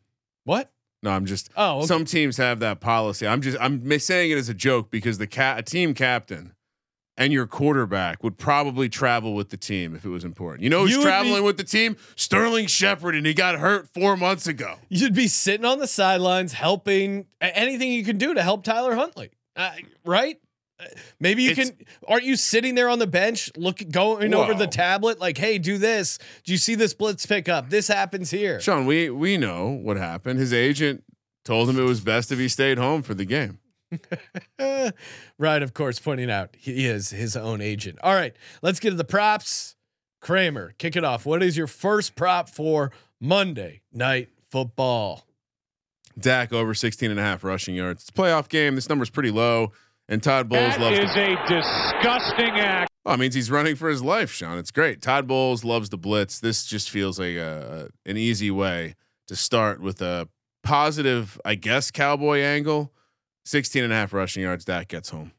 what? 0.44 0.70
No, 1.02 1.10
I'm 1.10 1.24
just. 1.24 1.48
Oh, 1.56 1.78
okay. 1.78 1.86
Some 1.86 2.04
teams 2.04 2.36
have 2.36 2.60
that 2.60 2.80
policy. 2.80 3.26
I'm 3.26 3.40
just. 3.40 3.56
I'm 3.58 3.98
saying 3.98 4.32
it 4.32 4.36
as 4.38 4.50
a 4.50 4.54
joke 4.54 4.90
because 4.90 5.16
the 5.16 5.26
cat, 5.26 5.58
a 5.58 5.62
team 5.62 5.94
captain, 5.94 6.52
and 7.16 7.32
your 7.32 7.46
quarterback 7.46 8.22
would 8.22 8.36
probably 8.36 8.90
travel 8.90 9.32
with 9.34 9.48
the 9.48 9.56
team 9.56 9.94
if 9.94 10.04
it 10.04 10.10
was 10.10 10.24
important. 10.24 10.62
You 10.62 10.68
know 10.68 10.80
who's 10.82 10.90
You 10.90 10.98
would 10.98 11.04
be- 11.04 11.08
traveling 11.08 11.42
with 11.44 11.56
the 11.56 11.64
team? 11.64 11.96
Sterling 12.16 12.66
Shepard, 12.66 13.14
and 13.14 13.24
he 13.24 13.32
got 13.32 13.58
hurt 13.58 13.88
four 13.88 14.14
months 14.14 14.46
ago. 14.46 14.74
You'd 14.90 15.14
be 15.14 15.26
sitting 15.26 15.64
on 15.64 15.78
the 15.78 15.86
sidelines 15.86 16.52
helping 16.52 17.24
anything 17.40 17.92
you 17.92 18.04
can 18.04 18.18
do 18.18 18.34
to 18.34 18.42
help 18.42 18.62
Tyler 18.62 18.94
Huntley, 18.94 19.30
uh, 19.56 19.70
right? 20.04 20.38
Maybe 21.18 21.42
you 21.44 21.50
It's- 21.50 21.70
can. 21.70 21.86
Aren't 22.06 22.24
you 22.24 22.36
sitting 22.36 22.74
there 22.74 22.88
on 22.88 22.98
the 22.98 23.06
bench, 23.06 23.50
look 23.56 23.82
going 23.90 24.32
over 24.34 24.54
the 24.54 24.66
tablet, 24.66 25.18
like, 25.20 25.36
"Hey, 25.38 25.58
do 25.58 25.78
this. 25.78 26.18
Do 26.44 26.52
you 26.52 26.58
see 26.58 26.74
this 26.74 26.94
blitz 26.94 27.26
pickup? 27.26 27.70
This 27.70 27.88
happens 27.88 28.30
here." 28.30 28.60
Sean, 28.60 28.86
we 28.86 29.10
we 29.10 29.36
know 29.36 29.68
what 29.68 29.96
happened. 29.96 30.38
His 30.38 30.52
agent 30.52 31.04
told 31.44 31.68
him 31.68 31.78
it 31.78 31.82
was 31.84 32.00
best 32.00 32.30
if 32.32 32.38
he 32.38 32.48
stayed 32.48 32.78
home 32.78 33.02
for 33.02 33.14
the 33.14 33.24
game. 33.24 33.58
Right, 35.38 35.62
of 35.62 35.72
course, 35.74 35.98
pointing 35.98 36.30
out 36.30 36.54
he 36.58 36.86
is 36.86 37.10
his 37.10 37.36
own 37.36 37.60
agent. 37.60 37.98
All 38.02 38.14
right, 38.14 38.34
let's 38.62 38.78
get 38.78 38.90
to 38.90 38.96
the 38.96 39.04
props. 39.04 39.74
Kramer, 40.20 40.74
kick 40.78 40.96
it 40.96 41.04
off. 41.04 41.24
What 41.24 41.42
is 41.42 41.56
your 41.56 41.66
first 41.66 42.14
prop 42.14 42.48
for 42.50 42.92
Monday 43.20 43.80
night 43.92 44.28
football? 44.50 45.26
Dak 46.18 46.52
over 46.52 46.74
16 46.74 47.10
and 47.10 47.18
a 47.18 47.22
half 47.22 47.42
rushing 47.42 47.74
yards. 47.74 48.02
It's 48.02 48.10
a 48.10 48.12
playoff 48.12 48.48
game. 48.50 48.74
This 48.74 48.88
number's 48.88 49.08
pretty 49.08 49.30
low. 49.30 49.72
And 50.10 50.22
Todd 50.22 50.48
Bowles 50.48 50.76
That 50.76 50.80
loves 50.80 50.98
is 50.98 51.16
a 51.16 51.36
disgusting 51.48 52.58
act. 52.58 52.90
Oh, 53.06 53.14
it 53.14 53.18
means 53.18 53.34
he's 53.34 53.50
running 53.50 53.76
for 53.76 53.88
his 53.88 54.02
life, 54.02 54.30
Sean. 54.32 54.58
It's 54.58 54.70
great. 54.72 55.00
Todd 55.00 55.26
Bowles 55.26 55.64
loves 55.64 55.88
the 55.88 55.96
blitz. 55.96 56.38
This 56.40 56.66
just 56.66 56.90
feels 56.90 57.18
like 57.18 57.36
a, 57.36 57.88
a- 58.06 58.10
an 58.10 58.16
easy 58.18 58.50
way 58.50 58.96
to 59.28 59.36
start 59.36 59.80
with 59.80 60.02
a 60.02 60.28
positive, 60.64 61.40
I 61.44 61.54
guess, 61.54 61.90
cowboy 61.90 62.40
angle. 62.40 62.92
16 63.46 63.84
and 63.84 63.92
a 63.92 63.96
half 63.96 64.12
rushing 64.12 64.42
yards. 64.42 64.66
That 64.66 64.88
gets 64.88 65.08
home. 65.10 65.32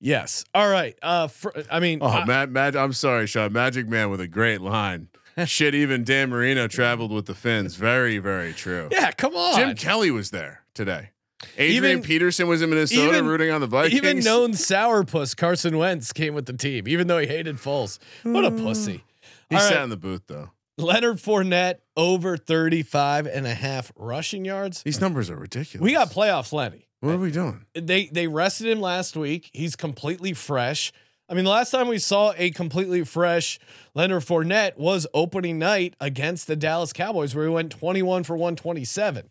Yes. 0.00 0.44
All 0.52 0.68
right. 0.68 0.98
Uh, 1.00 1.28
fr- 1.28 1.48
I 1.70 1.80
mean, 1.80 2.00
Oh, 2.02 2.08
I- 2.08 2.24
Matt, 2.24 2.50
Matt, 2.50 2.76
I'm 2.76 2.92
sorry, 2.92 3.26
Sean. 3.26 3.52
Magic 3.52 3.88
Man 3.88 4.10
with 4.10 4.20
a 4.20 4.28
great 4.28 4.60
line. 4.60 5.08
Shit, 5.46 5.74
even 5.74 6.04
Dan 6.04 6.30
Marino 6.30 6.68
traveled 6.68 7.10
with 7.12 7.26
the 7.26 7.34
Fins. 7.34 7.74
Very, 7.76 8.18
very 8.18 8.52
true. 8.52 8.88
yeah, 8.92 9.10
come 9.12 9.34
on. 9.34 9.56
Jim 9.58 9.74
Kelly 9.76 10.10
was 10.10 10.30
there 10.30 10.62
today. 10.74 11.10
Adrian 11.58 11.98
Even- 11.98 12.02
Peterson 12.02 12.48
was 12.48 12.62
in 12.62 12.70
Minnesota 12.70 13.08
even- 13.08 13.26
rooting 13.26 13.50
on 13.50 13.60
the 13.60 13.66
Vikings. 13.66 13.94
Even 13.94 14.18
known 14.20 14.52
sourpuss 14.52 15.36
Carson 15.36 15.76
Wentz 15.78 16.12
came 16.12 16.34
with 16.34 16.46
the 16.46 16.52
team, 16.52 16.88
even 16.88 17.06
though 17.06 17.18
he 17.18 17.26
hated 17.26 17.56
Foles. 17.56 17.98
What 18.22 18.44
a 18.44 18.50
hmm. 18.50 18.58
pussy. 18.58 19.04
he 19.50 19.56
All 19.56 19.62
sat 19.62 19.74
right. 19.76 19.84
in 19.84 19.90
the 19.90 19.96
booth 19.96 20.22
though. 20.26 20.50
Leonard 20.76 21.18
Fournette 21.18 21.76
over 21.96 22.36
35 22.36 23.26
and 23.26 23.46
a 23.46 23.54
half 23.54 23.92
rushing 23.96 24.44
yards. 24.44 24.82
These 24.82 25.00
numbers 25.00 25.30
are 25.30 25.36
ridiculous. 25.36 25.84
We 25.84 25.92
got 25.92 26.10
playoff 26.10 26.52
Lenny. 26.52 26.88
What 27.00 27.14
are 27.14 27.18
we 27.18 27.30
doing? 27.30 27.64
They 27.74 28.06
they 28.06 28.26
rested 28.26 28.66
him 28.68 28.80
last 28.80 29.16
week. 29.16 29.50
He's 29.52 29.76
completely 29.76 30.32
fresh. 30.32 30.90
I 31.28 31.34
mean, 31.34 31.44
the 31.44 31.50
last 31.50 31.70
time 31.70 31.88
we 31.88 31.98
saw 31.98 32.32
a 32.36 32.50
completely 32.50 33.04
fresh 33.04 33.58
Leonard 33.94 34.24
Fournette 34.24 34.76
was 34.76 35.06
opening 35.14 35.58
night 35.58 35.94
against 36.00 36.46
the 36.46 36.56
Dallas 36.56 36.92
Cowboys, 36.92 37.34
where 37.34 37.44
he 37.44 37.50
went 37.50 37.72
21 37.72 38.24
for 38.24 38.36
127. 38.36 39.30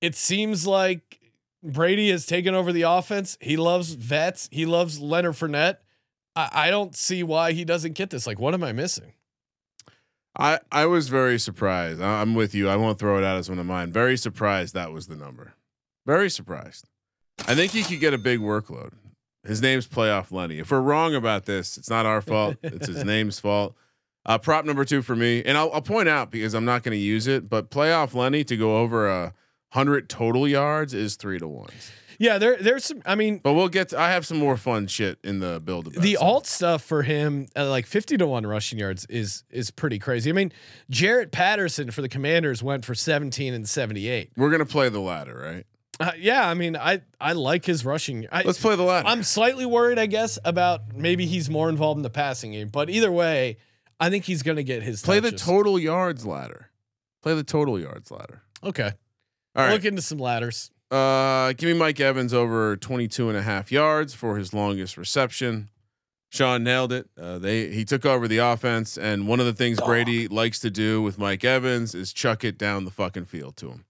It 0.00 0.14
seems 0.14 0.66
like 0.66 1.20
Brady 1.62 2.10
has 2.10 2.26
taken 2.26 2.54
over 2.54 2.72
the 2.72 2.82
offense. 2.82 3.36
He 3.40 3.56
loves 3.56 3.92
vets. 3.94 4.48
He 4.52 4.66
loves 4.66 5.00
Leonard 5.00 5.34
Fournette. 5.34 5.78
I, 6.36 6.48
I 6.52 6.70
don't 6.70 6.94
see 6.94 7.22
why 7.22 7.52
he 7.52 7.64
doesn't 7.64 7.92
get 7.94 8.10
this. 8.10 8.26
Like, 8.26 8.38
what 8.38 8.54
am 8.54 8.62
I 8.62 8.72
missing? 8.72 9.12
I 10.38 10.60
I 10.70 10.86
was 10.86 11.08
very 11.08 11.38
surprised. 11.38 12.00
I'm 12.00 12.34
with 12.34 12.54
you. 12.54 12.68
I 12.68 12.76
won't 12.76 12.98
throw 12.98 13.18
it 13.18 13.24
out 13.24 13.38
as 13.38 13.48
one 13.50 13.58
of 13.58 13.66
mine. 13.66 13.92
Very 13.92 14.16
surprised 14.16 14.74
that 14.74 14.92
was 14.92 15.08
the 15.08 15.16
number. 15.16 15.54
Very 16.06 16.30
surprised. 16.30 16.88
I 17.46 17.54
think 17.54 17.72
he 17.72 17.82
could 17.82 18.00
get 18.00 18.14
a 18.14 18.18
big 18.18 18.40
workload. 18.40 18.92
His 19.44 19.62
name's 19.62 19.86
Playoff 19.86 20.30
Lenny. 20.30 20.58
If 20.58 20.70
we're 20.70 20.80
wrong 20.80 21.14
about 21.14 21.46
this, 21.46 21.76
it's 21.76 21.90
not 21.90 22.06
our 22.06 22.20
fault. 22.20 22.56
it's 22.62 22.86
his 22.86 23.04
name's 23.04 23.40
fault. 23.40 23.74
Uh, 24.26 24.36
prop 24.36 24.64
number 24.64 24.84
two 24.84 25.00
for 25.00 25.16
me, 25.16 25.42
and 25.44 25.56
I'll, 25.56 25.72
I'll 25.72 25.82
point 25.82 26.08
out 26.08 26.30
because 26.30 26.54
I'm 26.54 26.64
not 26.64 26.82
going 26.82 26.92
to 26.92 27.02
use 27.02 27.26
it, 27.26 27.48
but 27.48 27.70
Playoff 27.70 28.14
Lenny 28.14 28.44
to 28.44 28.56
go 28.56 28.78
over 28.78 29.08
a 29.08 29.32
hundred 29.70 30.08
total 30.08 30.46
yards 30.48 30.94
is 30.94 31.16
three 31.16 31.38
to 31.38 31.48
one. 31.48 31.70
Yeah, 32.20 32.38
there 32.38 32.56
there's 32.56 32.84
some. 32.84 33.00
I 33.06 33.14
mean, 33.14 33.38
But 33.38 33.52
we'll 33.52 33.68
get. 33.68 33.90
To, 33.90 33.98
I 34.00 34.10
have 34.10 34.26
some 34.26 34.38
more 34.38 34.56
fun 34.56 34.88
shit 34.88 35.18
in 35.22 35.38
the 35.38 35.60
build. 35.64 35.92
the 35.94 36.14
some. 36.14 36.26
alt 36.26 36.46
stuff 36.46 36.82
for 36.82 37.02
him, 37.02 37.46
uh, 37.54 37.68
like 37.70 37.86
fifty 37.86 38.16
to 38.16 38.26
one 38.26 38.44
rushing 38.44 38.78
yards, 38.78 39.06
is 39.06 39.44
is 39.50 39.70
pretty 39.70 40.00
crazy. 40.00 40.28
I 40.30 40.32
mean, 40.32 40.52
Jaret 40.90 41.30
Patterson 41.30 41.92
for 41.92 42.02
the 42.02 42.08
Commanders 42.08 42.60
went 42.62 42.84
for 42.84 42.94
seventeen 42.94 43.54
and 43.54 43.68
seventy 43.68 44.08
eight. 44.08 44.32
We're 44.36 44.50
gonna 44.50 44.66
play 44.66 44.88
the 44.88 45.00
ladder, 45.00 45.40
right? 45.40 45.64
Uh, 46.00 46.12
yeah, 46.18 46.48
I 46.48 46.54
mean, 46.54 46.76
I 46.76 47.02
I 47.20 47.32
like 47.34 47.64
his 47.64 47.84
rushing. 47.84 48.26
I, 48.32 48.42
Let's 48.42 48.60
play 48.60 48.74
the 48.74 48.82
ladder. 48.84 49.06
I'm 49.06 49.22
slightly 49.22 49.66
worried, 49.66 49.98
I 49.98 50.06
guess, 50.06 50.38
about 50.44 50.94
maybe 50.96 51.26
he's 51.26 51.48
more 51.50 51.68
involved 51.68 51.98
in 51.98 52.02
the 52.02 52.10
passing 52.10 52.52
game. 52.52 52.68
But 52.68 52.88
either 52.90 53.10
way, 53.12 53.58
I 54.00 54.10
think 54.10 54.24
he's 54.24 54.42
going 54.42 54.56
to 54.56 54.64
get 54.64 54.82
his 54.82 55.02
play 55.02 55.18
the 55.20 55.32
total 55.32 55.78
yards 55.78 56.24
ladder. 56.24 56.70
Play 57.22 57.34
the 57.34 57.42
total 57.42 57.80
yards 57.80 58.12
ladder. 58.12 58.42
Okay, 58.62 58.92
All 59.58 59.64
right. 59.66 59.72
look 59.72 59.84
into 59.84 60.02
some 60.02 60.18
ladders. 60.18 60.70
Uh, 60.90 61.52
give 61.52 61.68
me 61.68 61.74
Mike 61.74 62.00
Evans 62.00 62.32
over 62.32 62.76
22 62.76 63.28
and 63.28 63.36
a 63.36 63.42
half 63.42 63.70
yards 63.70 64.14
for 64.14 64.38
his 64.38 64.54
longest 64.54 64.96
reception. 64.96 65.68
Sean 66.30 66.62
nailed 66.62 66.92
it. 66.92 67.08
Uh, 67.20 67.38
they 67.38 67.68
he 67.70 67.84
took 67.84 68.04
over 68.06 68.28
the 68.28 68.38
offense, 68.38 68.96
and 68.98 69.26
one 69.26 69.40
of 69.40 69.46
the 69.46 69.52
things 69.54 69.80
Brady 69.80 70.28
likes 70.28 70.58
to 70.60 70.70
do 70.70 71.00
with 71.02 71.18
Mike 71.18 71.42
Evans 71.44 71.94
is 71.94 72.12
chuck 72.12 72.44
it 72.44 72.58
down 72.58 72.84
the 72.84 72.90
fucking 72.90 73.24
field 73.24 73.56
to 73.56 73.70
him. 73.70 73.84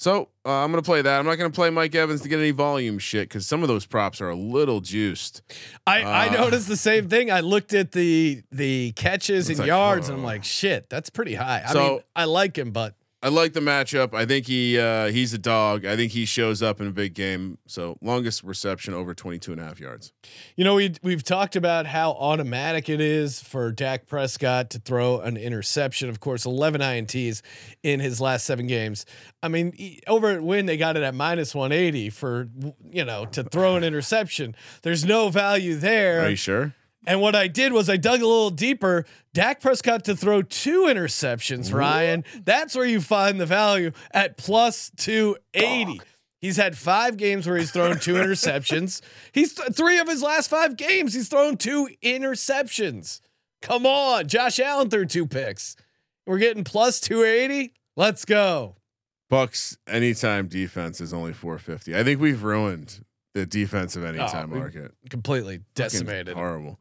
So 0.00 0.28
uh, 0.44 0.50
I'm 0.64 0.70
gonna 0.70 0.82
play 0.82 1.02
that. 1.02 1.18
I'm 1.18 1.26
not 1.26 1.36
gonna 1.36 1.50
play 1.50 1.70
Mike 1.70 1.94
Evans 1.94 2.20
to 2.22 2.28
get 2.28 2.38
any 2.38 2.50
volume 2.52 2.98
shit 2.98 3.28
because 3.28 3.46
some 3.46 3.62
of 3.62 3.68
those 3.68 3.86
props 3.86 4.20
are 4.20 4.28
a 4.28 4.36
little 4.36 4.80
juiced. 4.80 5.42
I, 5.86 6.02
I 6.02 6.28
Uh, 6.28 6.32
noticed 6.44 6.68
the 6.68 6.76
same 6.76 7.08
thing. 7.08 7.30
I 7.32 7.40
looked 7.40 7.72
at 7.74 7.92
the 7.92 8.42
the 8.52 8.92
catches 8.92 9.48
and 9.48 9.58
like, 9.58 9.66
yards, 9.68 10.08
and 10.08 10.18
I'm 10.18 10.24
oh. 10.24 10.26
like, 10.26 10.44
shit, 10.44 10.88
that's 10.90 11.10
pretty 11.10 11.34
high. 11.34 11.62
I 11.66 11.72
So- 11.72 11.88
mean, 11.88 12.00
I 12.14 12.24
like 12.26 12.56
him, 12.58 12.70
but 12.72 12.94
I 13.20 13.30
like 13.30 13.52
the 13.52 13.60
matchup. 13.60 14.14
I 14.14 14.26
think 14.26 14.46
he 14.46 14.78
uh, 14.78 15.06
he's 15.06 15.34
a 15.34 15.38
dog. 15.38 15.84
I 15.84 15.96
think 15.96 16.12
he 16.12 16.24
shows 16.24 16.62
up 16.62 16.80
in 16.80 16.86
a 16.86 16.92
big 16.92 17.14
game. 17.14 17.58
So 17.66 17.98
longest 18.00 18.44
reception 18.44 18.94
over 18.94 19.12
22 19.12 19.50
and 19.50 19.60
a 19.60 19.64
half 19.64 19.80
yards. 19.80 20.12
You 20.54 20.62
know, 20.62 20.76
we 20.76 20.94
we've 21.02 21.24
talked 21.24 21.56
about 21.56 21.86
how 21.86 22.12
automatic 22.12 22.88
it 22.88 23.00
is 23.00 23.42
for 23.42 23.72
Dak 23.72 24.06
Prescott 24.06 24.70
to 24.70 24.78
throw 24.78 25.18
an 25.20 25.36
interception. 25.36 26.08
Of 26.08 26.20
course, 26.20 26.46
11 26.46 26.80
ints 26.80 27.42
in 27.82 27.98
his 27.98 28.20
last 28.20 28.46
seven 28.46 28.68
games. 28.68 29.04
I 29.42 29.48
mean, 29.48 29.72
he- 29.72 30.00
over 30.06 30.28
at 30.28 30.42
Wynn, 30.42 30.66
they 30.66 30.76
got 30.76 30.96
it 30.96 31.02
at 31.02 31.14
minus 31.14 31.56
180 31.56 32.10
for 32.10 32.48
you 32.88 33.04
know 33.04 33.24
to 33.26 33.42
throw 33.42 33.74
an 33.74 33.82
interception. 33.82 34.54
There's 34.82 35.04
no 35.04 35.28
value 35.28 35.74
there. 35.74 36.20
Are 36.24 36.30
you 36.30 36.36
sure? 36.36 36.72
And 37.06 37.20
what 37.20 37.34
I 37.34 37.48
did 37.48 37.72
was 37.72 37.88
I 37.88 37.96
dug 37.96 38.20
a 38.20 38.26
little 38.26 38.50
deeper. 38.50 39.06
Dak 39.32 39.60
Prescott 39.60 40.04
to 40.04 40.16
throw 40.16 40.42
two 40.42 40.82
interceptions, 40.82 41.72
Ryan. 41.72 42.24
That's 42.44 42.74
where 42.74 42.84
you 42.84 43.00
find 43.00 43.40
the 43.40 43.46
value 43.46 43.92
at 44.10 44.36
plus 44.36 44.90
280. 44.96 46.00
He's 46.40 46.56
had 46.56 46.76
five 46.76 47.16
games 47.16 47.46
where 47.46 47.56
he's 47.56 47.70
thrown 47.70 47.98
two 47.98 48.14
interceptions. 48.14 49.00
He's 49.32 49.54
th- 49.54 49.72
three 49.72 49.98
of 49.98 50.06
his 50.06 50.22
last 50.22 50.48
five 50.48 50.76
games. 50.76 51.12
He's 51.12 51.28
thrown 51.28 51.56
two 51.56 51.88
interceptions. 52.00 53.20
Come 53.60 53.84
on. 53.86 54.28
Josh 54.28 54.60
Allen 54.60 54.88
threw 54.88 55.04
two 55.04 55.26
picks. 55.26 55.74
We're 56.26 56.38
getting 56.38 56.62
plus 56.62 57.00
280. 57.00 57.72
Let's 57.96 58.24
go. 58.24 58.76
Bucks 59.28 59.76
anytime 59.88 60.46
defense 60.46 61.00
is 61.00 61.12
only 61.12 61.32
450. 61.32 61.96
I 61.96 62.04
think 62.04 62.20
we've 62.20 62.42
ruined 62.42 63.04
the 63.34 63.44
defensive 63.44 64.04
oh, 64.04 64.06
anytime 64.06 64.52
Oh, 64.52 64.58
market. 64.58 64.92
Completely 65.10 65.56
Fucking 65.56 65.64
decimated. 65.74 66.36
Horrible. 66.36 66.78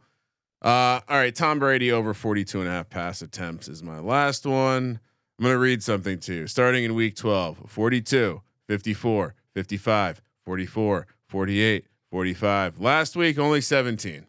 Uh, 0.62 1.01
all 1.08 1.18
right. 1.18 1.36
Tom 1.36 1.60
Brady 1.60 1.91
over 1.91 2.14
42 2.14 2.60
and 2.62 2.70
a 2.70 2.72
half 2.72 2.89
pass 2.89 3.22
attempts 3.22 3.68
is 3.68 3.84
my 3.84 3.99
last 3.99 4.45
one. 4.45 4.99
I'm 5.38 5.43
going 5.43 5.53
to 5.53 5.60
read 5.60 5.84
something 5.84 6.20
to 6.22 6.34
you. 6.34 6.47
Starting 6.47 6.84
in 6.84 6.95
week 6.95 7.16
12, 7.16 7.64
42, 7.68 8.41
54, 8.68 9.36
55, 9.53 10.22
44, 10.43 11.08
48, 11.28 11.86
45. 12.10 12.80
Last 12.80 13.16
week, 13.16 13.38
only 13.38 13.62
17. 13.62 14.26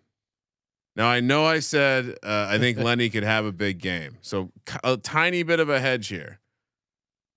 Now 0.97 1.07
I 1.07 1.20
know 1.20 1.47
I 1.47 1.61
said 1.61 2.18
uh, 2.24 2.49
I 2.51 2.59
think 2.59 2.76
Lenny 2.81 3.09
could 3.09 3.22
have 3.22 3.47
a 3.47 3.53
big 3.53 3.79
game, 3.79 4.18
so 4.20 4.51
a 4.83 4.97
tiny 4.97 5.45
bit 5.45 5.61
of 5.61 5.68
a 5.68 5.79
hedge 5.79 6.09
here, 6.09 6.41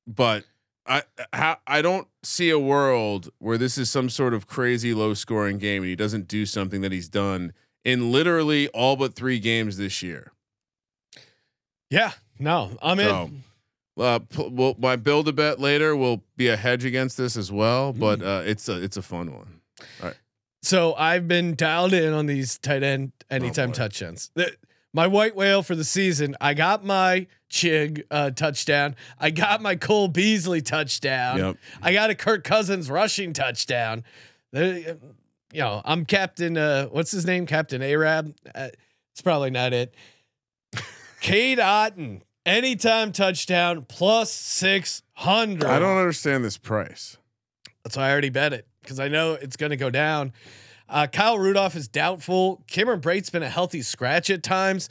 but 0.07 0.45
I 0.87 1.03
I 1.67 1.81
don't 1.81 2.07
see 2.23 2.49
a 2.49 2.57
world 2.59 3.29
where 3.37 3.59
this 3.59 3.77
is 3.77 3.89
some 3.89 4.09
sort 4.09 4.33
of 4.33 4.47
crazy 4.47 4.93
low 4.95 5.13
scoring 5.13 5.59
game 5.59 5.83
and 5.83 5.89
he 5.89 5.95
doesn't 5.95 6.27
do 6.27 6.45
something 6.45 6.81
that 6.81 6.91
he's 6.91 7.07
done 7.07 7.53
in 7.83 8.11
literally 8.11 8.67
all 8.69 8.95
but 8.95 9.13
three 9.15 9.39
games 9.39 9.77
this 9.77 10.01
year. 10.03 10.31
Yeah. 11.89 12.11
No, 12.39 12.71
I'm 12.81 12.97
So, 12.97 13.23
in. 13.23 13.43
uh, 14.03 14.19
p- 14.19 14.49
well, 14.49 14.75
my 14.79 14.95
build 14.95 15.27
a 15.27 15.33
bet 15.33 15.59
later 15.59 15.95
will 15.95 16.23
be 16.37 16.47
a 16.47 16.57
hedge 16.57 16.85
against 16.85 17.17
this 17.17 17.37
as 17.37 17.51
well, 17.51 17.91
Hmm. 17.93 17.99
but 17.99 18.21
uh, 18.23 18.41
it's 18.45 18.67
a 18.69 18.81
it's 18.81 18.97
a 18.97 19.01
fun 19.01 19.33
one. 19.35 19.61
So 20.63 20.93
I've 20.93 21.27
been 21.27 21.55
dialed 21.55 21.91
in 21.91 22.13
on 22.13 22.27
these 22.27 22.59
tight 22.59 22.83
end 22.83 23.11
anytime 23.31 23.69
boy. 23.69 23.75
touchdowns. 23.75 24.29
The- 24.35 24.55
my 24.93 25.07
white 25.07 25.35
whale 25.37 25.63
for 25.63 25.73
the 25.73 25.85
season. 25.85 26.35
I 26.41 26.53
got 26.53 26.83
my 26.83 27.25
Chig 27.49 28.03
uh, 28.11 28.31
touchdown. 28.31 28.95
I 29.19 29.29
got 29.31 29.61
my 29.61 29.75
Cole 29.77 30.07
Beasley 30.09 30.61
touchdown. 30.61 31.37
Yep. 31.37 31.57
I 31.81 31.93
got 31.93 32.09
a 32.09 32.15
Kirk 32.15 32.43
Cousins 32.43 32.89
rushing 32.91 33.31
touchdown. 33.33 34.03
You 35.53 35.61
know, 35.61 35.81
I'm 35.83 36.05
Captain. 36.05 36.57
Uh, 36.57 36.87
what's 36.87 37.11
his 37.11 37.25
name? 37.25 37.45
Captain 37.45 37.81
Arab. 37.81 38.35
Uh, 38.53 38.69
it's 39.11 39.21
probably 39.21 39.49
not 39.49 39.73
it. 39.73 39.93
Cade 41.21 41.59
Otton, 41.59 42.21
anytime 42.45 43.11
touchdown 43.11 43.85
plus 43.87 44.31
six 44.31 45.03
hundred. 45.13 45.69
I 45.69 45.79
don't 45.79 45.97
understand 45.97 46.45
this 46.45 46.57
price. 46.57 47.17
That's 47.83 47.97
why 47.97 48.07
I 48.07 48.11
already 48.11 48.29
bet 48.29 48.53
it 48.53 48.67
because 48.81 48.99
I 48.99 49.07
know 49.07 49.33
it's 49.33 49.57
going 49.57 49.71
to 49.71 49.77
go 49.77 49.89
down. 49.89 50.33
Uh, 50.87 51.07
Kyle 51.07 51.39
Rudolph 51.39 51.75
is 51.75 51.87
doubtful. 51.87 52.63
Cameron 52.67 52.99
Brate's 52.99 53.29
been 53.29 53.43
a 53.43 53.49
healthy 53.49 53.81
scratch 53.81 54.29
at 54.29 54.43
times. 54.43 54.89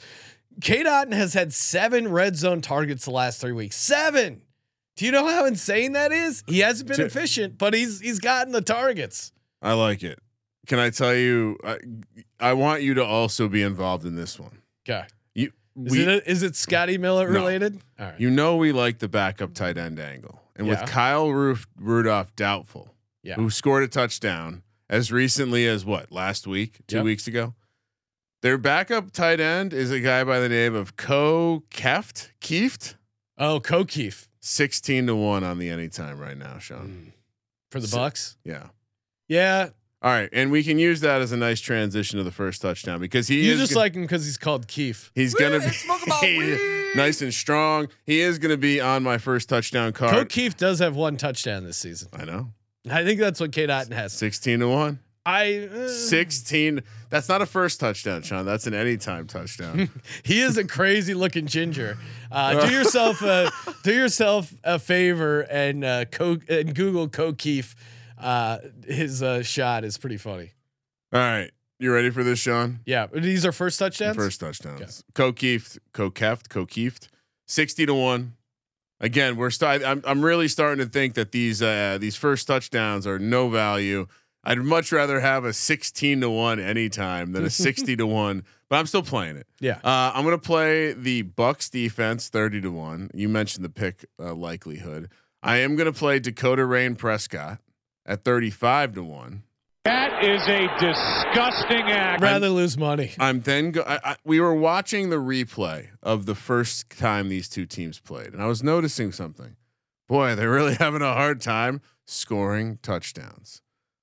Cade 0.59 0.85
Otton 0.85 1.13
has 1.13 1.33
had 1.33 1.53
seven 1.53 2.07
red 2.07 2.35
zone 2.35 2.61
targets 2.61 3.05
the 3.05 3.11
last 3.11 3.39
three 3.39 3.51
weeks. 3.51 3.75
Seven. 3.75 4.41
Do 4.97 5.05
you 5.05 5.11
know 5.11 5.25
how 5.25 5.45
insane 5.45 5.93
that 5.93 6.11
is? 6.11 6.43
He 6.47 6.59
hasn't 6.59 6.89
been 6.89 7.01
efficient, 7.01 7.57
but 7.57 7.73
he's 7.73 7.99
he's 7.99 8.19
gotten 8.19 8.51
the 8.51 8.61
targets. 8.61 9.31
I 9.61 9.73
like 9.73 10.03
it. 10.03 10.19
Can 10.67 10.79
I 10.79 10.89
tell 10.89 11.15
you? 11.15 11.57
I, 11.63 11.77
I 12.39 12.53
want 12.53 12.81
you 12.83 12.93
to 12.95 13.03
also 13.03 13.47
be 13.47 13.61
involved 13.63 14.05
in 14.05 14.15
this 14.15 14.39
one. 14.39 14.61
Okay. 14.87 15.05
You 15.33 15.51
Is 15.85 15.91
we, 15.91 16.03
it 16.03 16.23
is 16.27 16.43
it 16.43 16.55
Scotty 16.55 16.97
Miller 16.97 17.27
No. 17.29 17.39
related? 17.39 17.79
All 17.99 18.07
right. 18.07 18.19
you 18.19 18.29
know 18.29 18.55
we 18.57 18.71
like 18.71 18.99
the 18.99 19.07
backup 19.07 19.53
tight 19.53 19.77
end 19.77 19.99
angle, 19.99 20.41
and 20.55 20.67
Yeah. 20.67 20.81
with 20.81 20.89
Kyle 20.89 21.29
Roof, 21.31 21.67
Rudolph 21.79 22.35
doubtful, 22.35 22.93
Yeah. 23.23 23.35
who 23.35 23.49
scored 23.49 23.83
a 23.83 23.87
touchdown 23.87 24.63
as 24.89 25.11
recently 25.11 25.65
as 25.67 25.83
what 25.85 26.11
last 26.11 26.45
week, 26.47 26.79
two 26.87 26.97
Yep. 26.97 27.05
weeks 27.05 27.27
ago. 27.27 27.55
Their 28.41 28.57
backup 28.57 29.11
tight 29.11 29.39
end 29.39 29.71
is 29.73 29.91
a 29.91 29.99
guy 29.99 30.23
by 30.23 30.39
the 30.39 30.49
name 30.49 30.73
of 30.75 30.95
Co 30.95 31.63
Keft 31.71 32.29
Kieft. 32.41 32.95
Oh, 33.37 33.59
Kokeef 33.59 34.27
Sixteen 34.39 35.05
to 35.07 35.15
one 35.15 35.43
on 35.43 35.59
the 35.59 35.69
anytime 35.69 36.19
right 36.19 36.37
now, 36.37 36.57
Sean. 36.59 36.87
Mm. 36.87 37.11
for 37.71 37.79
the 37.79 37.87
So- 37.87 37.97
Bucks. 37.97 38.37
Yeah. 38.43 38.67
Yeah, 39.27 39.69
All 40.03 40.09
right, 40.11 40.29
and 40.33 40.51
we 40.51 40.63
can 40.63 40.79
use 40.79 41.01
that 41.01 41.21
as 41.21 41.31
a 41.31 41.37
nice 41.37 41.59
transition 41.61 42.17
to 42.17 42.23
the 42.23 42.31
first 42.31 42.59
touchdown 42.61 42.99
because 42.99 43.27
he 43.27 43.45
you 43.45 43.53
is 43.53 43.59
just 43.59 43.73
go- 43.75 43.79
like 43.81 43.93
him 43.93 44.01
because 44.01 44.25
he's 44.25 44.37
called 44.37 44.67
Keef. 44.67 45.11
he's 45.13 45.35
gonna 45.35 45.59
be 45.59 46.91
nice 46.95 47.21
and 47.21 47.31
strong. 47.33 47.87
He 48.05 48.19
is 48.21 48.39
gonna 48.39 48.57
be 48.57 48.81
on 48.81 49.03
my 49.03 49.17
first 49.19 49.47
touchdown 49.47 49.93
card. 49.93 50.13
Kokeef 50.29 50.57
does 50.57 50.79
have 50.79 50.95
one 50.95 51.17
touchdown 51.17 51.63
this 51.65 51.77
season. 51.77 52.09
I 52.13 52.25
know, 52.25 52.47
I 52.89 53.03
think 53.03 53.19
that's 53.19 53.39
what 53.39 53.51
K. 53.51 53.67
Otten 53.67 53.91
has. 53.91 54.13
sixteen 54.13 54.59
to 54.61 54.67
one. 54.69 54.99
I 55.23 55.69
uh, 55.71 55.87
16. 55.87 56.81
That's 57.11 57.29
not 57.29 57.43
a 57.43 57.45
first 57.45 57.79
touchdown, 57.79 58.23
Sean. 58.23 58.43
That's 58.43 58.65
an 58.65 58.73
anytime 58.73 59.27
touchdown. 59.27 59.87
He 60.23 60.41
is 60.41 60.57
a 60.57 60.63
crazy 60.63 61.13
looking 61.13 61.45
ginger. 61.45 61.99
Uh, 62.31 62.65
do 62.67 62.73
yourself 62.73 63.21
a 63.21 63.51
do 63.83 63.93
yourself 63.93 64.51
a 64.63 64.79
favor 64.79 65.41
and 65.41 65.83
uh, 65.85 66.05
co- 66.05 66.39
and 66.49 66.73
Google 66.73 67.07
Kokeef. 67.07 67.75
Uh, 68.21 68.57
his 68.85 69.21
uh, 69.23 69.43
shot 69.43 69.83
is 69.83 69.97
pretty 69.97 70.17
funny. 70.17 70.51
All 71.13 71.19
right. 71.19 71.51
You 71.79 71.91
ready 71.91 72.11
for 72.11 72.23
this, 72.23 72.37
Sean? 72.37 72.79
Yeah, 72.85 73.07
these 73.11 73.43
are 73.43 73.51
first 73.51 73.79
touchdowns. 73.79 74.15
First 74.15 74.39
touchdowns. 74.39 75.03
Ko 75.15 75.33
Kieft, 75.33 75.79
Kokeft, 75.95 76.47
Ko 76.49 76.67
Kieft, 76.67 77.07
60 77.47 77.87
to 77.87 77.93
1. 77.95 78.33
Again, 78.99 79.35
we're 79.35 79.49
st- 79.49 79.83
I'm 79.83 80.03
I'm 80.05 80.23
really 80.23 80.47
starting 80.47 80.85
to 80.85 80.89
think 80.91 81.15
that 81.15 81.31
these 81.31 81.59
uh 81.59 81.97
these 81.99 82.15
first 82.15 82.45
touchdowns 82.45 83.07
are 83.07 83.17
no 83.17 83.49
value. 83.49 84.05
I'd 84.43 84.59
much 84.59 84.91
rather 84.91 85.19
have 85.21 85.43
a 85.43 85.53
16 85.53 86.21
to 86.21 86.29
1 86.29 86.59
anytime 86.59 87.31
than 87.31 87.43
a 87.45 87.49
60 87.49 87.95
to 87.95 88.05
1, 88.05 88.43
but 88.69 88.75
I'm 88.75 88.85
still 88.85 89.01
playing 89.03 89.37
it. 89.37 89.47
Yeah. 89.59 89.79
Uh, 89.83 90.11
I'm 90.13 90.23
going 90.23 90.39
to 90.39 90.47
play 90.47 90.93
the 90.93 91.23
Bucks 91.23 91.67
defense 91.69 92.29
30 92.29 92.61
to 92.61 92.71
1. 92.71 93.11
You 93.15 93.27
mentioned 93.27 93.65
the 93.65 93.69
pick 93.69 94.05
uh, 94.19 94.35
likelihood. 94.35 95.09
I 95.41 95.57
am 95.57 95.75
going 95.75 95.91
to 95.91 95.97
play 95.97 96.19
Dakota 96.19 96.65
Rain 96.65 96.95
Prescott 96.95 97.57
at 98.05 98.23
35 98.23 98.93
to 98.95 99.03
1. 99.03 99.43
That 99.83 100.23
is 100.23 100.41
a 100.47 100.67
disgusting 100.79 101.89
act. 101.91 102.21
Rather 102.21 102.49
lose 102.49 102.77
money. 102.77 103.11
I'm 103.19 103.41
then 103.41 103.71
go- 103.71 103.83
I, 103.87 103.99
I, 104.03 104.15
we 104.23 104.39
were 104.39 104.53
watching 104.53 105.09
the 105.09 105.15
replay 105.15 105.87
of 106.03 106.27
the 106.27 106.35
first 106.35 106.89
time 106.91 107.29
these 107.29 107.49
two 107.49 107.65
teams 107.65 107.97
played, 107.99 108.33
and 108.33 108.41
I 108.41 108.45
was 108.45 108.61
noticing 108.61 109.11
something. 109.11 109.55
Boy, 110.07 110.35
they're 110.35 110.51
really 110.51 110.75
having 110.79 111.01
a 111.01 111.13
hard 111.13 111.41
time 111.41 111.81
scoring 112.05 112.77
touchdowns. 112.83 113.61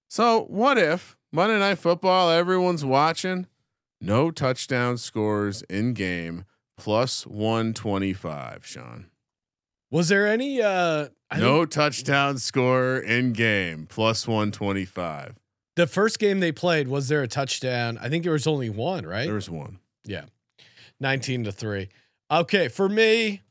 So, 0.09 0.47
what 0.49 0.79
if 0.79 1.17
Monday 1.31 1.59
Night 1.59 1.79
Football, 1.79 2.31
everyone's 2.31 2.85
watching, 2.85 3.47
no 4.01 4.31
touchdown 4.33 4.97
scores 4.97 5.63
in 5.71 5.93
game, 5.93 6.45
plus 6.77 7.25
125, 7.27 8.67
Sean? 8.67 9.07
Was 9.91 10.09
there 10.09 10.27
any? 10.27 10.61
uh 10.61 11.09
I 11.31 11.39
no 11.39 11.61
think 11.61 11.71
touchdown 11.71 12.39
score 12.39 12.99
in 12.99 13.33
game 13.33 13.87
plus 13.89 14.27
125. 14.27 15.35
The 15.77 15.87
first 15.87 16.19
game 16.19 16.41
they 16.41 16.53
played 16.53 16.89
was 16.89 17.09
there 17.09 17.23
a 17.23 17.29
touchdown? 17.29 17.99
I 18.01 18.09
think 18.09 18.25
there 18.25 18.33
was 18.33 18.47
only 18.47 18.71
one, 18.71 19.07
right? 19.07 19.27
There 19.27 19.35
was 19.35 19.49
one. 19.51 19.79
Yeah, 20.05 20.25
nineteen 20.99 21.45
to 21.45 21.53
three. 21.53 21.89
Okay, 22.31 22.69
for 22.69 22.89
me, 22.89 23.43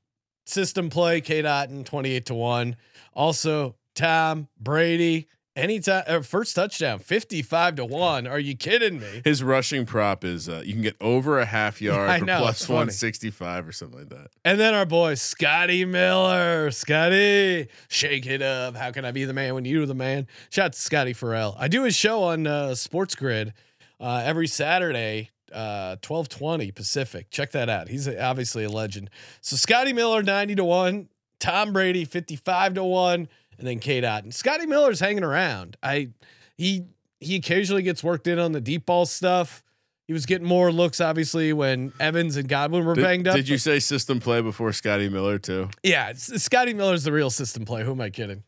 system 0.45 0.89
play 0.89 1.21
Cade 1.21 1.45
Otton 1.45 1.85
twenty 1.85 2.11
eight 2.11 2.25
to 2.25 2.33
one. 2.33 2.75
Also, 3.13 3.75
Tom 3.95 4.47
Brady 4.59 5.27
anytime 5.58 6.03
uh, 6.08 6.22
first 6.22 6.55
touchdown 6.55 6.99
fifty 6.99 7.41
five 7.41 7.76
to 7.76 7.86
one. 7.86 8.28
Are 8.28 8.39
you 8.39 8.55
kidding 8.55 8.99
me? 8.99 9.22
His 9.24 9.43
rushing 9.43 9.86
prop 9.86 10.24
is 10.24 10.47
uh, 10.47 10.62
you 10.66 10.74
can 10.74 10.82
get 10.82 10.95
over 11.01 11.39
a 11.39 11.45
half 11.45 11.82
yard 11.82 12.10
I 12.10 12.20
for 12.20 12.26
know, 12.26 12.39
plus 12.39 12.70
165 12.70 13.68
or 13.68 13.72
something 13.72 13.99
like 13.99 14.10
that. 14.10 14.30
And 14.45 14.60
then 14.60 14.74
our 14.74 14.86
boy 14.86 15.16
Scotty 15.16 15.84
Miller, 15.86 16.72
Scotty, 16.72 17.68
shake 17.89 18.26
it 18.28 18.41
up. 18.41 18.76
How 18.76 18.91
can 18.91 19.03
I 19.05 19.12
be 19.12 19.26
the 19.26 19.34
man 19.34 19.55
when 19.55 19.66
you're 19.66 19.86
the 19.86 19.95
man? 19.95 20.28
Shout 20.49 20.66
out 20.68 20.74
to 20.74 20.80
Scotty 20.80 21.14
Farrell. 21.14 21.55
I 21.60 21.68
do 21.68 21.84
his 21.84 21.95
show 21.95 22.24
on 22.24 22.47
uh, 22.47 22.70
SportsGrid 22.70 23.53
uh, 23.99 24.22
every 24.24 24.47
Saturday, 24.47 25.32
uh, 25.51 25.95
twelve 26.01 26.30
twenty 26.30 26.72
Pacific. 26.72 27.30
Check 27.30 27.51
that 27.51 27.70
out. 27.70 27.89
He's 27.89 28.08
a, 28.08 28.22
obviously 28.24 28.64
a 28.64 28.70
legend. 28.70 29.10
So 29.41 29.55
Scotty 29.55 29.93
Miller 29.93 30.22
ninety 30.22 30.55
to 30.55 30.64
one, 30.64 31.10
Tom 31.39 31.74
Brady 31.74 32.05
fifty 32.05 32.36
five 32.36 32.76
to 32.76 32.84
one, 32.84 33.28
and 33.58 33.68
then 33.68 33.80
K 33.80 34.01
Dot. 34.01 34.24
And 34.24 34.34
Scotty 34.34 34.66
Miller's 34.66 34.99
hanging 34.99 35.24
around. 35.24 35.78
I 35.84 36.10
he 36.58 36.86
he 37.20 37.36
occasionally 37.36 37.84
gets 37.84 38.03
worked 38.03 38.28
in 38.28 38.39
on 38.39 38.51
the 38.51 38.62
deep 38.62 38.86
ball 38.86 39.05
stuff. 39.05 39.64
He 40.08 40.14
was 40.14 40.26
getting 40.26 40.47
more 40.47 40.72
looks, 40.72 41.01
obviously, 41.01 41.51
when 41.51 41.91
Evans 41.99 42.38
and 42.38 42.47
Godwin 42.47 42.86
were 42.86 42.93
Did, 42.95 43.03
banged 43.03 43.28
up. 43.28 43.36
did 43.36 43.49
you 43.49 43.58
say 43.58 43.80
system 43.80 44.22
play 44.22 44.39
before 44.41 44.72
Scotty 44.72 45.10
Miller 45.10 45.38
too? 45.38 45.70
Yeah, 45.84 46.14
Scotty 46.16 46.74
Miller's 46.74 47.03
the 47.03 47.12
real 47.12 47.30
system 47.30 47.66
play. 47.66 47.84
Who 47.84 47.91
am 47.91 47.99
I 47.99 48.10
kidding? 48.10 48.43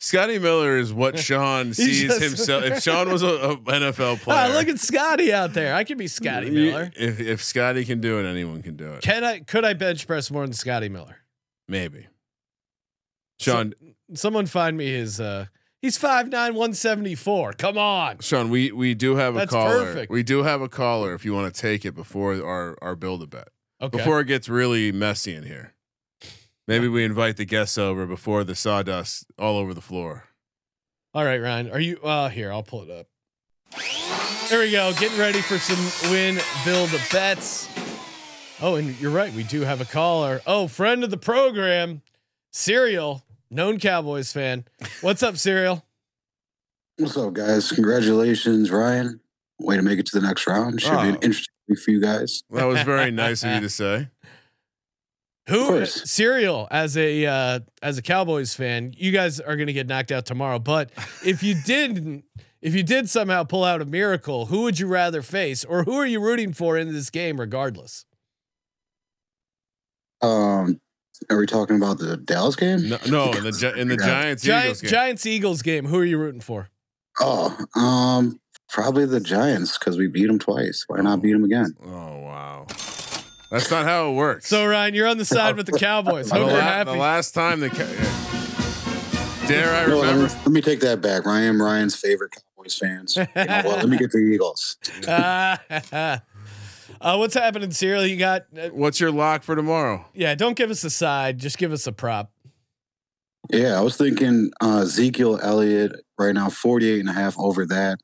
Scotty 0.00 0.38
Miller 0.38 0.78
is 0.78 0.92
what 0.92 1.18
Sean 1.26 1.74
sees 1.74 2.00
just- 2.02 2.22
himself. 2.22 2.64
If 2.64 2.82
Sean 2.82 3.10
was 3.12 3.22
an 3.22 3.28
a 3.28 3.56
NFL 3.56 4.14
Ah, 4.20 4.24
player, 4.24 4.54
look 4.54 4.68
at 4.68 4.78
Scotty 4.80 5.32
out 5.34 5.52
there. 5.52 5.74
I 5.74 5.84
could 5.84 5.98
be 5.98 6.08
Scotty 6.08 6.48
Miller. 6.50 6.90
If 6.96 7.20
if 7.20 7.44
Scotty 7.44 7.84
can 7.84 8.00
do 8.00 8.18
it, 8.18 8.24
anyone 8.24 8.62
can 8.62 8.76
do 8.76 8.92
it. 8.94 9.02
Can 9.02 9.22
I? 9.22 9.40
Could 9.40 9.64
I 9.66 9.74
bench 9.74 10.06
press 10.06 10.30
more 10.30 10.44
than 10.46 10.54
Scotty 10.54 10.88
Miller? 10.88 11.18
Maybe. 11.68 12.06
Sean, 13.42 13.74
Someone 14.14 14.46
find 14.46 14.76
me 14.76 14.86
his. 14.92 15.20
uh 15.20 15.46
He's 15.80 15.98
five 15.98 16.28
nine 16.28 16.54
one 16.54 16.74
seventy 16.74 17.14
four. 17.16 17.52
Come 17.54 17.76
on. 17.76 18.20
Sean, 18.20 18.50
we 18.50 18.70
we 18.70 18.94
do 18.94 19.16
have 19.16 19.34
a 19.34 19.40
That's 19.40 19.50
caller. 19.50 19.84
perfect. 19.84 20.12
We 20.12 20.22
do 20.22 20.44
have 20.44 20.60
a 20.62 20.68
caller. 20.68 21.12
If 21.14 21.24
you 21.24 21.34
want 21.34 21.52
to 21.52 21.60
take 21.60 21.84
it 21.84 21.92
before 21.96 22.34
our 22.34 22.76
our 22.80 22.94
build 22.94 23.22
a 23.22 23.26
bet, 23.26 23.48
Okay. 23.80 23.96
before 23.98 24.20
it 24.20 24.26
gets 24.26 24.48
really 24.48 24.92
messy 24.92 25.34
in 25.34 25.42
here, 25.42 25.74
maybe 26.68 26.86
we 26.86 27.04
invite 27.04 27.36
the 27.36 27.44
guests 27.44 27.76
over 27.78 28.06
before 28.06 28.44
the 28.44 28.54
sawdust 28.54 29.26
all 29.38 29.56
over 29.58 29.74
the 29.74 29.80
floor. 29.80 30.28
All 31.14 31.24
right, 31.24 31.40
Ryan. 31.40 31.70
Are 31.72 31.80
you? 31.80 31.98
Uh 32.02 32.28
Here, 32.28 32.52
I'll 32.52 32.62
pull 32.62 32.82
it 32.82 32.90
up. 32.90 33.06
There 34.48 34.60
we 34.60 34.70
go. 34.70 34.92
Getting 35.00 35.18
ready 35.18 35.40
for 35.40 35.58
some 35.58 36.10
Wynn 36.12 36.38
build 36.64 36.90
a 36.94 37.00
bets. 37.10 37.68
Oh, 38.60 38.76
and 38.76 38.96
you're 39.00 39.10
right. 39.10 39.32
We 39.32 39.42
do 39.42 39.62
have 39.62 39.80
a 39.80 39.84
caller. 39.84 40.40
Oh, 40.46 40.68
friend 40.68 41.02
of 41.02 41.10
the 41.10 41.16
program, 41.16 42.02
Serial, 42.52 43.24
known 43.52 43.78
Cowboys 43.78 44.32
fan. 44.32 44.64
What's 45.00 45.22
up, 45.22 45.36
Serial? 45.36 45.84
What's 46.98 47.16
up, 47.16 47.32
guys? 47.34 47.70
Congratulations, 47.72 48.70
Ryan. 48.70 49.20
Way 49.58 49.76
to 49.76 49.82
make 49.82 49.98
it 49.98 50.06
to 50.06 50.20
the 50.20 50.26
next 50.26 50.46
round. 50.46 50.80
Should 50.80 50.90
be 50.90 51.08
an 51.08 51.16
Oh. 51.16 51.20
interesting 51.22 51.54
week 51.68 51.78
for 51.78 51.90
you 51.90 52.00
guys. 52.00 52.42
That 52.50 52.64
was 52.64 52.82
very 52.82 53.10
nice 53.12 53.44
of 53.44 53.52
you 53.54 53.60
to 53.60 53.68
say. 53.68 54.08
Who 55.48 55.66
course. 55.66 56.08
Serial 56.10 56.68
as 56.70 56.96
a 56.96 57.26
uh, 57.26 57.60
as 57.82 57.98
a 57.98 58.02
Cowboys 58.02 58.54
fan, 58.54 58.94
you 58.96 59.10
guys 59.10 59.40
are 59.40 59.56
going 59.56 59.66
to 59.66 59.72
get 59.72 59.86
knocked 59.88 60.12
out 60.12 60.24
tomorrow. 60.24 60.58
But 60.58 60.90
if 61.24 61.42
you 61.42 61.54
didn't, 61.66 62.24
if 62.60 62.74
you 62.74 62.82
did 62.84 63.10
somehow 63.10 63.42
pull 63.44 63.64
out 63.64 63.82
a 63.82 63.84
miracle, 63.84 64.46
who 64.46 64.62
would 64.62 64.78
you 64.78 64.86
rather 64.86 65.20
face, 65.20 65.64
or 65.64 65.82
who 65.82 65.94
are 65.96 66.06
you 66.06 66.20
rooting 66.20 66.52
for 66.52 66.78
in 66.78 66.92
this 66.92 67.10
game, 67.10 67.40
regardless? 67.40 68.04
Um, 70.20 70.80
are 71.30 71.36
we 71.38 71.46
talking 71.46 71.76
about 71.76 71.98
the 71.98 72.16
Dallas 72.16 72.56
game? 72.56 72.88
No, 72.88 72.98
no 73.06 73.32
in 73.32 73.44
the 73.44 73.74
in 73.76 73.88
the 73.88 73.96
Yeah. 74.00 74.06
Giants 74.06 74.44
Eagles 74.46 74.80
game. 74.80 74.90
Giants 74.90 75.26
Eagles 75.26 75.62
game. 75.62 75.84
Who 75.86 75.98
are 75.98 76.04
you 76.04 76.18
rooting 76.18 76.40
for? 76.40 76.68
Oh, 77.20 77.56
um, 77.74 78.40
probably 78.70 79.04
the 79.06 79.20
Giants 79.20 79.78
because 79.78 79.96
we 79.98 80.08
beat 80.08 80.26
them 80.26 80.38
twice. 80.38 80.84
Why 80.86 81.00
not 81.00 81.20
beat 81.22 81.32
them 81.32 81.44
again? 81.44 81.74
Oh 81.84 81.88
wow, 82.20 82.66
that's 83.50 83.70
not 83.70 83.84
how 83.84 84.10
it 84.10 84.14
works. 84.14 84.48
So 84.48 84.66
Ryan, 84.66 84.94
you're 84.94 85.08
on 85.08 85.18
the 85.18 85.24
side 85.24 85.56
with 85.56 85.66
the 85.66 85.78
Cowboys. 85.78 86.28
the, 86.30 86.36
Hope 86.36 86.48
you're 86.48 86.56
la- 86.58 86.62
happy. 86.64 86.90
the 86.92 86.96
last 86.96 87.32
time 87.34 87.60
the 87.60 87.68
ca- 87.70 89.46
dare 89.48 89.74
I 89.74 89.86
No, 89.86 89.98
let, 89.98 90.06
me, 90.06 90.12
remember? 90.22 90.34
let 90.34 90.50
me 90.52 90.60
take 90.62 90.80
that 90.80 91.00
back. 91.00 91.26
I 91.26 91.40
am 91.42 91.60
Ryan's 91.60 91.96
favorite 91.96 92.32
Cowboys 92.32 92.76
fans. 92.78 93.16
You 93.16 93.24
know 93.34 93.62
what? 93.64 93.78
Let 93.78 93.88
me 93.88 93.98
get 93.98 94.10
the 94.12 94.18
Eagles. 94.18 94.76
uh, 97.02 97.16
what's 97.16 97.34
happening, 97.34 97.70
Serial? 97.70 98.06
You 98.06 98.16
got? 98.16 98.42
Uh, 98.56 98.68
What's 98.68 99.00
your 99.00 99.10
lock 99.10 99.42
for 99.42 99.54
tomorrow? 99.56 100.04
yeah, 100.14 100.34
don't 100.34 100.56
give 100.56 100.70
us 100.70 100.84
a 100.84 100.90
side. 100.90 101.38
Just 101.38 101.58
give 101.58 101.72
us 101.72 101.86
a 101.86 101.92
prop. 101.92 102.30
Yeah, 103.50 103.76
I 103.78 103.80
was 103.82 103.96
thinking 103.96 104.52
uh, 104.62 104.82
Ezekiel 104.82 105.38
Elliott 105.42 105.92
right 106.18 106.32
now, 106.34 106.48
48 106.48 107.00
and 107.00 107.08
a 107.08 107.12
half 107.12 107.38
over 107.38 107.66
that. 107.66 107.98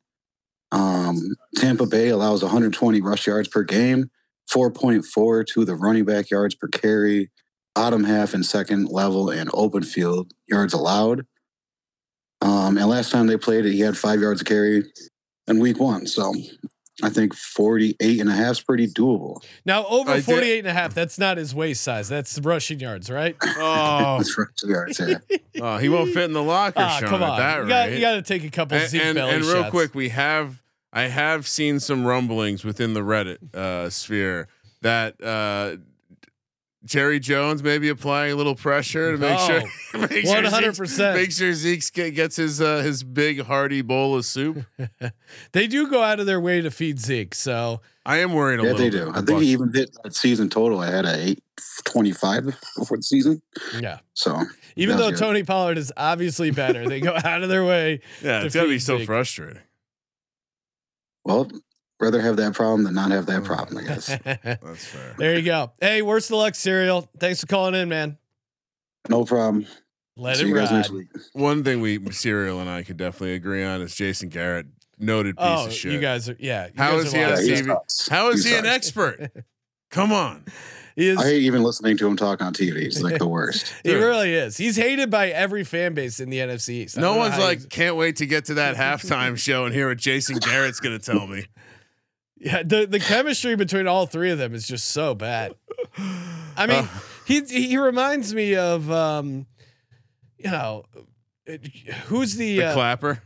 Um, 0.72 1.16
Tampa 1.56 1.86
Bay 1.86 2.08
allows 2.08 2.42
120 2.42 3.00
rush 3.00 3.26
yards 3.26 3.48
per 3.48 3.62
game, 3.62 4.10
4.4 4.52 5.46
to 5.46 5.64
the 5.64 5.74
running 5.76 6.04
back 6.04 6.30
yards 6.30 6.54
per 6.54 6.68
carry, 6.68 7.30
bottom 7.74 8.04
half 8.04 8.34
and 8.34 8.44
second 8.44 8.88
level 8.88 9.30
and 9.30 9.48
open 9.54 9.82
field 9.84 10.32
yards 10.48 10.74
allowed. 10.74 11.24
Um, 12.40 12.76
and 12.76 12.88
last 12.88 13.10
time 13.10 13.26
they 13.28 13.36
played 13.36 13.64
it, 13.64 13.72
he 13.72 13.80
had 13.80 13.96
five 13.96 14.20
yards 14.20 14.40
of 14.42 14.46
carry 14.46 14.84
in 15.46 15.60
week 15.60 15.78
one. 15.78 16.06
So 16.06 16.34
I 17.02 17.08
think 17.10 17.34
48 17.34 18.20
and 18.20 18.28
a 18.28 18.32
half 18.32 18.52
is 18.52 18.60
pretty 18.60 18.88
doable. 18.88 19.42
Now 19.64 19.86
over 19.86 20.10
I 20.10 20.16
did- 20.16 20.24
48 20.24 20.58
and 20.60 20.68
a 20.68 20.72
half, 20.72 20.94
that's 20.94 21.18
not 21.18 21.36
his 21.36 21.54
waist 21.54 21.82
size. 21.82 22.08
That's 22.08 22.38
rushing 22.40 22.80
yards, 22.80 23.08
right? 23.10 23.36
Oh, 23.60 24.16
That's 24.18 24.36
rush 24.36 24.48
yards, 24.64 25.00
yeah. 25.00 25.18
oh, 25.60 25.76
he 25.78 25.88
won't 25.88 26.12
fit 26.12 26.24
in 26.24 26.32
the 26.32 26.42
locker, 26.42 26.80
Ah, 26.80 26.98
Sean. 27.00 27.08
come 27.08 27.22
on. 27.22 27.38
that 27.38 27.62
you, 27.62 27.68
got, 27.68 27.92
you 27.92 28.00
got 28.00 28.12
to 28.14 28.22
take 28.22 28.44
a 28.44 28.50
couple 28.50 28.76
and, 28.78 28.88
Zeke 28.88 29.02
and, 29.02 29.18
and 29.18 29.44
real 29.44 29.54
shots. 29.62 29.70
quick, 29.70 29.94
we 29.94 30.08
have 30.10 30.62
I 30.92 31.02
have 31.02 31.46
seen 31.46 31.80
some 31.80 32.04
rumblings 32.06 32.64
within 32.64 32.94
the 32.94 33.00
Reddit 33.02 33.54
uh, 33.54 33.90
sphere 33.90 34.48
that 34.82 35.22
uh, 35.22 35.76
Jerry 36.84 37.18
Jones 37.18 37.62
may 37.62 37.78
be 37.78 37.88
applying 37.88 38.32
a 38.32 38.36
little 38.36 38.54
pressure 38.54 39.10
to 39.12 39.18
make 39.18 39.38
sure, 39.40 39.62
Oh, 39.94 39.98
make 39.98 40.24
sure 40.24 40.42
100%. 40.42 40.86
Zeke's- 40.86 40.98
make 40.98 41.32
sure 41.32 41.52
Zeke 41.52 41.92
get- 41.92 42.14
gets 42.14 42.36
his 42.36 42.60
uh, 42.60 42.78
his 42.82 43.02
big 43.02 43.42
hearty 43.42 43.82
bowl 43.82 44.16
of 44.16 44.24
soup. 44.24 44.64
They 45.52 45.66
do 45.66 45.88
go 45.90 46.02
out 46.02 46.20
of 46.20 46.26
their 46.26 46.40
way 46.40 46.60
to 46.60 46.70
feed 46.70 47.00
Zeke. 47.00 47.34
So 47.34 47.80
I 48.06 48.18
am 48.18 48.32
worried 48.32 48.60
a 48.60 48.62
Yeah, 48.62 48.72
little. 48.72 48.78
they 48.78 48.90
bit 48.90 48.96
do. 48.98 49.06
I 49.06 49.10
about 49.10 49.26
think 49.26 49.40
he 49.42 49.48
even 49.48 49.72
hit 49.74 49.90
that 50.04 50.14
season 50.14 50.48
total. 50.48 50.80
I 50.80 50.90
had 50.90 51.04
a 51.04 51.14
825 51.30 52.44
before 52.76 52.96
the 52.96 53.02
season. 53.02 53.42
yeah, 53.80 53.98
So 54.14 54.40
even 54.76 54.96
though 54.98 55.10
good. 55.10 55.18
Tony 55.18 55.42
Pollard 55.42 55.78
is 55.78 55.92
obviously 55.96 56.50
better, 56.52 56.88
they 56.88 57.00
go 57.00 57.16
out 57.24 57.42
of 57.42 57.48
their 57.48 57.64
way. 57.64 58.00
Yeah, 58.22 58.40
to 58.40 58.46
it's 58.46 58.54
gotta 58.54 58.68
be 58.68 58.74
feed 58.74 58.82
so 58.82 59.04
frustrating. 59.04 59.62
Well, 61.24 61.50
rather 62.00 62.20
have 62.20 62.36
that 62.36 62.54
problem 62.54 62.84
than 62.84 62.94
not 62.94 63.10
have 63.10 63.26
that 63.26 63.42
mm. 63.42 63.46
problem, 63.46 63.78
I 63.78 63.82
guess. 63.88 64.06
That's 64.24 64.84
fair. 64.86 65.14
there 65.18 65.36
you 65.36 65.42
go. 65.42 65.72
Hey, 65.80 66.02
worst 66.02 66.30
of 66.30 66.36
luck, 66.36 66.54
Serial. 66.54 67.08
Thanks 67.18 67.40
for 67.40 67.46
calling 67.46 67.74
in, 67.74 67.88
man. 67.88 68.18
No 69.08 69.24
problem. 69.24 69.66
Let 70.16 70.38
See 70.38 70.50
it 70.50 70.52
ride. 70.52 70.70
next 70.72 70.90
week. 70.90 71.08
One 71.32 71.62
thing 71.62 71.80
we 71.80 72.00
Serial 72.10 72.60
and 72.60 72.68
I 72.68 72.82
could 72.82 72.96
definitely 72.96 73.34
agree 73.34 73.62
on 73.62 73.80
is 73.80 73.94
Jason 73.94 74.28
Garrett, 74.28 74.66
noted 74.98 75.36
piece 75.36 75.46
Oh, 75.46 75.66
of 75.66 75.72
shit. 75.72 75.92
you 75.92 76.00
guys 76.00 76.28
are 76.28 76.36
yeah. 76.40 76.66
you 76.66 76.72
How 76.76 76.96
guys 76.96 77.06
is 77.06 77.14
are 77.14 77.16
he 77.16 77.22
on 77.22 77.30
Yeah, 77.30 77.36
live. 77.36 77.44
he 77.44 77.52
TV? 77.52 78.08
How 78.10 78.28
is 78.30 78.44
He 78.44 78.50
he 78.50 78.56
an 78.56 78.66
expert? 78.66 79.30
Come 79.90 80.12
on. 80.12 80.44
He 80.98 81.06
is. 81.06 81.16
I 81.16 81.26
hate 81.26 81.42
even 81.44 81.62
listening 81.62 81.96
to 81.98 82.08
him 82.08 82.16
talk 82.16 82.42
on 82.42 82.52
TV. 82.52 82.80
He's 82.80 83.00
like 83.04 83.18
the 83.18 83.28
worst. 83.28 83.72
he 83.84 83.94
really 83.94 84.34
is. 84.34 84.56
He's 84.56 84.74
hated 84.74 85.10
by 85.12 85.28
every 85.28 85.62
fan 85.62 85.94
base 85.94 86.18
in 86.18 86.28
the 86.28 86.38
NFC 86.38 86.70
East. 86.70 86.98
I 86.98 87.02
No 87.02 87.14
one's 87.14 87.38
like, 87.38 87.68
can't 87.68 87.94
wait 87.94 88.16
to 88.16 88.26
get 88.26 88.46
to 88.46 88.54
that 88.54 88.74
halftime 88.74 89.38
show 89.38 89.64
and 89.64 89.72
hear 89.72 89.90
what 89.90 89.98
Jason 89.98 90.38
Garrett's 90.38 90.80
going 90.80 90.98
to 90.98 91.04
tell 91.12 91.28
me. 91.28 91.46
Yeah. 92.40 92.62
The 92.62 92.86
the 92.86 93.00
chemistry 93.00 93.56
between 93.56 93.86
all 93.86 94.06
three 94.06 94.30
of 94.30 94.38
them 94.38 94.54
is 94.54 94.66
just 94.66 94.88
so 94.88 95.14
bad. 95.14 95.54
I 96.56 96.66
mean, 96.66 96.84
Uh. 96.84 96.88
he 97.26 97.40
he 97.42 97.78
reminds 97.78 98.34
me 98.34 98.56
of 98.56 98.90
um, 98.90 99.46
you 100.38 100.50
know, 100.50 100.84
it- 101.46 101.66
who's 102.06 102.36
the, 102.36 102.58
The 102.58 102.64
uh, 102.66 102.74
clapper, 102.74 103.22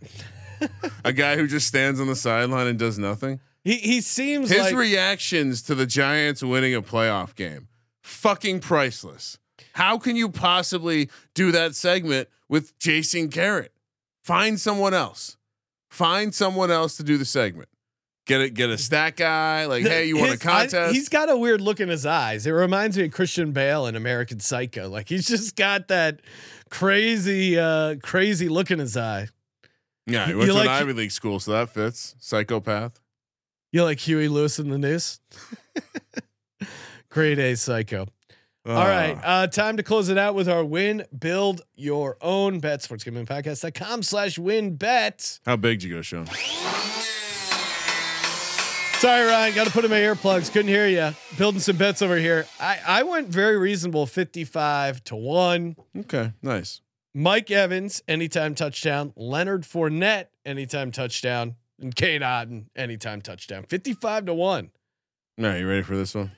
a 1.04 1.12
guy 1.12 1.36
who 1.36 1.46
just 1.46 1.66
stands 1.68 2.00
on 2.00 2.06
the 2.06 2.16
sideline 2.16 2.66
and 2.66 2.78
does 2.78 2.98
nothing. 2.98 3.40
he 3.64 3.76
he 3.76 4.00
seems 4.00 4.48
His 4.50 4.58
like 4.60 4.74
reactions 4.76 5.62
to 5.62 5.74
the 5.74 5.86
Giants 5.86 6.42
winning 6.42 6.74
a 6.74 6.82
playoff 6.82 7.34
game, 7.34 7.68
fucking 8.02 8.60
priceless. 8.60 9.38
How 9.74 9.96
can 9.98 10.16
you 10.16 10.28
possibly 10.28 11.08
do 11.34 11.50
that 11.52 11.74
segment 11.74 12.28
with 12.48 12.78
Jason 12.78 13.28
Garrett? 13.28 13.72
Find 14.22 14.60
someone 14.60 14.92
else. 14.94 15.36
Find 15.88 16.34
someone 16.34 16.70
else 16.70 16.96
to 16.98 17.02
do 17.02 17.16
the 17.18 17.24
segment. 17.24 17.68
Get 18.26 18.40
a 18.40 18.50
get 18.50 18.70
a 18.70 18.78
stat 18.78 19.16
guy. 19.16 19.66
Like, 19.66 19.82
hey, 19.84 20.06
you 20.06 20.16
want 20.16 20.28
a 20.28 20.32
His- 20.34 20.46
I- 20.46 20.50
contest? 20.60 20.94
he's 20.94 21.08
got 21.08 21.28
a 21.28 21.36
weird 21.36 21.60
look 21.60 21.80
in 21.80 21.88
his 21.88 22.06
eyes. 22.06 22.46
It 22.46 22.52
reminds 22.52 22.96
me 22.96 23.04
of 23.06 23.10
Christian 23.12 23.50
Bale 23.52 23.86
in 23.86 23.96
American 23.96 24.38
Psycho. 24.38 24.88
Like 24.88 25.08
he's 25.08 25.26
just 25.26 25.56
got 25.56 25.88
that 25.88 26.20
crazy, 26.70 27.58
uh, 27.58 27.96
crazy 28.02 28.48
look 28.48 28.70
in 28.70 28.78
his 28.78 28.96
eye. 28.96 29.28
yeah, 30.06 30.26
he 30.26 30.32
you 30.32 30.38
went 30.38 30.50
to 30.50 30.54
like- 30.54 30.66
an 30.68 30.72
Ivy 30.72 30.92
League 30.92 31.10
school, 31.10 31.40
so 31.40 31.50
that 31.52 31.70
fits. 31.70 32.14
Psychopath. 32.20 33.00
You 33.72 33.82
like 33.84 33.98
Huey 33.98 34.28
Lewis 34.28 34.58
in 34.58 34.68
the 34.68 34.78
news? 34.78 35.18
Great 37.08 37.38
A 37.38 37.54
Psycho. 37.56 38.06
All 38.64 38.74
right. 38.74 39.18
Uh, 39.24 39.46
time 39.48 39.76
to 39.78 39.82
close 39.82 40.08
it 40.08 40.16
out 40.18 40.34
with 40.36 40.48
our 40.48 40.64
Wynn, 40.64 41.04
build 41.18 41.62
your 41.74 42.16
own 42.20 42.60
bet. 42.60 42.80
Sportsgamingpodcast.com 42.80 44.02
slash 44.04 44.38
WynnBet. 44.38 45.40
How 45.44 45.56
big 45.56 45.80
did 45.80 45.88
you 45.88 45.96
go, 45.96 46.02
Sean? 46.02 46.28
Sorry, 49.02 49.26
Ryan. 49.26 49.52
Got 49.56 49.66
to 49.66 49.72
put 49.72 49.84
in 49.84 49.90
my 49.90 49.96
earplugs. 49.98 50.52
Couldn't 50.52 50.68
hear 50.68 50.86
you. 50.86 51.10
Building 51.36 51.58
some 51.58 51.76
bets 51.76 52.02
over 52.02 52.16
here. 52.18 52.46
I, 52.60 52.78
I 52.86 53.02
went 53.02 53.30
very 53.30 53.58
reasonable 53.58 54.06
55 54.06 55.02
to 55.02 55.16
1. 55.16 55.74
Okay, 56.02 56.32
nice. 56.40 56.82
Mike 57.12 57.50
Evans, 57.50 58.00
anytime 58.06 58.54
touchdown. 58.54 59.12
Leonard 59.16 59.62
Fournette, 59.62 60.26
anytime 60.46 60.92
touchdown. 60.92 61.56
And 61.80 61.92
Cade 61.96 62.22
Otton, 62.22 62.66
anytime 62.76 63.20
touchdown. 63.20 63.64
55 63.64 64.26
to 64.26 64.34
1. 64.34 64.70
All 65.40 65.44
right, 65.46 65.58
you 65.58 65.68
ready 65.68 65.82
for 65.82 65.96
this 65.96 66.14
one? 66.14 66.30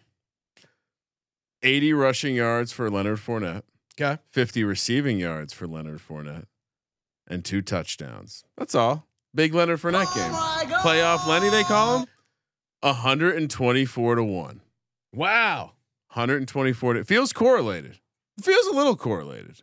80 1.63 1.93
rushing 1.93 2.35
yards 2.35 2.73
for 2.73 2.89
Leonard 2.89 3.19
Fournette, 3.19 3.65
Okay. 4.01 4.17
50 4.31 4.65
receiving 4.65 5.19
yards 5.19 5.53
for 5.53 5.67
Leonard 5.67 5.99
Fournette, 6.01 6.47
and 7.29 7.45
two 7.45 7.61
touchdowns. 7.61 8.43
That's 8.57 8.75
all. 8.75 9.07
Big 9.35 9.53
Leonard 9.53 9.81
Fournette 9.81 10.15
game. 10.15 10.31
Oh 10.33 10.63
Playoff 10.83 11.27
Lenny, 11.27 11.51
they 11.51 11.63
call 11.65 11.99
him. 11.99 12.07
124 12.85 14.15
to 14.17 14.25
1. 14.25 14.61
Wow. 15.15 15.73
124 16.13 16.95
to 16.95 17.01
it 17.01 17.07
feels 17.07 17.33
correlated. 17.33 17.99
It 18.39 18.45
feels 18.45 18.67
a 18.67 18.73
little 18.73 18.97
correlated. 18.97 19.63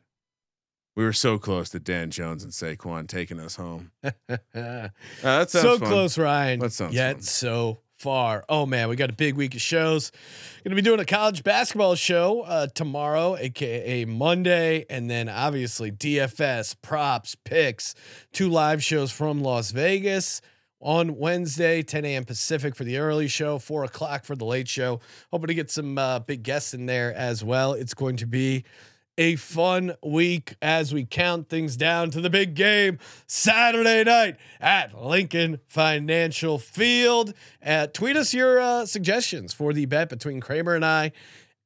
We 0.95 1.03
were 1.03 1.13
so 1.13 1.37
close 1.37 1.69
to 1.69 1.79
Dan 1.79 2.11
Jones 2.11 2.43
and 2.43 2.51
Saquon 2.51 3.07
taking 3.07 3.39
us 3.39 3.55
home. 3.55 3.91
Uh, 4.53 4.89
that 5.21 5.49
sounds 5.49 5.63
so 5.63 5.77
fun. 5.77 5.87
close, 5.87 6.17
Ryan. 6.17 6.59
That 6.59 6.73
sounds 6.73 6.93
yet 6.93 7.15
fun. 7.15 7.21
so 7.23 7.79
far. 7.97 8.43
Oh 8.49 8.65
man, 8.65 8.89
we 8.89 8.95
got 8.95 9.09
a 9.09 9.13
big 9.13 9.35
week 9.35 9.55
of 9.55 9.61
shows. 9.61 10.11
Going 10.63 10.71
to 10.71 10.75
be 10.75 10.81
doing 10.81 10.99
a 10.99 11.05
college 11.05 11.43
basketball 11.43 11.95
show 11.95 12.41
uh, 12.41 12.67
tomorrow, 12.67 13.37
aka 13.37 14.05
Monday, 14.05 14.85
and 14.89 15.09
then 15.09 15.29
obviously 15.29 15.91
DFS 15.91 16.75
props 16.81 17.35
picks, 17.45 17.95
two 18.33 18.49
live 18.49 18.83
shows 18.83 19.11
from 19.11 19.41
Las 19.41 19.71
Vegas. 19.71 20.41
On 20.83 21.15
Wednesday, 21.17 21.83
10 21.83 22.05
a.m. 22.05 22.25
Pacific 22.25 22.75
for 22.75 22.83
the 22.83 22.97
early 22.97 23.27
show, 23.27 23.59
four 23.59 23.83
o'clock 23.83 24.25
for 24.25 24.35
the 24.35 24.45
late 24.45 24.67
show. 24.67 24.99
Hoping 25.31 25.47
to 25.47 25.53
get 25.53 25.69
some 25.69 25.97
uh, 25.97 26.19
big 26.19 26.41
guests 26.41 26.73
in 26.73 26.87
there 26.87 27.13
as 27.13 27.43
well. 27.43 27.73
It's 27.73 27.93
going 27.93 28.15
to 28.17 28.25
be 28.25 28.63
a 29.17 29.35
fun 29.35 29.93
week 30.03 30.55
as 30.61 30.91
we 30.93 31.05
count 31.05 31.49
things 31.49 31.77
down 31.77 32.09
to 32.11 32.21
the 32.21 32.29
big 32.31 32.55
game 32.55 32.97
Saturday 33.27 34.03
night 34.03 34.37
at 34.59 34.99
Lincoln 34.99 35.59
Financial 35.67 36.57
Field. 36.57 37.33
Uh, 37.63 37.85
tweet 37.87 38.15
us 38.17 38.33
your 38.33 38.59
uh, 38.59 38.85
suggestions 38.85 39.53
for 39.53 39.73
the 39.73 39.85
bet 39.85 40.09
between 40.09 40.39
Kramer 40.39 40.73
and 40.73 40.83
I. 40.85 41.11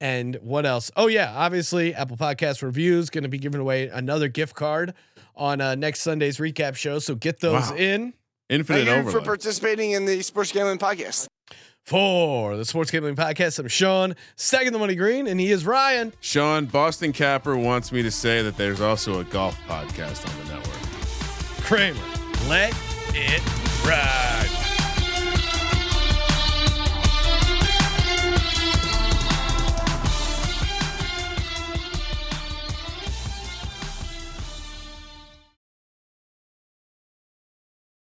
And 0.01 0.35
what 0.41 0.65
else? 0.65 0.91
Oh, 0.97 1.07
yeah, 1.07 1.31
obviously, 1.33 1.93
Apple 1.95 2.17
Podcast 2.17 2.61
reviews 2.61 3.09
going 3.09 3.23
to 3.23 3.29
be 3.29 3.37
giving 3.39 3.61
away 3.61 3.87
another 3.87 4.27
gift 4.27 4.55
card 4.55 4.93
on 5.35 5.61
uh, 5.61 5.75
next 5.75 6.01
Sunday's 6.01 6.37
recap 6.37 6.75
show. 6.75 6.99
So 6.99 7.15
get 7.15 7.39
those 7.39 7.69
Wow. 7.69 7.77
in. 7.77 8.13
Infinite 8.49 8.85
Thank 8.85 9.05
you 9.05 9.11
for 9.11 9.21
participating 9.21 9.91
in 9.91 10.05
the 10.05 10.21
Sports 10.21 10.51
Gambling 10.51 10.77
Podcast. 10.77 11.27
For 11.83 12.57
the 12.57 12.65
Sports 12.65 12.91
Gambling 12.91 13.15
Podcast, 13.15 13.59
I'm 13.59 13.67
Sean, 13.67 14.15
stacking 14.35 14.71
the 14.71 14.79
money 14.79 14.95
green, 14.95 15.27
and 15.27 15.39
he 15.39 15.51
is 15.51 15.65
Ryan. 15.65 16.13
Sean 16.19 16.65
Boston 16.65 17.13
Capper 17.13 17.55
wants 17.55 17.91
me 17.91 18.01
to 18.03 18.11
say 18.11 18.41
that 18.41 18.57
there's 18.57 18.81
also 18.81 19.19
a 19.19 19.23
golf 19.23 19.55
podcast 19.67 20.27
on 20.27 20.45
the 20.45 20.53
network. 20.53 21.63
Kramer. 21.63 21.99
Let 22.47 22.73
it 23.13 23.85
ride. 23.85 24.74